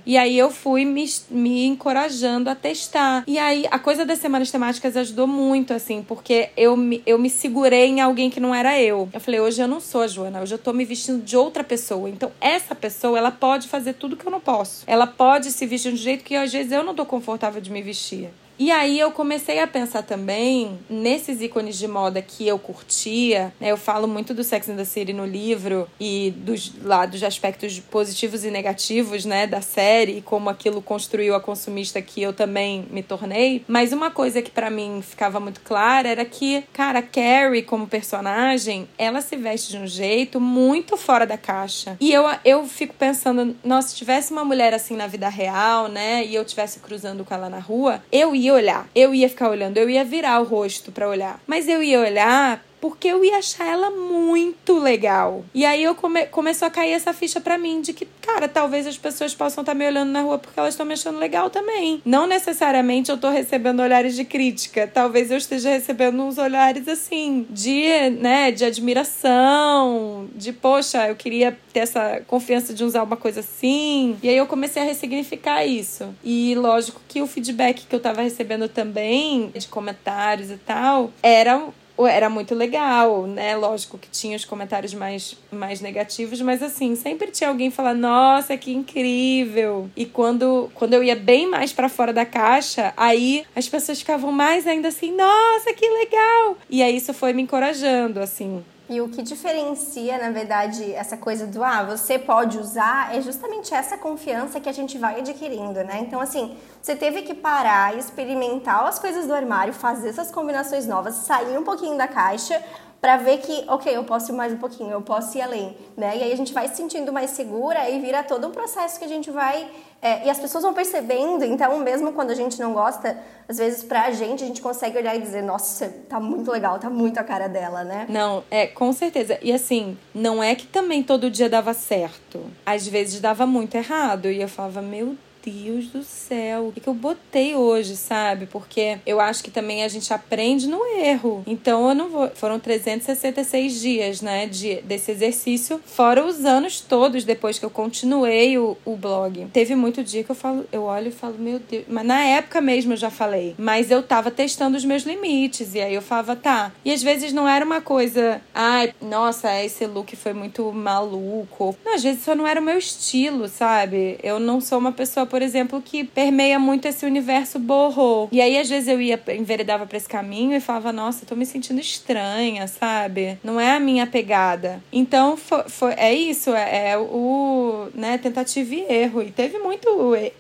E 0.06 0.18
aí 0.18 0.38
eu 0.38 0.50
fui 0.50 0.86
me, 0.86 1.06
me 1.30 1.66
encorajando 1.66 2.50
a 2.50 2.56
testar. 2.56 3.24
E 3.28 3.38
aí 3.38 3.66
a 3.70 3.80
coisa 3.80 4.06
das 4.06 4.20
semanas 4.20 4.52
temáticas 4.52 4.98
ajudou 4.98 5.28
muito, 5.28 5.74
assim, 5.74 6.04
porque 6.04 6.50
eu 6.58 6.76
me, 6.76 7.02
eu 7.06 7.20
me 7.20 7.30
segurei 7.30 7.86
em 7.88 8.02
alguém 8.02 8.30
que 8.30 8.40
não 8.40 8.54
era 8.54 8.80
eu. 8.82 9.10
Eu 9.14 9.20
falei, 9.20 9.40
hoje 9.40 9.62
eu 9.62 9.68
não 9.68 9.80
sou 9.80 10.02
a 10.02 10.08
Joana, 10.08 10.42
hoje 10.42 10.54
eu 10.54 10.60
tô 10.60 10.74
me 10.74 10.86
vestindo 10.86 11.24
de 11.24 11.38
outra 11.38 11.64
pessoa. 11.64 12.10
Então 12.10 12.32
essa 12.42 12.74
pessoa, 12.74 13.18
ela 13.18 13.32
pode 13.32 13.68
fazer 13.68 13.94
tudo 13.94 14.16
que 14.16 14.26
eu 14.26 14.32
não 14.32 14.40
posso. 14.40 14.84
Ela 14.88 15.08
pode 15.08 15.52
se 15.52 15.66
vestir 15.66 15.92
de 15.92 15.96
um 15.96 15.98
jeito 15.98 16.24
que 16.24 16.36
às 16.36 16.52
vezes 16.52 16.72
eu 16.72 16.84
não 16.84 16.96
tô 16.96 17.06
confortável 17.06 17.62
de 17.62 17.72
me 17.72 17.82
vestir. 17.82 18.30
E 18.60 18.72
aí 18.72 19.00
eu 19.00 19.12
comecei 19.12 19.60
a 19.60 19.68
pensar 19.68 20.02
também 20.02 20.80
nesses 20.90 21.42
ícones 21.42 21.78
de 21.78 21.88
moda 21.88 22.22
que 22.22 22.48
eu 22.48 22.58
curtia. 22.58 23.54
Né? 23.60 23.72
Eu 23.72 23.78
falo 23.78 24.08
muito 24.08 24.34
do 24.34 24.44
Sex 24.44 24.68
and 24.70 24.76
the 24.76 24.86
City 24.86 25.14
no 25.14 25.26
livro 25.26 25.88
e 26.00 26.34
dos 26.38 26.74
lados 26.82 27.22
aspectos 27.24 27.80
positivos 27.80 28.44
e 28.44 28.50
negativos, 28.50 29.26
né, 29.26 29.46
da 29.46 29.62
série 29.62 30.18
e 30.18 30.22
como 30.22 30.50
aquilo 30.50 30.82
construiu 30.82 31.36
a 31.36 31.40
consumista 31.40 32.02
que 32.02 32.22
eu 32.22 32.34
também 32.34 32.88
me 32.90 33.04
tornei. 33.04 33.64
Mas 33.68 33.94
uma 33.94 34.10
coisa 34.10 34.42
que 34.42 34.50
para 34.50 34.70
mim 34.70 35.02
ficava 35.02 35.40
muito 35.40 35.62
clara 35.62 36.10
era 36.10 36.26
que, 36.26 36.64
cara, 36.74 37.02
Carrie 37.02 37.62
como 37.62 37.88
personagem, 37.88 38.88
ela 38.98 39.22
se 39.22 39.36
veste 39.36 39.72
de 39.72 39.78
um 39.78 39.88
jeito 39.88 40.40
muito 40.40 40.98
fora 40.98 41.28
da 41.28 41.38
caixa. 41.38 41.96
E 42.00 42.12
eu 42.12 42.28
eu 42.44 42.66
fico 42.66 42.94
pensando, 42.96 43.56
nossa, 43.64 43.90
se 43.90 43.96
tivesse 43.96 44.32
uma 44.32 44.44
mulher 44.44 44.74
assim 44.74 44.96
na 44.96 45.08
vida 45.08 45.30
real, 45.30 45.88
né, 45.88 46.26
e 46.26 46.34
eu 46.34 46.44
tivesse 46.44 46.80
cruzando 46.80 47.24
com 47.24 47.34
ela 47.34 47.50
na 47.50 47.60
rua, 47.60 48.02
eu 48.12 48.36
ia 48.36 48.47
ia 48.48 48.54
olhar, 48.54 48.90
eu 48.96 49.14
ia 49.14 49.30
ficar 49.30 49.50
olhando, 49.50 49.78
eu 49.78 49.90
ia 49.90 50.04
virar 50.04 50.40
o 50.40 50.44
rosto 50.44 50.92
para 50.92 51.08
olhar. 51.08 51.40
Mas 51.46 51.68
eu 51.68 51.84
ia 51.84 52.00
olhar 52.00 52.64
porque 52.80 53.08
eu 53.08 53.24
ia 53.24 53.38
achar 53.38 53.68
ela 53.68 53.90
muito 53.90 54.80
legal. 54.80 55.44
E 55.54 55.66
aí 55.66 55.84
eu 55.84 55.96
come 55.96 56.26
começou 56.28 56.68
a 56.68 56.72
cair 56.72 56.92
essa 56.92 57.14
ficha 57.14 57.40
para 57.40 57.58
mim 57.58 57.82
de 57.82 57.94
que, 57.94 58.08
cara, 58.22 58.48
talvez 58.48 58.86
as 58.88 58.98
pessoas 58.98 59.34
possam 59.34 59.62
estar 59.62 59.74
tá 59.74 59.78
me 59.78 59.88
olhando 59.88 60.12
na 60.12 60.22
rua 60.22 60.38
porque 60.38 60.60
elas 60.60 60.74
estão 60.74 60.86
me 60.86 60.94
achando 60.94 61.18
legal 61.18 61.50
também. 61.50 62.02
Não 62.06 62.28
necessariamente 62.28 63.12
eu 63.12 63.18
tô 63.18 63.30
recebendo 63.30 63.82
olhares 63.82 64.16
de 64.16 64.24
crítica, 64.24 64.90
talvez 64.92 65.32
eu 65.32 65.38
esteja 65.38 65.70
recebendo 65.70 66.22
uns 66.22 66.38
olhares 66.38 66.88
assim 66.88 67.46
de, 67.50 68.10
né, 68.20 68.52
de 68.52 68.66
admiração, 68.66 70.28
de 70.36 70.54
poxa, 70.54 71.08
eu 71.08 71.16
queria 71.16 71.58
ter 71.74 71.80
essa 71.80 72.22
confiança 72.28 72.74
de 72.74 72.84
usar 72.84 73.04
uma 73.04 73.18
coisa 73.18 73.40
assim. 73.40 74.18
E 74.22 74.30
aí 74.30 74.38
eu 74.38 74.48
comecei 74.48 74.82
a 74.82 74.86
ressignificar 74.86 75.66
isso. 75.66 76.14
E 76.24 76.56
lógico 76.56 77.02
que 77.08 77.22
o 77.22 77.28
feedback 77.28 77.86
que 77.88 77.96
eu 77.96 78.00
tava 78.00 78.22
recebendo 78.22 78.68
também 78.68 79.52
de 79.56 79.68
comentários 79.68 80.52
e 80.52 80.58
tal, 80.58 81.12
era 81.22 81.68
era 82.06 82.30
muito 82.30 82.54
legal, 82.54 83.26
né? 83.26 83.56
Lógico 83.56 83.98
que 83.98 84.10
tinha 84.10 84.36
os 84.36 84.46
comentários 84.46 84.94
mais, 84.94 85.38
mais 85.52 85.80
negativos, 85.80 86.42
mas 86.42 86.62
assim, 86.62 86.96
sempre 86.96 87.32
tinha 87.32 87.50
alguém 87.50 87.72
falando, 87.72 88.02
nossa, 88.02 88.58
que 88.58 88.74
incrível. 88.74 89.90
E 89.96 90.06
quando, 90.06 90.70
quando 90.76 90.94
eu 90.94 91.04
ia 91.04 91.16
bem 91.16 91.50
mais 91.50 91.72
para 91.72 91.88
fora 91.88 92.12
da 92.12 92.26
caixa, 92.26 92.94
aí 92.98 93.46
as 93.56 93.68
pessoas 93.68 94.00
ficavam 94.00 94.32
mais 94.32 94.68
ainda 94.68 94.90
assim, 94.90 95.16
nossa, 95.16 95.74
que 95.74 95.88
legal. 95.90 96.58
E 96.70 96.84
aí 96.84 96.98
isso 96.98 97.14
foi 97.14 97.34
me 97.34 97.42
encorajando, 97.42 98.20
assim. 98.20 98.64
E 98.90 99.02
o 99.02 99.10
que 99.10 99.22
diferencia, 99.22 100.18
na 100.18 100.32
verdade, 100.32 100.94
essa 100.94 101.18
coisa 101.18 101.46
do 101.46 101.62
ah, 101.62 101.84
você 101.84 102.18
pode 102.18 102.58
usar 102.58 103.14
é 103.14 103.22
justamente 103.22 103.74
essa 103.74 103.98
confiança 103.98 104.62
que 104.62 104.70
a 104.70 104.72
gente 104.72 104.98
vai 104.98 105.20
adquirindo, 105.20 105.84
né? 105.84 106.00
Então, 106.00 106.22
assim, 106.22 106.56
você 106.82 106.96
teve 106.96 107.24
que 107.24 107.34
parar, 107.34 107.98
experimentar 107.98 108.86
as 108.86 108.98
coisas 108.98 109.28
do 109.28 109.34
armário, 109.34 109.74
fazer 109.74 110.08
essas 110.08 110.32
combinações 110.32 110.88
novas, 110.88 111.16
sair 111.16 111.58
um 111.58 111.66
pouquinho 111.66 111.98
da 111.98 112.08
caixa 112.08 112.64
para 113.02 113.18
ver 113.18 113.40
que, 113.40 113.66
ok, 113.68 113.96
eu 113.96 114.06
posso 114.06 114.32
ir 114.32 114.36
mais 114.36 114.54
um 114.54 114.58
pouquinho, 114.58 114.92
eu 114.92 115.02
posso 115.02 115.38
ir 115.38 115.42
além, 115.42 115.78
né? 115.98 116.18
E 116.18 116.24
aí 116.24 116.32
a 116.32 116.38
gente 116.38 116.54
vai 116.54 116.70
se 116.70 116.76
sentindo 116.76 117.12
mais 117.12 117.32
segura 117.32 117.90
e 117.90 118.00
vira 118.00 118.24
todo 118.24 118.48
um 118.48 118.52
processo 118.52 118.98
que 118.98 119.06
a 119.06 119.10
gente 119.10 119.30
vai 119.30 119.70
é, 120.08 120.26
e 120.26 120.30
as 120.30 120.40
pessoas 120.40 120.64
vão 120.64 120.74
percebendo, 120.74 121.44
então 121.44 121.78
mesmo 121.80 122.14
quando 122.14 122.32
a 122.32 122.36
gente 122.36 122.58
não 122.62 122.72
gosta, 122.72 123.18
às 123.48 123.58
vezes 123.58 123.84
pra 123.84 124.10
gente 124.12 124.42
a 124.42 124.48
gente 124.48 124.62
consegue 124.62 124.98
olhar 124.98 125.14
e 125.18 125.22
dizer, 125.22 125.44
nossa, 125.44 125.94
tá 126.08 126.18
muito 126.18 126.50
legal, 126.50 126.80
tá 126.80 126.90
muito 126.90 127.18
a 127.18 127.24
cara 127.24 127.50
dela, 127.50 127.84
né? 127.84 128.06
Não, 128.08 128.42
é, 128.50 128.68
com 128.68 128.94
certeza. 128.94 129.38
E 129.42 129.52
assim, 129.52 129.98
não 130.16 130.42
é 130.42 130.56
que 130.56 130.66
também 130.66 131.04
todo 131.04 131.30
dia 131.30 131.50
dava 131.50 131.74
certo. 131.74 132.46
Às 132.66 132.88
vezes 132.88 133.20
dava 133.20 133.46
muito 133.46 133.76
errado. 133.76 134.30
E 134.30 134.42
eu 134.42 134.48
falava, 134.48 134.82
meu 134.82 135.18
Deus 135.50 135.88
do 135.88 136.04
céu, 136.04 136.68
o 136.68 136.72
que, 136.74 136.82
que 136.82 136.88
eu 136.88 136.94
botei 136.94 137.56
hoje, 137.56 137.96
sabe? 137.96 138.46
Porque 138.46 138.98
eu 139.06 139.20
acho 139.20 139.44
que 139.44 139.50
também 139.50 139.84
a 139.84 139.88
gente 139.88 140.14
aprende 140.14 140.68
no 140.68 140.86
erro. 140.86 141.44
Então 141.48 141.88
eu 141.90 141.96
não 141.96 142.10
vou. 142.10 142.30
Foram 142.36 142.60
366 142.60 143.80
dias, 143.80 144.22
né, 144.22 144.46
de, 144.48 144.82
desse 144.82 145.12
exercício, 145.12 145.82
fora 145.86 146.26
os 146.26 146.44
anos 146.46 146.82
todos 146.82 147.24
depois 147.24 147.58
que 147.58 147.66
eu 147.66 147.70
continuei 147.70 148.58
o, 148.58 148.78
o 148.86 148.96
blog. 148.96 149.48
Teve 149.54 149.76
muito 149.76 150.04
dia 150.04 150.24
que 150.24 150.32
eu 150.32 150.36
falo, 150.36 150.66
eu 150.72 150.84
olho 150.84 151.08
e 151.08 151.12
falo, 151.12 151.36
meu 151.38 151.60
Deus. 151.60 151.86
Mas 151.88 152.06
na 152.06 152.22
época 152.22 152.60
mesmo 152.60 152.94
eu 152.94 152.98
já 152.98 153.10
falei. 153.10 153.56
Mas 153.58 153.90
eu 153.90 154.04
tava 154.04 154.30
testando 154.30 154.76
os 154.76 154.84
meus 154.84 155.04
limites. 155.04 155.76
E 155.76 155.82
aí 155.82 155.94
eu 155.94 156.02
falava, 156.02 156.36
tá. 156.36 156.72
E 156.84 156.92
às 156.92 157.02
vezes 157.02 157.32
não 157.32 157.48
era 157.48 157.64
uma 157.64 157.82
coisa, 157.82 158.42
ai, 158.54 158.94
nossa, 159.02 159.64
esse 159.64 159.86
look 159.86 160.16
foi 160.16 160.34
muito 160.34 160.72
maluco. 160.74 161.76
Não, 161.86 161.96
às 161.96 162.04
vezes 162.04 162.24
só 162.24 162.36
não 162.36 162.46
era 162.46 162.60
o 162.60 162.64
meu 162.64 162.78
estilo, 162.78 163.48
sabe? 163.48 164.20
Eu 164.22 164.40
não 164.40 164.60
sou 164.60 164.78
uma 164.78 164.92
pessoa, 164.92 165.26
por 165.26 165.37
por 165.38 165.44
exemplo, 165.44 165.80
que 165.80 166.04
permeia 166.04 166.58
muito 166.58 166.88
esse 166.88 167.06
universo 167.06 167.60
borro. 167.60 168.28
E 168.32 168.42
aí, 168.42 168.58
às 168.58 168.68
vezes, 168.68 168.90
eu 168.90 169.00
ia, 169.00 169.22
enveredava 169.38 169.86
pra 169.86 169.96
esse 169.96 170.10
caminho 170.10 170.58
e 170.58 170.60
falava, 170.60 170.92
nossa, 170.92 171.28
tô 171.28 171.36
me 171.36 171.46
sentindo 171.46 171.80
estranha, 171.80 172.66
sabe? 172.66 173.38
Não 173.44 173.60
é 173.60 173.76
a 173.76 173.80
minha 173.80 174.08
pegada. 174.08 174.82
Então, 174.92 175.38
foi, 175.38 175.70
foi 175.70 175.94
é 175.94 176.12
isso, 176.12 176.50
é, 176.56 176.90
é 176.90 176.98
o, 176.98 177.88
né, 177.94 178.18
tentativa 178.18 178.74
e 178.74 178.92
erro. 178.92 179.22
E 179.22 179.30
teve 179.30 179.60
muito 179.60 179.88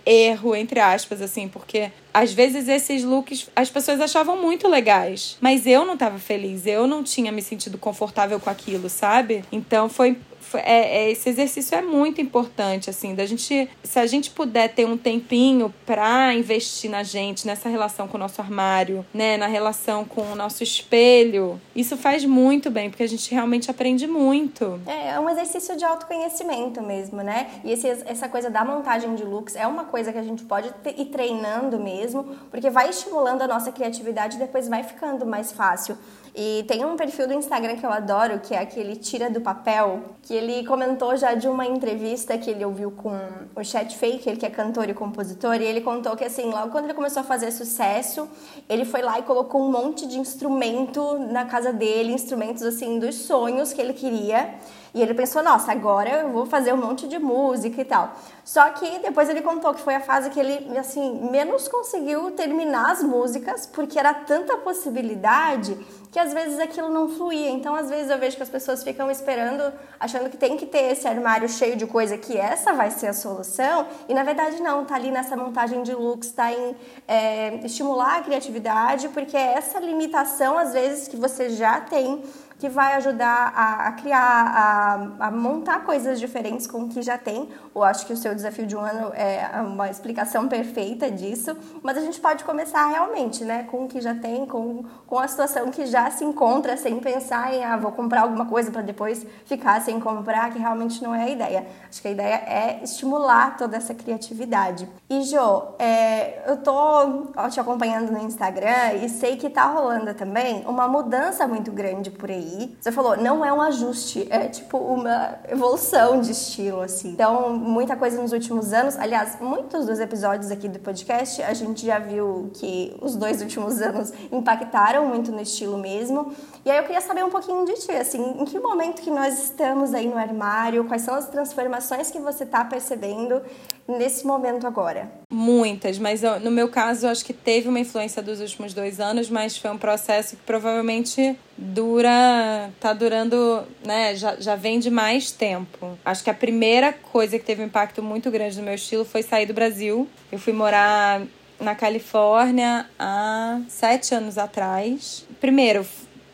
erro, 0.03 0.55
entre 0.55 0.79
aspas, 0.79 1.21
assim, 1.21 1.47
porque 1.47 1.91
às 2.11 2.33
vezes 2.33 2.67
esses 2.67 3.03
looks 3.03 3.51
as 3.55 3.69
pessoas 3.69 4.01
achavam 4.01 4.41
muito 4.41 4.67
legais, 4.67 5.37
mas 5.39 5.67
eu 5.67 5.85
não 5.85 5.93
estava 5.93 6.17
feliz, 6.17 6.65
eu 6.65 6.87
não 6.87 7.03
tinha 7.03 7.31
me 7.31 7.43
sentido 7.43 7.77
confortável 7.77 8.39
com 8.39 8.49
aquilo, 8.49 8.89
sabe? 8.89 9.43
Então 9.51 9.87
foi 9.87 10.17
é, 10.55 10.97
é, 10.97 11.11
esse 11.11 11.29
exercício 11.29 11.75
é 11.75 11.81
muito 11.81 12.21
importante, 12.21 12.89
assim, 12.89 13.15
da 13.15 13.25
gente, 13.25 13.69
se 13.83 13.99
a 13.99 14.05
gente 14.05 14.29
puder 14.29 14.73
ter 14.73 14.85
um 14.85 14.97
tempinho 14.97 15.73
para 15.85 16.33
investir 16.33 16.89
na 16.89 17.03
gente, 17.03 17.45
nessa 17.45 17.67
relação 17.67 18.07
com 18.07 18.17
o 18.17 18.19
nosso 18.19 18.41
armário, 18.41 19.05
né, 19.13 19.37
na 19.37 19.47
relação 19.47 20.05
com 20.05 20.21
o 20.21 20.35
nosso 20.35 20.63
espelho, 20.63 21.59
isso 21.75 21.97
faz 21.97 22.23
muito 22.23 22.69
bem, 22.69 22.89
porque 22.89 23.03
a 23.03 23.07
gente 23.07 23.31
realmente 23.31 23.69
aprende 23.71 24.07
muito. 24.07 24.79
É, 24.85 25.09
é 25.09 25.19
um 25.19 25.29
exercício 25.29 25.75
de 25.75 25.83
autoconhecimento 25.83 26.81
mesmo, 26.81 27.21
né? 27.21 27.49
E 27.63 27.71
esse, 27.71 27.87
essa 27.87 28.29
coisa 28.29 28.49
da 28.49 28.63
montagem 28.63 29.15
de 29.15 29.23
looks 29.23 29.55
é 29.55 29.65
uma 29.65 29.85
coisa 29.85 30.11
que 30.11 30.17
a 30.17 30.23
gente 30.23 30.43
pode 30.43 30.71
ir 30.97 31.05
treinando 31.05 31.79
mesmo, 31.79 32.23
porque 32.51 32.69
vai 32.69 32.89
estimulando 32.89 33.41
a 33.41 33.47
nossa 33.47 33.71
criatividade 33.71 34.37
e 34.37 34.39
depois 34.39 34.67
vai 34.67 34.83
ficando 34.83 35.25
mais 35.25 35.51
fácil. 35.51 35.97
E 36.39 36.63
tem 36.67 36.85
um 36.85 36.95
perfil 36.95 37.27
do 37.27 37.33
Instagram 37.33 37.77
que 37.77 37.83
eu 37.83 37.91
adoro, 37.91 38.39
que 38.39 38.53
é 38.53 38.59
aquele 38.59 38.95
Tira 38.95 39.27
do 39.27 39.41
Papel, 39.41 40.03
que 40.21 40.35
ele 40.35 40.63
comentou 40.67 41.17
já 41.17 41.33
de 41.33 41.47
uma 41.47 41.65
entrevista 41.65 42.37
que 42.37 42.51
ele 42.51 42.63
ouviu 42.63 42.91
com 42.91 43.19
o 43.55 43.63
Chet 43.63 43.97
Fake, 43.97 44.29
ele 44.29 44.37
que 44.37 44.45
é 44.45 44.49
cantor 44.51 44.87
e 44.87 44.93
compositor, 44.93 45.55
e 45.55 45.63
ele 45.63 45.81
contou 45.81 46.15
que 46.15 46.23
assim, 46.23 46.51
logo 46.51 46.69
quando 46.69 46.85
ele 46.85 46.93
começou 46.93 47.21
a 47.21 47.23
fazer 47.23 47.49
sucesso, 47.49 48.29
ele 48.69 48.85
foi 48.85 49.01
lá 49.01 49.17
e 49.17 49.23
colocou 49.23 49.67
um 49.67 49.71
monte 49.71 50.05
de 50.05 50.19
instrumento 50.19 51.17
na 51.17 51.45
casa 51.45 51.73
dele, 51.73 52.13
instrumentos 52.13 52.61
assim 52.61 52.99
dos 52.99 53.15
sonhos 53.15 53.73
que 53.73 53.81
ele 53.81 53.93
queria. 53.93 54.53
E 54.93 55.01
ele 55.01 55.13
pensou, 55.13 55.43
nossa, 55.43 55.71
agora 55.71 56.09
eu 56.09 56.31
vou 56.31 56.45
fazer 56.45 56.73
um 56.73 56.77
monte 56.77 57.07
de 57.07 57.19
música 57.19 57.81
e 57.81 57.85
tal. 57.85 58.13
Só 58.43 58.69
que 58.69 58.99
depois 58.99 59.29
ele 59.29 59.41
contou 59.41 59.73
que 59.73 59.81
foi 59.81 59.95
a 59.95 59.99
fase 59.99 60.29
que 60.29 60.39
ele, 60.39 60.77
assim, 60.77 61.29
menos 61.29 61.67
conseguiu 61.67 62.31
terminar 62.31 62.91
as 62.91 63.03
músicas, 63.03 63.65
porque 63.65 63.99
era 63.99 64.13
tanta 64.13 64.57
possibilidade 64.57 65.77
que 66.11 66.19
às 66.19 66.33
vezes 66.33 66.57
aquilo 66.57 66.89
não 66.89 67.09
fluía. 67.09 67.49
Então, 67.49 67.75
às 67.75 67.89
vezes 67.89 68.09
eu 68.09 68.17
vejo 68.17 68.37
que 68.37 68.43
as 68.43 68.49
pessoas 68.49 68.83
ficam 68.83 69.11
esperando, 69.11 69.73
achando 69.99 70.29
que 70.29 70.37
tem 70.37 70.55
que 70.57 70.65
ter 70.65 70.91
esse 70.91 71.07
armário 71.07 71.47
cheio 71.49 71.75
de 71.75 71.85
coisa, 71.85 72.17
que 72.17 72.37
essa 72.37 72.73
vai 72.73 72.89
ser 72.89 73.07
a 73.07 73.13
solução, 73.13 73.85
e 74.07 74.13
na 74.13 74.23
verdade 74.23 74.61
não, 74.61 74.85
tá 74.85 74.95
ali 74.95 75.11
nessa 75.11 75.35
montagem 75.35 75.83
de 75.83 75.93
looks, 75.93 76.31
tá 76.31 76.51
em 76.51 76.75
é, 77.07 77.59
estimular 77.65 78.17
a 78.17 78.21
criatividade, 78.21 79.09
porque 79.09 79.35
é 79.35 79.53
essa 79.53 79.79
limitação, 79.79 80.57
às 80.57 80.73
vezes, 80.73 81.07
que 81.07 81.17
você 81.17 81.49
já 81.49 81.81
tem 81.81 82.23
que 82.59 82.67
vai 82.69 82.95
ajudar 82.95 83.53
a, 83.55 83.87
a 83.87 83.91
criar, 83.91 84.19
a, 84.19 85.27
a, 85.27 85.31
montar 85.31 85.83
coisas 85.83 86.19
diferentes 86.19 86.65
com 86.65 86.83
o 86.83 86.89
que 86.89 87.01
já 87.01 87.17
tem. 87.17 87.49
Eu 87.75 87.83
acho 87.83 88.05
que 88.05 88.13
o 88.13 88.17
seu 88.17 88.33
desafio 88.33 88.65
de 88.65 88.75
um 88.75 88.79
ano 88.79 89.11
é 89.13 89.61
uma 89.61 89.89
explicação 89.89 90.47
perfeita 90.47 91.11
disso, 91.11 91.55
mas 91.83 91.97
a 91.97 92.01
gente 92.01 92.19
pode 92.19 92.43
começar 92.43 92.87
realmente, 92.87 93.43
né, 93.45 93.67
com 93.69 93.85
o 93.85 93.87
que 93.87 94.01
já 94.01 94.15
tem, 94.15 94.45
com, 94.45 94.83
com 95.05 95.19
a 95.19 95.27
situação 95.27 95.69
que 95.69 95.85
já 95.85 96.09
se 96.09 96.23
encontra, 96.23 96.75
sem 96.77 96.99
pensar 96.99 97.53
em, 97.53 97.63
ah, 97.63 97.77
vou 97.77 97.91
comprar 97.91 98.21
alguma 98.21 98.45
coisa 98.45 98.71
para 98.71 98.81
depois 98.81 99.25
ficar 99.45 99.79
sem 99.81 99.99
comprar, 99.99 100.51
que 100.51 100.57
realmente 100.57 101.03
não 101.03 101.13
é 101.13 101.23
a 101.23 101.29
ideia. 101.29 101.67
Acho 101.87 102.01
que 102.01 102.07
a 102.07 102.11
ideia 102.11 102.35
é 102.35 102.79
estimular 102.83 103.55
toda 103.57 103.77
essa 103.77 103.93
criatividade. 103.93 104.89
E, 105.09 105.21
Jo, 105.21 105.75
é, 105.77 106.49
eu 106.49 106.57
tô 106.57 107.27
te 107.49 107.59
acompanhando 107.59 108.11
no 108.11 108.19
Instagram 108.19 108.93
e 109.03 109.09
sei 109.09 109.37
que 109.37 109.49
tá 109.49 109.65
rolando 109.65 110.13
também 110.15 110.65
uma 110.65 110.87
mudança 110.87 111.47
muito 111.47 111.71
grande 111.71 112.09
por 112.09 112.31
aí 112.31 112.46
você 112.79 112.91
falou, 112.91 113.17
não 113.17 113.43
é 113.43 113.51
um 113.51 113.61
ajuste, 113.61 114.27
é 114.29 114.47
tipo 114.47 114.77
uma 114.77 115.39
evolução 115.49 116.19
de 116.21 116.31
estilo, 116.31 116.81
assim. 116.81 117.09
Então, 117.09 117.53
muita 117.53 117.95
coisa 117.95 118.21
nos 118.21 118.31
últimos 118.31 118.73
anos. 118.73 118.95
Aliás, 118.97 119.39
muitos 119.39 119.85
dos 119.85 119.99
episódios 119.99 120.51
aqui 120.51 120.67
do 120.67 120.79
podcast 120.79 121.41
a 121.41 121.53
gente 121.53 121.85
já 121.85 121.99
viu 121.99 122.51
que 122.53 122.95
os 123.01 123.15
dois 123.15 123.41
últimos 123.41 123.81
anos 123.81 124.13
impactaram 124.31 125.07
muito 125.07 125.31
no 125.31 125.41
estilo 125.41 125.77
mesmo. 125.77 126.31
E 126.65 126.71
aí 126.71 126.77
eu 126.77 126.83
queria 126.83 127.01
saber 127.01 127.23
um 127.23 127.29
pouquinho 127.29 127.65
de 127.65 127.73
ti, 127.73 127.91
assim, 127.91 128.35
em 128.39 128.45
que 128.45 128.59
momento 128.59 129.01
que 129.01 129.11
nós 129.11 129.43
estamos 129.43 129.93
aí 129.93 130.07
no 130.07 130.17
armário, 130.17 130.85
quais 130.85 131.01
são 131.01 131.15
as 131.15 131.27
transformações 131.27 132.11
que 132.11 132.19
você 132.19 132.43
está 132.43 132.63
percebendo 132.65 133.41
nesse 133.87 134.25
momento 134.25 134.67
agora? 134.67 135.09
Muitas, 135.31 135.97
mas 135.97 136.23
eu, 136.23 136.39
no 136.39 136.51
meu 136.51 136.69
caso 136.69 137.05
eu 137.05 137.11
acho 137.11 137.23
que 137.23 137.33
teve 137.33 137.69
uma 137.69 137.79
influência 137.79 138.21
dos 138.21 138.41
últimos 138.41 138.73
dois 138.73 138.99
anos, 138.99 139.29
mas 139.29 139.57
foi 139.57 139.71
um 139.71 139.77
processo 139.77 140.35
que 140.35 140.43
provavelmente 140.43 141.37
dura, 141.57 142.69
tá 142.79 142.93
durando, 142.93 143.63
né, 143.83 144.15
já, 144.15 144.35
já 144.35 144.55
vem 144.55 144.79
de 144.79 144.91
mais 144.91 145.31
tempo. 145.31 145.97
Acho 146.05 146.23
que 146.23 146.29
a 146.29 146.33
primeira 146.33 146.93
coisa 146.93 147.39
que 147.39 147.45
teve 147.45 147.61
um 147.61 147.65
impacto 147.65 148.03
muito 148.03 148.29
grande 148.29 148.57
no 148.57 148.63
meu 148.63 148.75
estilo 148.75 149.03
foi 149.03 149.23
sair 149.23 149.45
do 149.45 149.53
Brasil. 149.53 150.07
Eu 150.31 150.37
fui 150.37 150.53
morar 150.53 151.21
na 151.59 151.73
Califórnia 151.73 152.85
há 152.99 153.59
sete 153.67 154.13
anos 154.13 154.37
atrás. 154.37 155.25
Primeiro, 155.39 155.85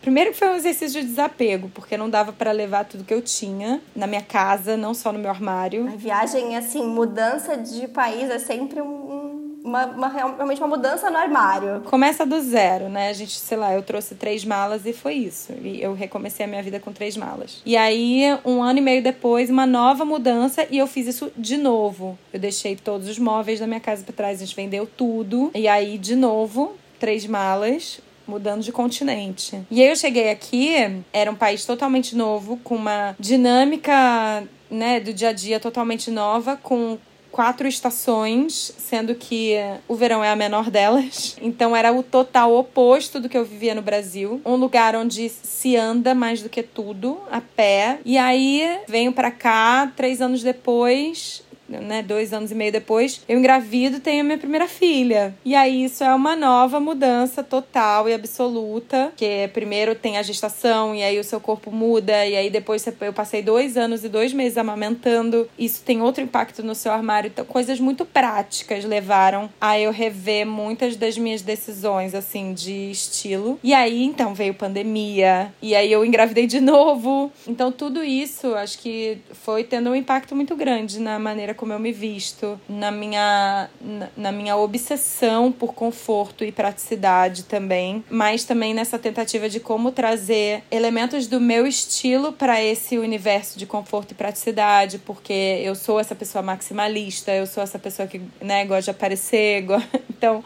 Primeiro 0.03 0.31
que 0.31 0.37
foi 0.37 0.49
um 0.49 0.55
exercício 0.55 0.99
de 0.99 1.07
desapego, 1.07 1.71
porque 1.73 1.95
não 1.95 2.09
dava 2.09 2.33
para 2.33 2.51
levar 2.51 2.83
tudo 2.83 3.05
que 3.05 3.13
eu 3.13 3.21
tinha 3.21 3.81
na 3.95 4.05
minha 4.05 4.21
casa, 4.21 4.75
não 4.75 4.93
só 4.93 5.13
no 5.13 5.17
meu 5.17 5.29
armário. 5.29 5.87
A 5.87 5.95
viagem, 5.95 6.57
assim, 6.57 6.85
mudança 6.85 7.55
de 7.55 7.87
país 7.87 8.29
é 8.29 8.37
sempre 8.37 8.81
um, 8.81 9.22
uma, 9.63 9.85
uma, 9.85 10.07
realmente 10.09 10.59
uma 10.59 10.67
mudança 10.67 11.09
no 11.09 11.17
armário. 11.17 11.81
Começa 11.85 12.25
do 12.25 12.39
zero, 12.41 12.89
né? 12.89 13.09
A 13.09 13.13
gente, 13.13 13.31
sei 13.31 13.57
lá, 13.57 13.73
eu 13.73 13.81
trouxe 13.81 14.13
três 14.15 14.43
malas 14.43 14.85
e 14.85 14.91
foi 14.91 15.13
isso. 15.13 15.53
E 15.61 15.81
eu 15.81 15.93
recomecei 15.93 16.45
a 16.45 16.49
minha 16.49 16.61
vida 16.61 16.79
com 16.79 16.91
três 16.91 17.15
malas. 17.15 17.61
E 17.65 17.77
aí, 17.77 18.23
um 18.43 18.61
ano 18.61 18.79
e 18.79 18.81
meio 18.81 19.01
depois, 19.01 19.49
uma 19.49 19.65
nova 19.65 20.03
mudança 20.03 20.67
e 20.69 20.77
eu 20.77 20.87
fiz 20.87 21.07
isso 21.07 21.31
de 21.37 21.55
novo. 21.57 22.17
Eu 22.33 22.39
deixei 22.39 22.75
todos 22.75 23.07
os 23.07 23.17
móveis 23.17 23.59
da 23.59 23.67
minha 23.67 23.79
casa 23.79 24.03
para 24.03 24.13
trás, 24.13 24.41
a 24.41 24.45
gente 24.45 24.55
vendeu 24.55 24.85
tudo. 24.85 25.49
E 25.55 25.67
aí, 25.67 25.97
de 25.97 26.15
novo, 26.15 26.73
três 26.99 27.25
malas, 27.25 28.01
mudando 28.27 28.61
de 28.61 28.71
continente. 28.71 29.61
E 29.71 29.81
aí 29.81 29.89
eu 29.89 29.95
cheguei 29.95 30.29
aqui, 30.29 30.73
era 31.13 31.31
um 31.31 31.35
país 31.35 31.65
totalmente 31.65 32.15
novo, 32.15 32.57
com 32.57 32.75
uma 32.75 33.15
dinâmica, 33.17 34.43
né, 34.69 34.99
do 34.99 35.13
dia 35.13 35.29
a 35.29 35.33
dia 35.33 35.59
totalmente 35.59 36.09
nova, 36.11 36.57
com 36.57 36.97
quatro 37.33 37.67
estações, 37.67 38.71
sendo 38.77 39.15
que 39.15 39.55
o 39.87 39.95
verão 39.95 40.23
é 40.23 40.29
a 40.29 40.35
menor 40.35 40.69
delas. 40.69 41.35
Então 41.43 41.75
era 41.75 41.91
o 41.91 42.03
total 42.03 42.55
oposto 42.55 43.19
do 43.19 43.27
que 43.27 43.37
eu 43.37 43.43
vivia 43.43 43.75
no 43.75 43.81
Brasil. 43.81 44.39
Um 44.45 44.55
lugar 44.55 44.95
onde 44.95 45.29
se 45.29 45.75
anda 45.75 46.13
mais 46.13 46.41
do 46.41 46.49
que 46.49 46.61
tudo, 46.63 47.19
a 47.31 47.41
pé. 47.41 47.99
E 48.05 48.17
aí 48.17 48.79
venho 48.87 49.11
para 49.11 49.31
cá, 49.31 49.91
três 49.95 50.21
anos 50.21 50.41
depois, 50.43 51.43
né, 51.79 52.03
dois 52.03 52.33
anos 52.33 52.51
e 52.51 52.55
meio 52.55 52.71
depois, 52.71 53.21
eu 53.27 53.37
engravido 53.37 53.97
e 53.97 53.99
tenho 53.99 54.21
a 54.21 54.23
minha 54.23 54.37
primeira 54.37 54.67
filha. 54.67 55.35
E 55.45 55.55
aí 55.55 55.85
isso 55.85 56.03
é 56.03 56.13
uma 56.13 56.35
nova 56.35 56.79
mudança 56.79 57.43
total 57.43 58.09
e 58.09 58.13
absoluta, 58.13 59.11
que 59.15 59.47
primeiro 59.53 59.95
tem 59.95 60.17
a 60.17 60.23
gestação 60.23 60.95
e 60.95 61.03
aí 61.03 61.19
o 61.19 61.23
seu 61.23 61.39
corpo 61.39 61.71
muda 61.71 62.25
e 62.25 62.35
aí 62.35 62.49
depois 62.49 62.85
eu 63.01 63.13
passei 63.13 63.41
dois 63.41 63.77
anos 63.77 64.03
e 64.03 64.09
dois 64.09 64.33
meses 64.33 64.57
amamentando. 64.57 65.49
Isso 65.57 65.83
tem 65.83 66.01
outro 66.01 66.23
impacto 66.23 66.63
no 66.63 66.75
seu 66.75 66.91
armário. 66.91 67.27
Então, 67.27 67.45
coisas 67.45 67.79
muito 67.79 68.05
práticas 68.05 68.83
levaram 68.83 69.49
a 69.61 69.79
eu 69.79 69.91
rever 69.91 70.45
muitas 70.45 70.95
das 70.95 71.17
minhas 71.17 71.41
decisões, 71.41 72.13
assim, 72.13 72.53
de 72.53 72.91
estilo. 72.91 73.59
E 73.63 73.73
aí, 73.73 74.03
então, 74.03 74.33
veio 74.33 74.53
pandemia. 74.53 75.53
E 75.61 75.75
aí 75.75 75.91
eu 75.91 76.03
engravidei 76.03 76.47
de 76.47 76.59
novo. 76.61 77.31
Então, 77.47 77.71
tudo 77.71 78.03
isso, 78.03 78.53
acho 78.55 78.79
que 78.79 79.17
foi 79.31 79.63
tendo 79.63 79.89
um 79.89 79.95
impacto 79.95 80.35
muito 80.35 80.55
grande 80.55 80.99
na 80.99 81.17
maneira 81.17 81.53
como 81.53 81.62
eu 81.71 81.79
me 81.79 81.91
visto, 81.91 82.59
na 82.67 82.91
minha, 82.91 83.69
na, 83.79 84.09
na 84.17 84.31
minha 84.31 84.57
obsessão 84.57 85.51
por 85.51 85.73
conforto 85.73 86.43
e 86.43 86.51
praticidade 86.51 87.43
também, 87.43 88.03
mas 88.09 88.43
também 88.43 88.73
nessa 88.73 88.99
tentativa 88.99 89.47
de 89.47 89.59
como 89.59 89.91
trazer 89.91 90.63
elementos 90.69 91.27
do 91.27 91.39
meu 91.39 91.65
estilo 91.65 92.33
para 92.33 92.61
esse 92.61 92.97
universo 92.97 93.57
de 93.57 93.65
conforto 93.65 94.11
e 94.11 94.15
praticidade, 94.15 94.97
porque 94.97 95.61
eu 95.63 95.75
sou 95.75 95.99
essa 95.99 96.15
pessoa 96.15 96.41
maximalista, 96.41 97.31
eu 97.31 97.45
sou 97.45 97.63
essa 97.63 97.79
pessoa 97.79 98.07
que 98.07 98.19
né, 98.41 98.65
gosta 98.65 98.83
de 98.83 98.91
aparecer, 98.91 99.63
então 100.09 100.43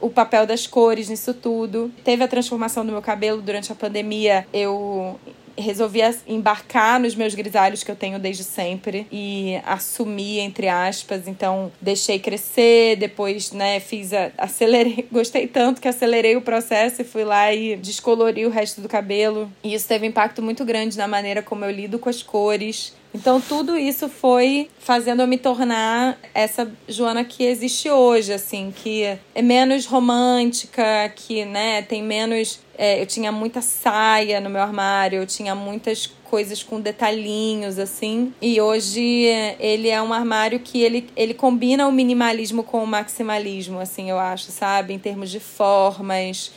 o 0.00 0.08
papel 0.08 0.46
das 0.46 0.66
cores 0.66 1.08
nisso 1.08 1.34
tudo. 1.34 1.92
Teve 2.02 2.24
a 2.24 2.28
transformação 2.28 2.84
do 2.84 2.92
meu 2.92 3.02
cabelo 3.02 3.42
durante 3.42 3.70
a 3.70 3.74
pandemia. 3.74 4.46
Eu 4.52 5.20
resolvi 5.56 6.00
embarcar 6.26 6.98
nos 7.00 7.14
meus 7.14 7.34
grisalhos 7.34 7.82
que 7.82 7.90
eu 7.90 7.96
tenho 7.96 8.18
desde 8.18 8.44
sempre 8.44 9.06
e 9.10 9.60
assumir, 9.64 10.40
entre 10.40 10.68
aspas. 10.68 11.26
Então, 11.26 11.70
deixei 11.80 12.18
crescer, 12.18 12.96
depois, 12.96 13.52
né, 13.52 13.80
fiz 13.80 14.12
a, 14.12 14.30
acelerei, 14.38 15.06
gostei 15.12 15.46
tanto 15.46 15.80
que 15.80 15.88
acelerei 15.88 16.36
o 16.36 16.42
processo 16.42 17.02
e 17.02 17.04
fui 17.04 17.24
lá 17.24 17.52
e 17.52 17.76
descolori 17.76 18.46
o 18.46 18.50
resto 18.50 18.80
do 18.80 18.88
cabelo. 18.88 19.50
E 19.62 19.74
isso 19.74 19.86
teve 19.86 20.06
um 20.06 20.08
impacto 20.08 20.42
muito 20.42 20.64
grande 20.64 20.96
na 20.96 21.08
maneira 21.08 21.42
como 21.42 21.64
eu 21.64 21.70
lido 21.70 21.98
com 21.98 22.08
as 22.08 22.22
cores. 22.22 22.94
Então, 23.12 23.40
tudo 23.40 23.76
isso 23.76 24.08
foi 24.08 24.70
fazendo 24.78 25.22
eu 25.22 25.26
me 25.26 25.36
tornar 25.36 26.16
essa 26.32 26.70
Joana 26.88 27.24
que 27.24 27.42
existe 27.44 27.90
hoje, 27.90 28.32
assim, 28.32 28.72
que 28.74 29.02
é 29.34 29.42
menos 29.42 29.84
romântica, 29.84 31.12
que, 31.16 31.44
né, 31.44 31.82
tem 31.82 32.02
menos 32.02 32.60
é, 32.82 32.98
eu 32.98 33.04
tinha 33.04 33.30
muita 33.30 33.60
saia 33.60 34.40
no 34.40 34.48
meu 34.48 34.62
armário, 34.62 35.18
eu 35.18 35.26
tinha 35.26 35.54
muitas 35.54 36.06
coisas 36.06 36.62
com 36.62 36.80
detalhinhos, 36.80 37.78
assim. 37.78 38.32
E 38.40 38.58
hoje 38.58 39.26
ele 39.58 39.90
é 39.90 40.00
um 40.00 40.14
armário 40.14 40.58
que 40.60 40.80
ele, 40.80 41.10
ele 41.14 41.34
combina 41.34 41.86
o 41.86 41.92
minimalismo 41.92 42.62
com 42.62 42.82
o 42.82 42.86
maximalismo, 42.86 43.78
assim, 43.78 44.08
eu 44.08 44.18
acho, 44.18 44.50
sabe? 44.50 44.94
Em 44.94 44.98
termos 44.98 45.30
de 45.30 45.40
formas, 45.40 46.52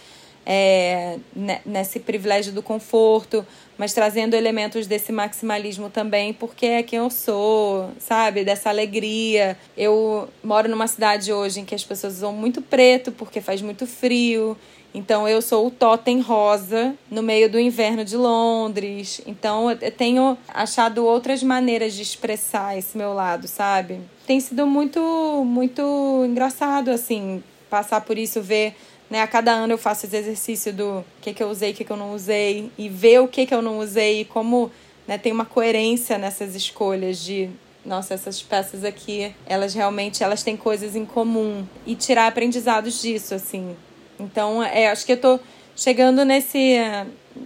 é, 0.45 1.17
nesse 1.65 1.99
privilégio 1.99 2.53
do 2.53 2.63
conforto, 2.63 3.45
mas 3.77 3.93
trazendo 3.93 4.35
elementos 4.35 4.87
desse 4.87 5.11
maximalismo 5.11 5.89
também, 5.89 6.33
porque 6.33 6.65
é 6.65 6.83
quem 6.83 6.99
eu 6.99 7.09
sou, 7.09 7.89
sabe? 7.99 8.43
Dessa 8.43 8.69
alegria. 8.69 9.57
Eu 9.77 10.29
moro 10.43 10.69
numa 10.69 10.87
cidade 10.87 11.31
hoje 11.31 11.59
em 11.59 11.65
que 11.65 11.75
as 11.75 11.83
pessoas 11.83 12.15
usam 12.15 12.33
muito 12.33 12.61
preto 12.61 13.11
porque 13.11 13.41
faz 13.41 13.61
muito 13.61 13.87
frio. 13.87 14.57
Então 14.93 15.27
eu 15.27 15.41
sou 15.41 15.65
o 15.65 15.71
totem 15.71 16.21
rosa 16.21 16.93
no 17.09 17.23
meio 17.23 17.49
do 17.49 17.59
inverno 17.59 18.05
de 18.05 18.15
Londres. 18.15 19.21
Então 19.25 19.71
eu 19.71 19.91
tenho 19.91 20.37
achado 20.47 21.03
outras 21.03 21.41
maneiras 21.41 21.93
de 21.93 22.03
expressar 22.03 22.77
esse 22.77 22.95
meu 22.95 23.13
lado, 23.13 23.47
sabe? 23.47 23.99
Tem 24.27 24.39
sido 24.39 24.67
muito 24.67 25.43
muito 25.45 26.23
engraçado 26.25 26.91
assim 26.91 27.43
passar 27.69 28.01
por 28.01 28.19
isso, 28.19 28.39
ver 28.39 28.75
né, 29.13 29.21
a 29.21 29.27
cada 29.27 29.51
ano 29.51 29.73
eu 29.73 29.77
faço 29.77 30.07
esse 30.07 30.17
exercício 30.17 30.73
do 30.73 31.05
que 31.21 31.35
que 31.35 31.43
eu 31.43 31.47
usei, 31.47 31.69
o 31.69 31.73
que 31.75 31.83
que 31.83 31.91
eu 31.91 31.97
não 31.97 32.15
usei 32.15 32.71
e 32.75 32.89
ver 32.89 33.19
o 33.19 33.27
que 33.27 33.45
que 33.45 33.53
eu 33.53 33.61
não 33.61 33.77
usei 33.77 34.21
e 34.21 34.25
como 34.25 34.71
né, 35.07 35.19
tem 35.19 35.31
uma 35.31 35.45
coerência 35.45 36.17
nessas 36.17 36.55
escolhas 36.55 37.19
de 37.19 37.47
nossa, 37.85 38.15
essas 38.15 38.41
peças 38.41 38.83
aqui, 38.83 39.31
elas 39.45 39.75
realmente 39.75 40.23
elas 40.23 40.41
têm 40.41 40.57
coisas 40.57 40.95
em 40.95 41.05
comum 41.05 41.63
e 41.85 41.93
tirar 41.93 42.25
aprendizados 42.25 43.03
disso, 43.03 43.35
assim. 43.35 43.75
Então, 44.19 44.63
é, 44.63 44.89
acho 44.89 45.05
que 45.05 45.11
eu 45.11 45.21
tô 45.21 45.39
chegando 45.75 46.25
nesse, 46.25 46.77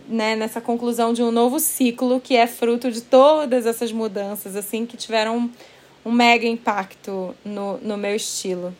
né, 0.07 0.37
nessa 0.37 0.61
conclusão 0.61 1.11
de 1.11 1.21
um 1.21 1.31
novo 1.31 1.59
ciclo 1.59 2.21
que 2.21 2.37
é 2.37 2.47
fruto 2.47 2.89
de 2.89 3.01
todas 3.01 3.65
essas 3.65 3.91
mudanças, 3.91 4.55
assim, 4.55 4.85
que 4.85 4.95
tiveram 4.95 5.51
um, 6.05 6.11
mega 6.13 6.47
impacto 6.47 7.35
no, 7.43 7.77
no 7.79 7.97
meu 7.97 8.15
estilo. 8.15 8.73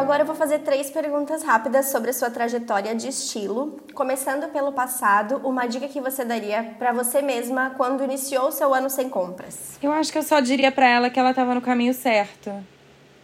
Agora 0.00 0.22
eu 0.22 0.26
vou 0.26 0.34
fazer 0.34 0.60
três 0.60 0.90
perguntas 0.90 1.42
rápidas 1.42 1.90
sobre 1.90 2.10
a 2.10 2.12
sua 2.12 2.30
trajetória 2.30 2.94
de 2.94 3.08
estilo. 3.08 3.78
Começando 3.94 4.50
pelo 4.50 4.72
passado, 4.72 5.40
uma 5.44 5.66
dica 5.66 5.86
que 5.88 6.00
você 6.00 6.24
daria 6.24 6.74
para 6.78 6.92
você 6.92 7.20
mesma 7.20 7.74
quando 7.76 8.02
iniciou 8.02 8.48
o 8.48 8.52
seu 8.52 8.72
ano 8.72 8.88
sem 8.88 9.08
compras? 9.10 9.78
Eu 9.82 9.92
acho 9.92 10.10
que 10.10 10.18
eu 10.18 10.22
só 10.22 10.40
diria 10.40 10.72
para 10.72 10.88
ela 10.88 11.10
que 11.10 11.20
ela 11.20 11.30
estava 11.30 11.54
no 11.54 11.60
caminho 11.60 11.92
certo. 11.92 12.52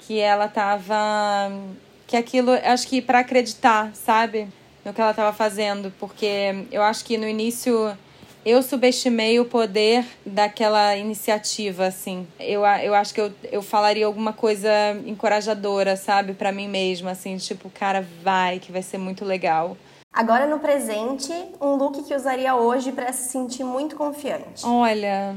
que 0.00 0.20
ela 0.20 0.48
tava. 0.48 1.50
Que 2.06 2.16
aquilo, 2.16 2.52
acho 2.52 2.86
que 2.86 3.02
para 3.02 3.20
acreditar, 3.20 3.90
sabe? 3.94 4.48
No 4.84 4.92
que 4.92 5.00
ela 5.00 5.12
tava 5.14 5.32
fazendo. 5.32 5.92
Porque 5.98 6.66
eu 6.70 6.82
acho 6.82 7.04
que 7.04 7.18
no 7.18 7.26
início 7.26 7.96
eu 8.46 8.62
subestimei 8.62 9.40
o 9.40 9.44
poder 9.44 10.06
daquela 10.24 10.96
iniciativa, 10.96 11.86
assim. 11.86 12.24
Eu, 12.38 12.64
eu 12.64 12.94
acho 12.94 13.12
que 13.12 13.20
eu, 13.20 13.32
eu 13.50 13.60
falaria 13.60 14.06
alguma 14.06 14.32
coisa 14.32 14.70
encorajadora, 15.04 15.96
sabe, 15.96 16.32
para 16.32 16.52
mim 16.52 16.68
mesma, 16.68 17.10
assim, 17.10 17.36
tipo, 17.38 17.68
cara, 17.68 18.06
vai, 18.22 18.60
que 18.60 18.70
vai 18.70 18.82
ser 18.82 18.98
muito 18.98 19.24
legal. 19.24 19.76
Agora 20.12 20.46
no 20.46 20.60
presente, 20.60 21.32
um 21.60 21.74
look 21.74 22.04
que 22.04 22.14
usaria 22.14 22.54
hoje 22.54 22.92
para 22.92 23.12
se 23.12 23.28
sentir 23.30 23.64
muito 23.64 23.96
confiante. 23.96 24.64
Olha, 24.64 25.34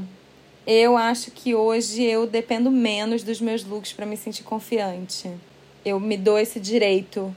eu 0.64 0.96
acho 0.96 1.32
que 1.32 1.52
hoje 1.52 2.04
eu 2.04 2.28
dependo 2.28 2.70
menos 2.70 3.24
dos 3.24 3.40
meus 3.40 3.64
looks 3.64 3.92
para 3.92 4.06
me 4.06 4.16
sentir 4.16 4.44
confiante. 4.44 5.28
Eu 5.84 5.98
me 5.98 6.16
dou 6.16 6.38
esse 6.38 6.60
direito 6.60 7.34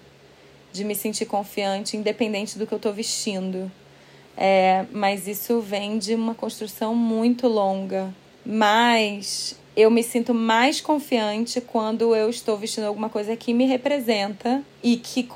de 0.72 0.84
me 0.84 0.94
sentir 0.94 1.26
confiante, 1.26 1.98
independente 1.98 2.60
do 2.60 2.68
que 2.68 2.74
eu 2.74 2.80
tô 2.80 2.92
vestindo. 2.92 3.72
É, 4.36 4.86
mas 4.92 5.28
isso 5.28 5.60
vem 5.60 5.98
de 5.98 6.16
uma 6.16 6.34
construção 6.34 6.96
muito 6.96 7.48
longa. 7.48 8.14
Mas 8.46 9.56
eu 9.76 9.90
me 9.90 10.04
sinto 10.04 10.34
mais 10.34 10.82
confiante 10.82 11.60
quando 11.60 12.16
eu 12.16 12.30
estou 12.30 12.58
vestindo 12.58 12.86
alguma 12.86 13.10
coisa 13.10 13.36
que 13.36 13.54
me 13.54 13.66
representa 13.66 14.62
e 14.84 14.98
que 14.98 15.28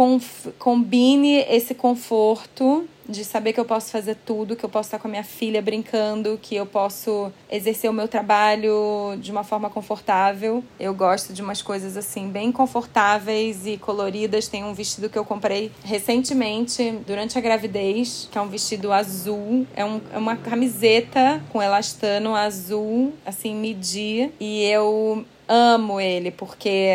combine 0.57 1.37
esse 1.49 1.73
conforto 1.73 2.87
de 3.07 3.23
saber 3.23 3.53
que 3.53 3.59
eu 3.59 3.65
posso 3.65 3.91
fazer 3.91 4.15
tudo, 4.25 4.55
que 4.55 4.63
eu 4.63 4.69
posso 4.69 4.87
estar 4.87 4.99
com 4.99 5.07
a 5.07 5.11
minha 5.11 5.23
filha 5.23 5.61
brincando, 5.61 6.39
que 6.41 6.55
eu 6.55 6.65
posso 6.65 7.31
exercer 7.49 7.89
o 7.89 7.93
meu 7.93 8.07
trabalho 8.07 9.17
de 9.19 9.31
uma 9.31 9.43
forma 9.43 9.69
confortável. 9.69 10.63
Eu 10.79 10.93
gosto 10.93 11.33
de 11.33 11.41
umas 11.41 11.61
coisas 11.61 11.95
assim 11.95 12.29
bem 12.29 12.51
confortáveis 12.51 13.65
e 13.65 13.77
coloridas. 13.77 14.47
Tem 14.47 14.63
um 14.63 14.73
vestido 14.73 15.09
que 15.09 15.17
eu 15.17 15.25
comprei 15.25 15.71
recentemente 15.83 16.99
durante 17.05 17.37
a 17.37 17.41
gravidez, 17.41 18.27
que 18.31 18.37
é 18.37 18.41
um 18.41 18.49
vestido 18.49 18.91
azul, 18.91 19.65
é, 19.75 19.85
um, 19.85 20.01
é 20.13 20.17
uma 20.17 20.35
camiseta 20.35 21.41
com 21.51 21.61
elastano 21.61 22.35
azul, 22.35 23.13
assim 23.25 23.55
midi, 23.55 24.31
e 24.39 24.63
eu 24.63 25.25
amo 25.47 25.99
ele 25.99 26.31
porque 26.31 26.89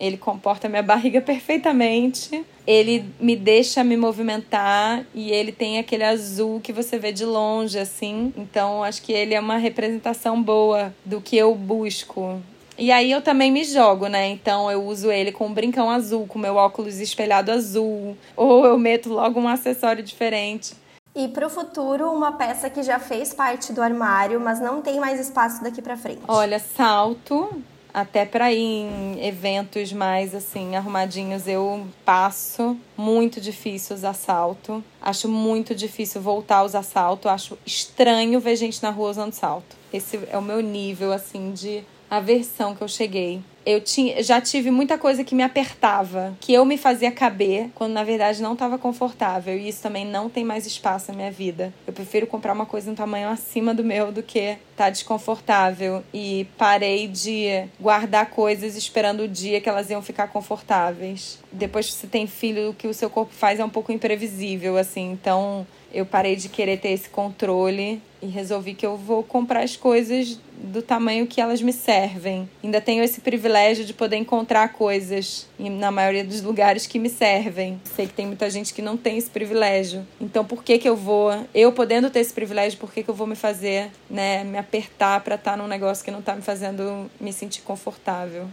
ele 0.00 0.16
comporta 0.16 0.68
minha 0.68 0.82
barriga 0.82 1.20
perfeitamente. 1.20 2.44
Ele 2.66 3.04
me 3.18 3.34
deixa 3.34 3.82
me 3.82 3.96
movimentar 3.96 5.04
e 5.14 5.30
ele 5.30 5.52
tem 5.52 5.78
aquele 5.78 6.04
azul 6.04 6.60
que 6.60 6.72
você 6.72 6.98
vê 6.98 7.12
de 7.12 7.24
longe 7.24 7.78
assim. 7.78 8.32
Então 8.36 8.82
acho 8.82 9.02
que 9.02 9.12
ele 9.12 9.34
é 9.34 9.40
uma 9.40 9.56
representação 9.56 10.42
boa 10.42 10.94
do 11.04 11.20
que 11.20 11.36
eu 11.36 11.54
busco. 11.54 12.40
E 12.76 12.92
aí 12.92 13.10
eu 13.10 13.20
também 13.20 13.50
me 13.50 13.64
jogo, 13.64 14.06
né? 14.06 14.28
Então 14.28 14.70
eu 14.70 14.84
uso 14.84 15.10
ele 15.10 15.32
com 15.32 15.46
um 15.46 15.52
brincão 15.52 15.90
azul, 15.90 16.26
com 16.26 16.38
meu 16.38 16.54
óculos 16.54 17.00
espelhado 17.00 17.50
azul, 17.50 18.16
ou 18.36 18.64
eu 18.64 18.78
meto 18.78 19.08
logo 19.08 19.40
um 19.40 19.48
acessório 19.48 20.02
diferente. 20.02 20.74
E 21.16 21.26
para 21.26 21.46
o 21.48 21.50
futuro, 21.50 22.12
uma 22.12 22.32
peça 22.32 22.70
que 22.70 22.80
já 22.84 23.00
fez 23.00 23.34
parte 23.34 23.72
do 23.72 23.82
armário, 23.82 24.38
mas 24.38 24.60
não 24.60 24.80
tem 24.80 25.00
mais 25.00 25.18
espaço 25.18 25.64
daqui 25.64 25.82
para 25.82 25.96
frente. 25.96 26.20
Olha, 26.28 26.60
salto 26.60 27.60
até 27.92 28.24
para 28.24 28.52
ir 28.52 28.58
em 28.58 29.26
eventos 29.26 29.92
mais 29.92 30.34
assim 30.34 30.76
arrumadinhos 30.76 31.46
eu 31.46 31.86
passo. 32.04 32.76
Muito 32.96 33.40
difícil 33.40 33.96
usar 33.96 34.14
salto 34.14 34.82
acho 35.00 35.28
muito 35.28 35.74
difícil 35.74 36.20
voltar 36.20 36.58
a 36.58 36.64
usar 36.64 36.82
salto 36.82 37.28
acho 37.28 37.58
estranho 37.64 38.40
ver 38.40 38.56
gente 38.56 38.82
na 38.82 38.90
rua 38.90 39.10
usando 39.10 39.32
salto. 39.32 39.76
Esse 39.92 40.20
é 40.30 40.36
o 40.36 40.42
meu 40.42 40.60
nível 40.60 41.12
assim 41.12 41.52
de 41.52 41.82
aversão 42.10 42.74
que 42.74 42.82
eu 42.82 42.88
cheguei 42.88 43.42
eu 43.68 43.82
tinha, 43.82 44.22
já 44.22 44.40
tive 44.40 44.70
muita 44.70 44.96
coisa 44.96 45.22
que 45.22 45.34
me 45.34 45.42
apertava, 45.42 46.34
que 46.40 46.54
eu 46.54 46.64
me 46.64 46.78
fazia 46.78 47.12
caber, 47.12 47.68
quando 47.74 47.92
na 47.92 48.02
verdade 48.02 48.40
não 48.40 48.54
estava 48.54 48.78
confortável. 48.78 49.58
E 49.58 49.68
isso 49.68 49.82
também 49.82 50.06
não 50.06 50.30
tem 50.30 50.42
mais 50.42 50.66
espaço 50.66 51.10
na 51.10 51.16
minha 51.18 51.30
vida. 51.30 51.70
Eu 51.86 51.92
prefiro 51.92 52.26
comprar 52.26 52.54
uma 52.54 52.64
coisa 52.64 52.90
um 52.90 52.94
tamanho 52.94 53.28
acima 53.28 53.74
do 53.74 53.84
meu 53.84 54.10
do 54.10 54.22
que 54.22 54.56
tá 54.74 54.88
desconfortável. 54.88 56.02
E 56.14 56.46
parei 56.56 57.08
de 57.08 57.68
guardar 57.78 58.30
coisas 58.30 58.74
esperando 58.74 59.24
o 59.24 59.28
dia 59.28 59.60
que 59.60 59.68
elas 59.68 59.90
iam 59.90 60.00
ficar 60.00 60.28
confortáveis. 60.28 61.38
Depois 61.52 61.88
que 61.88 61.92
você 61.92 62.06
tem 62.06 62.26
filho, 62.26 62.70
o 62.70 62.74
que 62.74 62.88
o 62.88 62.94
seu 62.94 63.10
corpo 63.10 63.34
faz 63.34 63.60
é 63.60 63.64
um 63.64 63.68
pouco 63.68 63.92
imprevisível, 63.92 64.78
assim. 64.78 65.12
Então 65.12 65.66
eu 65.92 66.06
parei 66.06 66.36
de 66.36 66.48
querer 66.48 66.78
ter 66.78 66.90
esse 66.90 67.10
controle 67.10 68.00
e 68.20 68.26
resolvi 68.26 68.74
que 68.74 68.84
eu 68.84 68.96
vou 68.96 69.22
comprar 69.22 69.62
as 69.62 69.76
coisas 69.76 70.38
do 70.62 70.82
tamanho 70.82 71.26
que 71.26 71.40
elas 71.40 71.62
me 71.62 71.72
servem. 71.72 72.48
Ainda 72.62 72.80
tenho 72.80 73.02
esse 73.02 73.20
privilégio 73.20 73.84
de 73.84 73.94
poder 73.94 74.16
encontrar 74.16 74.72
coisas 74.72 75.46
na 75.58 75.90
maioria 75.90 76.24
dos 76.24 76.42
lugares 76.42 76.86
que 76.86 76.98
me 76.98 77.08
servem. 77.08 77.80
Sei 77.84 78.06
que 78.06 78.12
tem 78.12 78.26
muita 78.26 78.50
gente 78.50 78.74
que 78.74 78.82
não 78.82 78.96
tem 78.96 79.16
esse 79.16 79.30
privilégio. 79.30 80.06
Então, 80.20 80.44
por 80.44 80.64
que 80.64 80.78
que 80.78 80.88
eu 80.88 80.96
vou, 80.96 81.30
eu 81.54 81.72
podendo 81.72 82.10
ter 82.10 82.20
esse 82.20 82.32
privilégio, 82.32 82.78
por 82.78 82.92
que 82.92 83.02
que 83.02 83.08
eu 83.08 83.14
vou 83.14 83.26
me 83.26 83.36
fazer, 83.36 83.90
né, 84.10 84.42
me 84.44 84.58
apertar 84.58 85.20
para 85.20 85.36
estar 85.36 85.52
tá 85.52 85.56
num 85.56 85.68
negócio 85.68 86.04
que 86.04 86.10
não 86.10 86.22
tá 86.22 86.34
me 86.34 86.42
fazendo 86.42 87.10
me 87.20 87.32
sentir 87.32 87.62
confortável? 87.62 88.48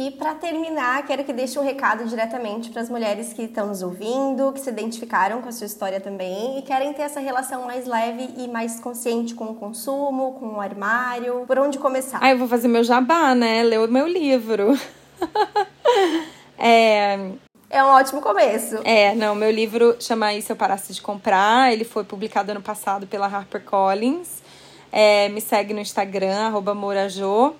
E 0.00 0.10
para 0.12 0.34
terminar, 0.34 1.04
quero 1.04 1.22
que 1.24 1.32
deixe 1.32 1.58
um 1.58 1.62
recado 1.62 2.06
diretamente 2.06 2.70
para 2.70 2.80
as 2.80 2.88
mulheres 2.88 3.34
que 3.34 3.42
estão 3.42 3.66
nos 3.66 3.82
ouvindo, 3.82 4.50
que 4.50 4.58
se 4.58 4.70
identificaram 4.70 5.42
com 5.42 5.50
a 5.50 5.52
sua 5.52 5.66
história 5.66 6.00
também 6.00 6.58
e 6.58 6.62
querem 6.62 6.90
ter 6.94 7.02
essa 7.02 7.20
relação 7.20 7.66
mais 7.66 7.84
leve 7.84 8.30
e 8.38 8.48
mais 8.48 8.80
consciente 8.80 9.34
com 9.34 9.44
o 9.44 9.54
consumo, 9.54 10.32
com 10.40 10.54
o 10.54 10.60
armário. 10.60 11.44
Por 11.46 11.58
onde 11.58 11.76
começar? 11.76 12.18
Ah, 12.22 12.30
eu 12.30 12.38
vou 12.38 12.48
fazer 12.48 12.66
meu 12.66 12.82
jabá, 12.82 13.34
né? 13.34 13.62
Ler 13.62 13.78
o 13.78 13.86
meu 13.88 14.08
livro. 14.08 14.72
é, 16.56 17.32
é 17.68 17.84
um 17.84 17.88
ótimo 17.88 18.22
começo. 18.22 18.78
É, 18.84 19.14
não, 19.14 19.34
meu 19.34 19.50
livro 19.50 19.96
chama 20.00 20.32
Isso 20.32 20.50
Eu 20.50 20.56
Parasse 20.56 20.94
de 20.94 21.02
Comprar. 21.02 21.74
Ele 21.74 21.84
foi 21.84 22.04
publicado 22.04 22.52
ano 22.52 22.62
passado 22.62 23.06
pela 23.06 23.26
HarperCollins. 23.26 24.40
É, 24.90 25.28
me 25.28 25.42
segue 25.42 25.74
no 25.74 25.80
Instagram, 25.80 26.46
arroba 26.46 26.74
Morajô. 26.74 27.54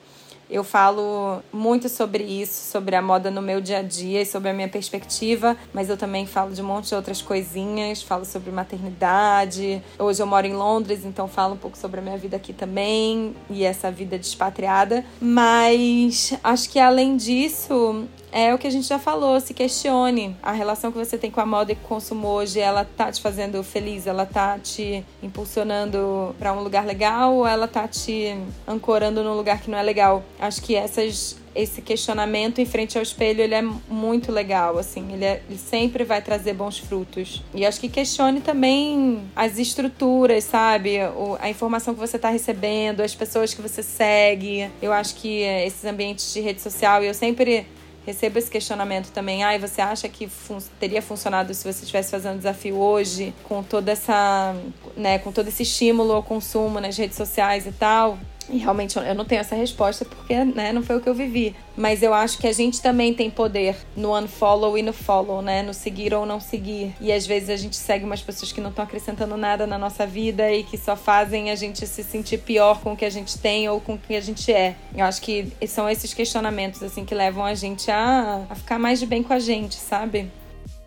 Eu 0.50 0.64
falo 0.64 1.40
muito 1.52 1.88
sobre 1.88 2.24
isso, 2.24 2.72
sobre 2.72 2.96
a 2.96 3.02
moda 3.02 3.30
no 3.30 3.40
meu 3.40 3.60
dia 3.60 3.78
a 3.78 3.82
dia 3.82 4.22
e 4.22 4.26
sobre 4.26 4.50
a 4.50 4.52
minha 4.52 4.68
perspectiva, 4.68 5.56
mas 5.72 5.88
eu 5.88 5.96
também 5.96 6.26
falo 6.26 6.52
de 6.52 6.60
um 6.60 6.64
monte 6.64 6.88
de 6.88 6.94
outras 6.96 7.22
coisinhas, 7.22 8.02
falo 8.02 8.24
sobre 8.24 8.50
maternidade. 8.50 9.80
Hoje 9.96 10.20
eu 10.20 10.26
moro 10.26 10.44
em 10.44 10.52
Londres, 10.52 11.04
então 11.04 11.28
falo 11.28 11.54
um 11.54 11.56
pouco 11.56 11.78
sobre 11.78 12.00
a 12.00 12.02
minha 12.02 12.18
vida 12.18 12.36
aqui 12.36 12.52
também 12.52 13.36
e 13.48 13.62
essa 13.62 13.92
vida 13.92 14.18
despatriada. 14.18 15.04
Mas 15.20 16.34
acho 16.42 16.68
que 16.68 16.80
além 16.80 17.16
disso, 17.16 18.08
é 18.32 18.54
o 18.54 18.58
que 18.58 18.66
a 18.66 18.70
gente 18.70 18.86
já 18.86 18.98
falou, 18.98 19.40
se 19.40 19.54
questione. 19.54 20.36
A 20.42 20.52
relação 20.52 20.92
que 20.92 20.98
você 20.98 21.18
tem 21.18 21.30
com 21.30 21.40
a 21.40 21.46
moda 21.46 21.72
e 21.72 21.74
com 21.74 21.84
o 21.84 21.88
consumo 21.88 22.28
hoje, 22.28 22.60
ela 22.60 22.84
tá 22.84 23.10
te 23.10 23.20
fazendo 23.20 23.62
feliz, 23.62 24.06
ela 24.06 24.26
tá 24.26 24.58
te 24.58 25.04
impulsionando 25.22 26.34
para 26.38 26.52
um 26.52 26.62
lugar 26.62 26.86
legal 26.86 27.34
ou 27.34 27.46
ela 27.46 27.66
tá 27.66 27.86
te 27.88 28.36
ancorando 28.66 29.22
num 29.22 29.34
lugar 29.34 29.60
que 29.60 29.70
não 29.70 29.78
é 29.78 29.82
legal? 29.82 30.22
Acho 30.38 30.62
que 30.62 30.74
essas 30.74 31.38
esse 31.54 31.82
questionamento 31.82 32.60
em 32.60 32.64
frente 32.64 32.96
ao 32.96 33.02
espelho 33.02 33.40
ele 33.40 33.54
é 33.54 33.62
muito 33.62 34.30
legal, 34.30 34.78
assim, 34.78 35.12
ele, 35.12 35.24
é, 35.24 35.42
ele, 35.48 35.58
sempre 35.58 36.04
vai 36.04 36.22
trazer 36.22 36.54
bons 36.54 36.78
frutos. 36.78 37.42
E 37.52 37.66
acho 37.66 37.80
que 37.80 37.88
questione 37.88 38.40
também 38.40 39.22
as 39.34 39.58
estruturas, 39.58 40.44
sabe? 40.44 40.98
O, 41.16 41.36
a 41.40 41.50
informação 41.50 41.92
que 41.92 42.00
você 42.00 42.16
está 42.16 42.30
recebendo, 42.30 43.00
as 43.00 43.14
pessoas 43.14 43.52
que 43.52 43.60
você 43.60 43.82
segue. 43.82 44.70
Eu 44.80 44.92
acho 44.92 45.16
que 45.16 45.42
esses 45.42 45.84
ambientes 45.84 46.32
de 46.32 46.40
rede 46.40 46.60
social, 46.60 47.02
eu 47.02 47.12
sempre 47.12 47.66
recebo 48.06 48.38
esse 48.38 48.50
questionamento 48.50 49.10
também. 49.10 49.44
Ai, 49.44 49.56
ah, 49.56 49.58
você 49.58 49.80
acha 49.80 50.08
que 50.08 50.28
fun 50.28 50.58
teria 50.78 51.02
funcionado 51.02 51.52
se 51.54 51.62
você 51.62 51.80
estivesse 51.80 52.10
fazendo 52.10 52.38
desafio 52.38 52.76
hoje, 52.76 53.34
com 53.44 53.62
toda 53.62 53.92
essa, 53.92 54.54
né, 54.96 55.18
com 55.18 55.32
todo 55.32 55.48
esse 55.48 55.62
estímulo 55.62 56.12
ao 56.12 56.22
consumo 56.22 56.80
nas 56.80 56.96
redes 56.96 57.16
sociais 57.16 57.66
e 57.66 57.72
tal? 57.72 58.18
E 58.50 58.58
realmente 58.58 58.98
eu 58.98 59.14
não 59.14 59.24
tenho 59.24 59.40
essa 59.40 59.54
resposta 59.54 60.04
porque 60.04 60.44
né, 60.44 60.72
não 60.72 60.82
foi 60.82 60.96
o 60.96 61.00
que 61.00 61.08
eu 61.08 61.14
vivi. 61.14 61.54
Mas 61.76 62.02
eu 62.02 62.12
acho 62.12 62.38
que 62.38 62.46
a 62.46 62.52
gente 62.52 62.82
também 62.82 63.14
tem 63.14 63.30
poder 63.30 63.76
no 63.96 64.18
unfollow 64.18 64.76
e 64.76 64.82
no 64.82 64.92
follow, 64.92 65.40
né? 65.40 65.62
No 65.62 65.72
seguir 65.72 66.12
ou 66.12 66.26
não 66.26 66.40
seguir. 66.40 66.94
E 67.00 67.12
às 67.12 67.26
vezes 67.26 67.48
a 67.48 67.56
gente 67.56 67.76
segue 67.76 68.04
umas 68.04 68.20
pessoas 68.20 68.52
que 68.52 68.60
não 68.60 68.70
estão 68.70 68.84
acrescentando 68.84 69.36
nada 69.36 69.66
na 69.66 69.78
nossa 69.78 70.06
vida 70.06 70.52
e 70.52 70.64
que 70.64 70.76
só 70.76 70.96
fazem 70.96 71.50
a 71.50 71.54
gente 71.54 71.86
se 71.86 72.02
sentir 72.02 72.38
pior 72.38 72.80
com 72.80 72.92
o 72.92 72.96
que 72.96 73.04
a 73.04 73.10
gente 73.10 73.38
tem 73.38 73.68
ou 73.68 73.80
com 73.80 73.94
o 73.94 73.98
que 73.98 74.14
a 74.14 74.20
gente 74.20 74.52
é. 74.52 74.74
Eu 74.94 75.04
acho 75.04 75.22
que 75.22 75.52
são 75.66 75.88
esses 75.88 76.12
questionamentos 76.12 76.82
assim 76.82 77.04
que 77.04 77.14
levam 77.14 77.44
a 77.44 77.54
gente 77.54 77.90
a, 77.90 78.44
a 78.50 78.54
ficar 78.54 78.78
mais 78.78 78.98
de 78.98 79.06
bem 79.06 79.22
com 79.22 79.32
a 79.32 79.38
gente, 79.38 79.76
sabe? 79.76 80.30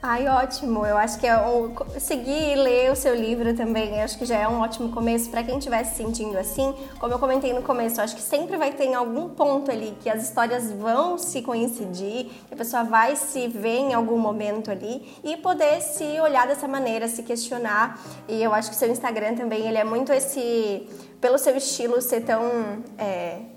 Ai, 0.06 0.28
ótimo. 0.28 0.86
Eu 0.86 0.97
acho 0.97 1.18
que 1.18 1.26
é 1.26 1.38
um, 1.47 1.74
seguir 1.97 2.51
e 2.51 2.56
ler 2.56 2.91
o 2.91 2.95
seu 2.95 3.16
livro 3.16 3.56
também, 3.56 4.01
acho 4.01 4.18
que 4.18 4.26
já 4.26 4.38
é 4.38 4.45
um 4.45 4.60
ótimo 4.60 4.89
começo 4.91 5.30
para 5.30 5.41
quem 5.41 5.58
estiver 5.58 5.82
se 5.86 5.95
sentindo 5.95 6.38
assim. 6.38 6.76
Como 6.99 7.14
eu 7.14 7.18
comentei 7.18 7.54
no 7.54 7.62
começo, 7.62 8.01
acho 8.01 8.14
que 8.14 8.22
sempre 8.22 8.58
vai 8.58 8.74
ter 8.74 8.93
algum 8.93 9.30
ponto 9.30 9.72
ali 9.72 9.95
que 10.01 10.10
as 10.10 10.22
histórias 10.22 10.70
vão 10.74 11.18
se 11.18 11.41
coincidir, 11.41 12.26
que 12.49 12.54
a 12.54 12.58
pessoa 12.58 12.84
vai 12.84 13.16
se 13.16 13.47
ver 13.47 13.78
em 13.78 13.93
algum 13.93 14.18
momento 14.18 14.70
ali 14.70 15.10
e 15.24 15.38
poder 15.38 15.80
se 15.80 16.04
olhar 16.20 16.47
dessa 16.47 16.68
maneira, 16.68 17.08
se 17.08 17.24
questionar. 17.24 17.97
E 18.28 18.43
eu 18.43 18.54
acho 18.54 18.72
que 18.72 18.76
seu 18.76 18.91
Instagram 18.91 19.36
também, 19.36 19.66
ele 19.70 19.78
é 19.78 19.86
muito 19.86 20.12
esse, 20.12 20.86
pelo 21.22 21.38
seu 21.38 21.56
estilo 21.56 22.01
ser 22.01 22.26
tão 22.26 22.84
é, 22.97 23.53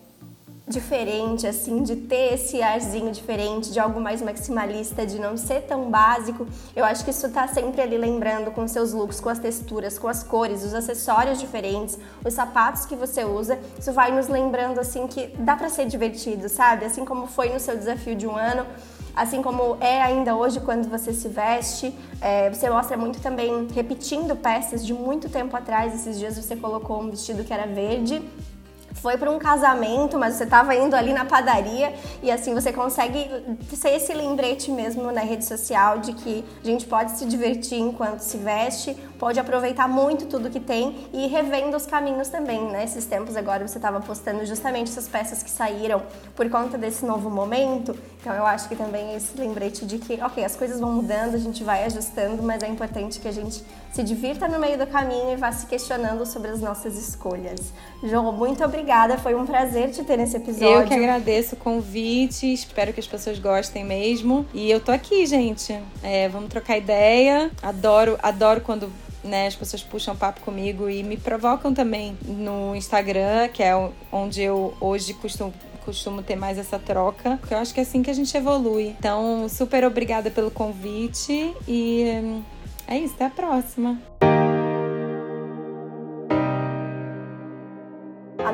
diferente, 0.68 1.46
assim, 1.46 1.82
de 1.82 1.94
ter 1.94 2.34
esse 2.34 2.60
arzinho 2.60 3.12
diferente, 3.12 3.70
de 3.70 3.78
algo 3.78 4.00
mais 4.00 4.20
maximalista, 4.20 5.06
de 5.06 5.18
não 5.18 5.36
ser 5.36 5.62
tão 5.62 5.88
básico. 5.90 6.46
Eu 6.74 6.84
acho 6.84 7.04
que 7.04 7.10
isso 7.10 7.28
tá 7.30 7.46
sempre 7.46 7.80
ali 7.80 7.96
lembrando 7.96 8.50
com 8.50 8.66
seus 8.66 8.92
looks, 8.92 9.20
com 9.20 9.28
as 9.28 9.38
texturas, 9.38 9.96
com 9.96 10.08
as 10.08 10.24
cores, 10.24 10.64
os 10.64 10.74
acessórios 10.74 11.38
diferentes, 11.38 11.96
os 12.24 12.34
sapatos 12.34 12.84
que 12.84 12.96
você 12.96 13.24
usa. 13.24 13.58
Isso 13.78 13.92
vai 13.92 14.10
nos 14.10 14.26
lembrando, 14.26 14.80
assim, 14.80 15.06
que 15.06 15.28
dá 15.38 15.56
para 15.56 15.68
ser 15.68 15.86
divertido, 15.86 16.48
sabe? 16.48 16.84
Assim 16.84 17.04
como 17.04 17.28
foi 17.28 17.48
no 17.48 17.60
seu 17.60 17.76
desafio 17.76 18.16
de 18.16 18.26
um 18.26 18.36
ano 18.36 18.66
assim 19.16 19.40
como 19.40 19.78
é 19.80 20.02
ainda 20.02 20.36
hoje 20.36 20.60
quando 20.60 20.90
você 20.90 21.10
se 21.14 21.26
veste. 21.26 21.90
É, 22.20 22.50
você 22.50 22.68
mostra 22.68 22.98
muito 22.98 23.18
também 23.18 23.66
repetindo 23.74 24.36
peças 24.36 24.84
de 24.84 24.92
muito 24.92 25.30
tempo 25.30 25.56
atrás. 25.56 25.94
Esses 25.94 26.18
dias 26.18 26.36
você 26.36 26.54
colocou 26.54 27.00
um 27.00 27.08
vestido 27.08 27.42
que 27.42 27.50
era 27.50 27.66
verde 27.66 28.22
foi 29.00 29.16
para 29.16 29.30
um 29.30 29.38
casamento, 29.38 30.18
mas 30.18 30.34
você 30.34 30.44
estava 30.44 30.74
indo 30.74 30.94
ali 30.94 31.12
na 31.12 31.24
padaria 31.24 31.94
e 32.22 32.30
assim 32.30 32.54
você 32.54 32.72
consegue 32.72 33.28
ser 33.74 33.90
esse 33.90 34.12
lembrete 34.12 34.70
mesmo 34.70 35.10
na 35.12 35.20
rede 35.20 35.44
social 35.44 35.98
de 35.98 36.12
que 36.12 36.44
a 36.62 36.66
gente 36.66 36.86
pode 36.86 37.12
se 37.12 37.26
divertir 37.26 37.78
enquanto 37.78 38.20
se 38.20 38.36
veste, 38.36 38.96
pode 39.18 39.40
aproveitar 39.40 39.88
muito 39.88 40.26
tudo 40.26 40.50
que 40.50 40.60
tem 40.60 41.08
e 41.12 41.24
ir 41.24 41.28
revendo 41.28 41.76
os 41.76 41.86
caminhos 41.86 42.28
também, 42.28 42.60
né? 42.62 42.84
Esses 42.84 43.04
tempos 43.06 43.36
agora 43.36 43.66
você 43.66 43.78
estava 43.78 44.00
postando 44.00 44.44
justamente 44.44 44.90
essas 44.90 45.08
peças 45.08 45.42
que 45.42 45.50
saíram 45.50 46.02
por 46.34 46.48
conta 46.50 46.76
desse 46.76 47.04
novo 47.04 47.30
momento, 47.30 47.96
então 48.20 48.34
eu 48.34 48.44
acho 48.44 48.68
que 48.68 48.76
também 48.76 49.12
é 49.12 49.16
esse 49.16 49.36
lembrete 49.38 49.86
de 49.86 49.98
que, 49.98 50.20
ok, 50.22 50.44
as 50.44 50.56
coisas 50.56 50.80
vão 50.80 50.92
mudando, 50.92 51.34
a 51.34 51.38
gente 51.38 51.62
vai 51.62 51.84
ajustando, 51.84 52.42
mas 52.42 52.62
é 52.62 52.68
importante 52.68 53.20
que 53.20 53.28
a 53.28 53.32
gente 53.32 53.62
se 53.92 54.02
divirta 54.02 54.46
no 54.46 54.58
meio 54.58 54.76
do 54.76 54.86
caminho 54.86 55.32
e 55.32 55.36
vá 55.36 55.50
se 55.52 55.66
questionando 55.66 56.26
sobre 56.26 56.50
as 56.50 56.60
nossas 56.60 56.98
escolhas. 56.98 57.72
João, 58.02 58.30
muito 58.32 58.62
obrigada, 58.64 59.16
foi 59.16 59.34
um 59.34 59.46
prazer 59.46 59.90
te 59.90 60.04
ter 60.04 60.16
nesse 60.18 60.36
episódio. 60.36 60.66
Eu 60.66 60.84
que 60.86 60.94
agradeço 60.94 61.54
o 61.54 61.58
convite, 61.58 62.52
espero 62.52 62.92
que 62.92 63.00
as 63.00 63.06
pessoas 63.06 63.38
gostem 63.38 63.84
mesmo. 63.84 64.44
E 64.52 64.70
eu 64.70 64.80
tô 64.80 64.92
aqui, 64.92 65.24
gente. 65.24 65.80
É, 66.02 66.28
vamos 66.28 66.48
trocar 66.48 66.76
ideia. 66.76 67.50
Adoro, 67.62 68.18
adoro 68.22 68.60
quando 68.60 68.90
né, 69.26 69.46
as 69.46 69.56
pessoas 69.56 69.82
puxam 69.82 70.16
papo 70.16 70.40
comigo 70.40 70.88
e 70.88 71.02
me 71.02 71.16
provocam 71.16 71.74
também 71.74 72.16
no 72.24 72.74
Instagram, 72.74 73.48
que 73.48 73.62
é 73.62 73.74
onde 74.12 74.42
eu 74.42 74.74
hoje 74.80 75.14
costumo 75.14 75.52
costumo 75.84 76.20
ter 76.20 76.34
mais 76.34 76.58
essa 76.58 76.80
troca, 76.80 77.36
porque 77.36 77.54
eu 77.54 77.58
acho 77.58 77.72
que 77.72 77.78
é 77.78 77.84
assim 77.84 78.02
que 78.02 78.10
a 78.10 78.12
gente 78.12 78.36
evolui. 78.36 78.96
Então, 78.98 79.48
super 79.48 79.84
obrigada 79.84 80.32
pelo 80.32 80.50
convite 80.50 81.54
e 81.68 82.04
hum, 82.24 82.42
é 82.88 82.98
isso, 82.98 83.14
até 83.14 83.26
a 83.26 83.30
próxima. 83.30 83.96